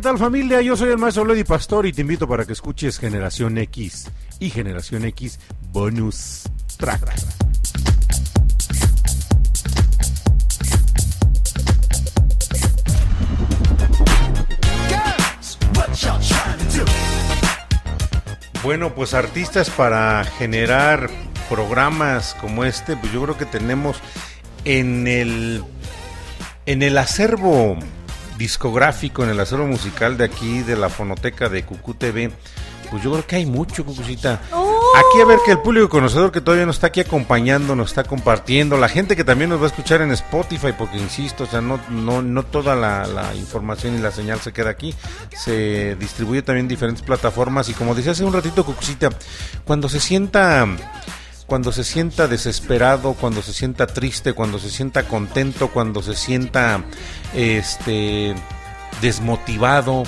¿Qué 0.00 0.04
tal 0.04 0.16
familia? 0.16 0.62
Yo 0.62 0.78
soy 0.78 0.88
el 0.88 0.96
maestro 0.96 1.26
Lady 1.26 1.44
Pastor 1.44 1.84
y 1.84 1.92
te 1.92 2.00
invito 2.00 2.26
para 2.26 2.46
que 2.46 2.54
escuches 2.54 2.98
Generación 2.98 3.58
X 3.58 4.10
y 4.38 4.48
Generación 4.48 5.04
X 5.04 5.38
Bonus 5.72 6.44
Track. 6.78 7.02
Bueno, 18.62 18.94
pues 18.94 19.12
artistas 19.12 19.68
para 19.68 20.24
generar 20.24 21.10
programas 21.50 22.34
como 22.40 22.64
este, 22.64 22.96
pues 22.96 23.12
yo 23.12 23.22
creo 23.24 23.36
que 23.36 23.44
tenemos 23.44 23.98
en 24.64 25.06
el 25.06 25.62
en 26.64 26.82
el 26.82 26.96
acervo 26.96 27.76
discográfico, 28.40 29.22
en 29.22 29.28
el 29.28 29.38
acervo 29.38 29.66
musical 29.66 30.16
de 30.16 30.24
aquí 30.24 30.62
de 30.62 30.74
la 30.74 30.88
fonoteca 30.88 31.50
de 31.50 31.62
Cucú 31.62 31.92
TV, 31.92 32.30
pues 32.90 33.02
yo 33.02 33.12
creo 33.12 33.26
que 33.26 33.36
hay 33.36 33.44
mucho, 33.46 33.84
Cucucita. 33.84 34.40
Aquí 34.42 35.20
a 35.20 35.26
ver 35.26 35.38
que 35.44 35.52
el 35.52 35.58
público 35.58 35.90
conocedor 35.90 36.32
que 36.32 36.40
todavía 36.40 36.64
nos 36.64 36.76
está 36.76 36.88
aquí 36.88 37.00
acompañando, 37.00 37.76
nos 37.76 37.90
está 37.90 38.02
compartiendo, 38.02 38.78
la 38.78 38.88
gente 38.88 39.14
que 39.14 39.24
también 39.24 39.50
nos 39.50 39.60
va 39.60 39.64
a 39.64 39.68
escuchar 39.68 40.00
en 40.00 40.10
Spotify, 40.12 40.72
porque 40.76 40.96
insisto, 40.96 41.44
o 41.44 41.46
sea, 41.46 41.60
no, 41.60 41.78
no, 41.90 42.22
no 42.22 42.42
toda 42.42 42.74
la, 42.74 43.06
la 43.06 43.34
información 43.36 43.94
y 43.94 43.98
la 43.98 44.10
señal 44.10 44.40
se 44.40 44.52
queda 44.52 44.70
aquí, 44.70 44.94
se 45.36 45.94
distribuye 45.96 46.40
también 46.40 46.64
en 46.64 46.68
diferentes 46.68 47.04
plataformas 47.04 47.68
y 47.68 47.74
como 47.74 47.94
decía 47.94 48.12
hace 48.12 48.24
un 48.24 48.32
ratito, 48.32 48.64
Cucucita, 48.64 49.10
cuando 49.64 49.88
se 49.90 50.00
sienta 50.00 50.66
cuando 51.50 51.72
se 51.72 51.82
sienta 51.82 52.28
desesperado, 52.28 53.14
cuando 53.14 53.42
se 53.42 53.52
sienta 53.52 53.88
triste, 53.88 54.34
cuando 54.34 54.60
se 54.60 54.70
sienta 54.70 55.08
contento, 55.08 55.66
cuando 55.66 56.00
se 56.00 56.14
sienta 56.14 56.84
este 57.34 58.36
desmotivado, 59.02 60.04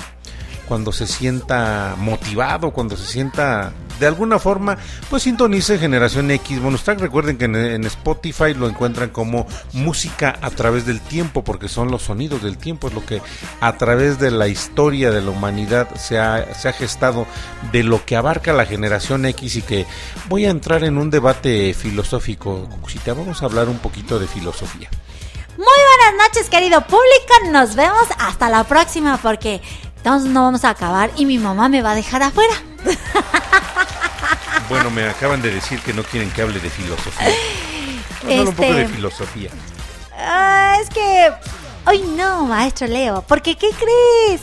cuando 0.69 0.93
se 0.93 1.05
sienta 1.05 1.95
motivado, 1.97 2.71
cuando 2.71 2.95
se 2.95 3.05
sienta 3.05 3.73
de 4.03 4.09
alguna 4.09 4.37
forma, 4.37 4.77
pues 5.09 5.23
sintonice 5.23 5.79
Generación 5.79 6.29
X 6.29 6.61
Bonus 6.61 6.83
Track. 6.83 6.99
Recuerden 6.99 7.37
que 7.37 7.45
en, 7.45 7.85
Spotify 7.85 8.53
lo 8.53 8.67
encuentran 8.67 9.11
como 9.11 9.47
música 9.71 10.37
a 10.41 10.49
través 10.49 10.85
del 10.85 10.99
tiempo, 10.99 11.45
porque 11.45 11.69
son 11.69 11.89
los 11.89 12.03
sonidos 12.03 12.43
del 12.43 12.57
tiempo, 12.57 12.89
es 12.89 12.93
lo 12.93 13.05
que 13.05 13.21
a 13.61 13.77
través 13.77 14.19
de 14.19 14.29
la 14.29 14.49
historia 14.49 15.09
de 15.09 15.21
la 15.21 15.31
humanidad 15.31 15.95
se 15.95 16.19
ha, 16.19 16.53
se 16.53 16.67
ha 16.67 16.73
gestado 16.73 17.25
de 17.71 17.83
lo 17.83 18.03
que 18.03 18.17
abarca 18.17 18.51
la 18.51 18.65
generación 18.65 19.25
X 19.25 19.55
y 19.55 19.61
que 19.61 19.85
voy 20.27 20.45
a 20.45 20.49
entrar 20.49 20.83
en 20.83 20.97
un 20.97 21.09
debate 21.09 21.73
filosófico. 21.73 22.67
Cucucita, 22.69 23.13
vamos 23.13 23.41
a 23.41 23.45
hablar 23.45 23.69
un 23.69 23.79
poquito 23.79 24.19
de 24.19 24.27
filosofía. 24.27 24.89
Muy 25.55 25.65
buenas 25.65 26.27
noches, 26.27 26.49
querido 26.49 26.81
público. 26.81 27.51
Nos 27.51 27.75
vemos 27.75 28.07
hasta 28.19 28.49
la 28.49 28.65
próxima 28.65 29.17
porque 29.17 29.61
entonces 30.03 30.29
no 30.31 30.43
vamos 30.43 30.65
a 30.65 30.69
acabar 30.71 31.11
y 31.15 31.25
mi 31.25 31.37
mamá 31.37 31.69
me 31.69 31.81
va 31.81 31.91
a 31.91 31.95
dejar 31.95 32.23
afuera. 32.23 32.53
Bueno, 34.69 34.89
me 34.89 35.07
acaban 35.07 35.41
de 35.41 35.51
decir 35.53 35.79
que 35.81 35.93
no 35.93 36.03
quieren 36.03 36.31
que 36.31 36.41
hable 36.41 36.59
de 36.59 36.69
filosofía. 36.69 37.27
Hablar 38.23 38.39
un 38.47 38.55
poco 38.55 38.63
Este- 38.63 38.73
de 38.79 38.87
filosofía. 38.87 39.49
Ah, 40.17 40.77
es 40.81 40.89
que 40.89 41.31
hoy 41.85 42.01
no, 42.15 42.45
maestro 42.45 42.87
Leo, 42.87 43.23
porque 43.27 43.55
¿qué 43.57 43.69
crees? 43.71 44.41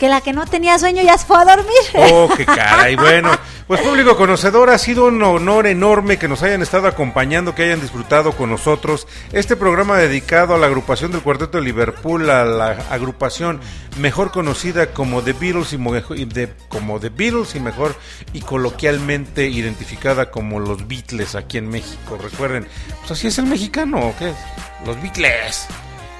Que 0.00 0.08
la 0.08 0.20
que 0.22 0.32
no 0.32 0.46
tenía 0.46 0.78
sueño 0.78 1.02
ya 1.02 1.16
se 1.18 1.26
fue 1.26 1.36
a 1.36 1.44
dormir. 1.44 1.68
Oh, 1.94 2.28
qué 2.36 2.46
caray. 2.46 2.96
Bueno, 2.96 3.30
pues 3.66 3.82
público 3.82 4.16
conocedor, 4.16 4.70
ha 4.70 4.78
sido 4.78 5.04
un 5.04 5.22
honor 5.22 5.66
enorme 5.66 6.18
que 6.18 6.26
nos 6.26 6.42
hayan 6.42 6.62
estado 6.62 6.88
acompañando, 6.88 7.54
que 7.54 7.64
hayan 7.64 7.82
disfrutado 7.82 8.32
con 8.32 8.48
nosotros 8.50 9.06
este 9.32 9.56
programa 9.56 9.98
dedicado 9.98 10.54
a 10.54 10.58
la 10.58 10.66
agrupación 10.66 11.12
del 11.12 11.20
Cuarteto 11.20 11.58
de 11.58 11.64
Liverpool, 11.64 12.30
a 12.30 12.46
la 12.46 12.70
agrupación 12.90 13.60
mejor 13.98 14.30
conocida 14.32 14.86
como 14.94 15.20
The 15.22 15.34
Beatles 15.34 15.74
y, 15.74 15.76
mo- 15.76 15.94
y 16.16 16.24
de- 16.24 16.52
como 16.70 16.98
The 16.98 17.10
Beatles 17.10 17.54
y 17.54 17.60
mejor 17.60 17.94
y 18.32 18.40
coloquialmente 18.40 19.48
identificada 19.48 20.30
como 20.30 20.60
los 20.60 20.88
Beatles 20.88 21.34
aquí 21.34 21.58
en 21.58 21.68
México. 21.68 22.18
Recuerden, 22.20 22.66
pues 23.00 23.10
así 23.10 23.26
es 23.26 23.36
el 23.38 23.44
mexicano, 23.44 23.98
¿o 24.00 24.14
qué? 24.18 24.32
Los 24.86 25.00
Beatles. 25.02 25.66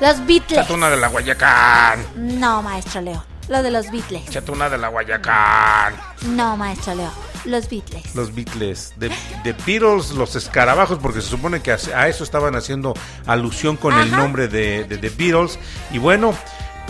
Los 0.01 0.27
Beatles. 0.27 0.61
Chatuna 0.61 0.90
de 0.90 0.98
la 0.98 1.09
Guayacán. 1.09 2.05
No, 2.16 2.61
maestro 2.62 3.01
Leo. 3.01 3.24
Lo 3.51 3.65
de 3.65 3.71
los 3.73 3.91
Beatles. 3.91 4.31
Chatuna 4.31 4.69
de 4.71 4.79
la 4.79 4.89
Guayacán. 4.89 5.95
No, 6.23 6.57
maestro 6.57 6.95
Leo. 6.95 7.11
Los 7.45 7.69
Beatles. 7.69 8.15
Los 8.15 8.33
Beatles, 8.33 8.93
de, 8.97 9.09
de 9.43 9.53
Beatles, 9.67 10.13
los 10.13 10.37
escarabajos, 10.37 10.99
porque 11.01 11.21
se 11.21 11.29
supone 11.29 11.61
que 11.61 11.73
a, 11.73 11.79
a 11.97 12.07
eso 12.07 12.23
estaban 12.23 12.55
haciendo 12.55 12.95
alusión 13.27 13.77
con 13.77 13.99
el 13.99 14.11
nombre 14.13 14.47
de, 14.47 14.85
de 14.85 14.99
The 14.99 15.09
Beatles. 15.11 15.59
Y 15.91 15.99
bueno, 15.99 16.33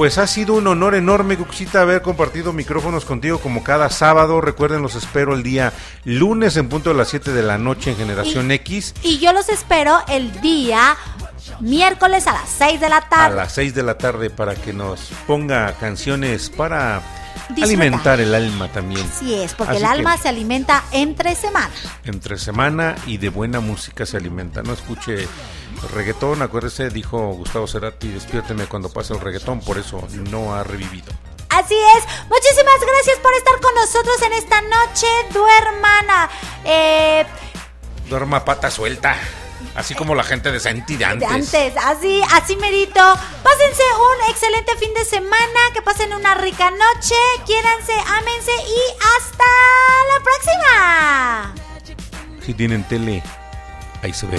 pues 0.00 0.16
ha 0.16 0.26
sido 0.26 0.54
un 0.54 0.66
honor 0.66 0.94
enorme, 0.94 1.36
Cucucita, 1.36 1.82
haber 1.82 2.00
compartido 2.00 2.54
micrófonos 2.54 3.04
contigo 3.04 3.38
como 3.38 3.62
cada 3.62 3.90
sábado. 3.90 4.40
Recuerden, 4.40 4.80
los 4.80 4.94
espero 4.94 5.34
el 5.34 5.42
día 5.42 5.74
lunes 6.04 6.56
en 6.56 6.70
punto 6.70 6.88
de 6.88 6.96
las 6.96 7.08
7 7.08 7.32
de 7.34 7.42
la 7.42 7.58
noche 7.58 7.90
en 7.90 7.98
Generación 7.98 8.50
X. 8.50 8.94
Y 9.02 9.18
yo 9.18 9.34
los 9.34 9.50
espero 9.50 9.98
el 10.08 10.40
día 10.40 10.96
miércoles 11.60 12.26
a 12.26 12.32
las 12.32 12.48
6 12.48 12.80
de 12.80 12.88
la 12.88 12.96
A 12.96 13.08
tarde. 13.10 13.36
las 13.36 13.52
6 13.52 13.74
de 13.74 13.82
la 13.82 13.98
tarde 13.98 14.30
para 14.30 14.54
que 14.54 14.72
nos 14.72 15.00
ponga 15.26 15.70
canciones 15.74 16.48
para 16.48 17.02
Disfrutar. 17.50 17.64
alimentar 17.64 18.20
el 18.20 18.34
alma 18.34 18.68
también. 18.68 19.06
Así 19.06 19.34
es, 19.34 19.52
porque 19.52 19.72
Así 19.74 19.80
el 19.82 19.84
alma 19.84 20.16
se 20.16 20.30
alimenta 20.30 20.82
entre 20.92 21.34
semana. 21.34 21.68
entre 22.04 22.38
semana 22.38 22.96
y 23.06 23.18
de 23.18 23.28
buena 23.28 23.60
música 23.60 24.06
se 24.06 24.16
alimenta. 24.16 24.62
No 24.62 24.72
escuche 24.72 25.28
reggaetón, 25.88 26.42
acuérdese, 26.42 26.90
dijo 26.90 27.18
Gustavo 27.32 27.66
Cerati, 27.66 28.08
despiérteme 28.08 28.66
cuando 28.66 28.90
pase 28.90 29.14
el 29.14 29.20
reggaetón, 29.20 29.60
por 29.60 29.78
eso 29.78 30.06
no 30.30 30.54
ha 30.54 30.62
revivido. 30.62 31.12
Así 31.50 31.74
es. 31.96 32.04
Muchísimas 32.28 32.80
gracias 32.80 33.18
por 33.18 33.32
estar 33.34 33.60
con 33.60 33.74
nosotros 33.74 34.22
en 34.22 34.32
esta 34.34 34.60
noche, 34.62 35.06
duermana. 35.32 36.30
Eh, 36.64 37.26
Duerma 38.08 38.44
pata 38.44 38.70
suelta, 38.70 39.16
así 39.74 39.94
como 39.94 40.14
la 40.14 40.24
gente 40.24 40.50
de 40.52 41.04
antes. 41.04 41.28
antes, 41.28 41.74
así, 41.84 42.22
así 42.32 42.56
merito. 42.56 43.00
Pásense 43.42 43.82
un 43.94 44.30
excelente 44.30 44.76
fin 44.78 44.92
de 44.94 45.04
semana, 45.04 45.60
que 45.74 45.82
pasen 45.82 46.12
una 46.12 46.34
rica 46.34 46.70
noche, 46.70 47.14
quiéranse, 47.46 47.92
ámense 47.92 48.52
y 48.52 48.80
hasta 49.16 49.44
la 50.12 50.24
próxima. 50.24 51.54
Si 52.44 52.54
tienen 52.54 52.84
tele, 52.84 53.22
ahí 54.02 54.12
se 54.12 54.26
ve. 54.26 54.38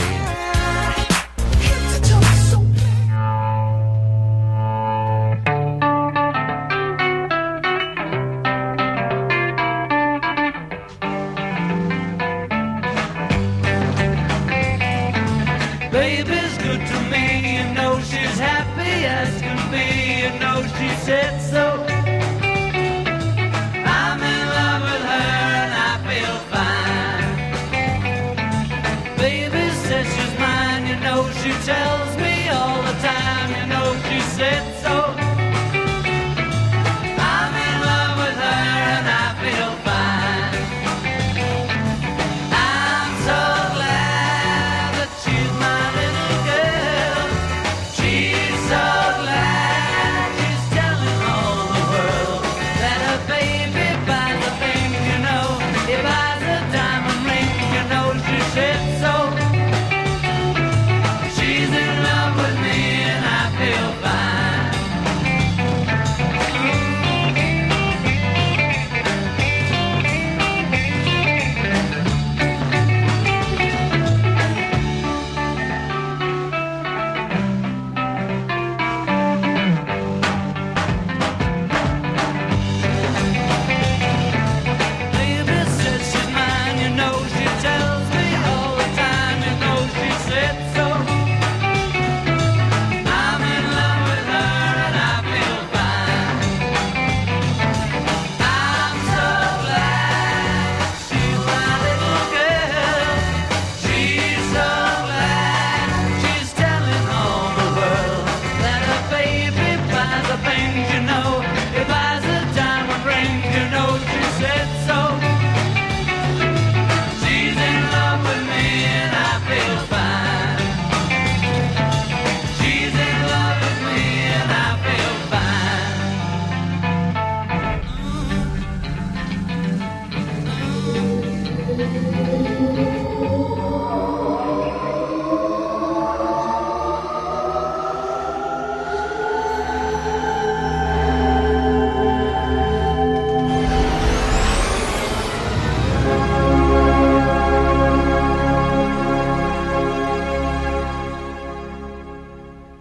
said 21.06 21.40
so. 21.42 21.91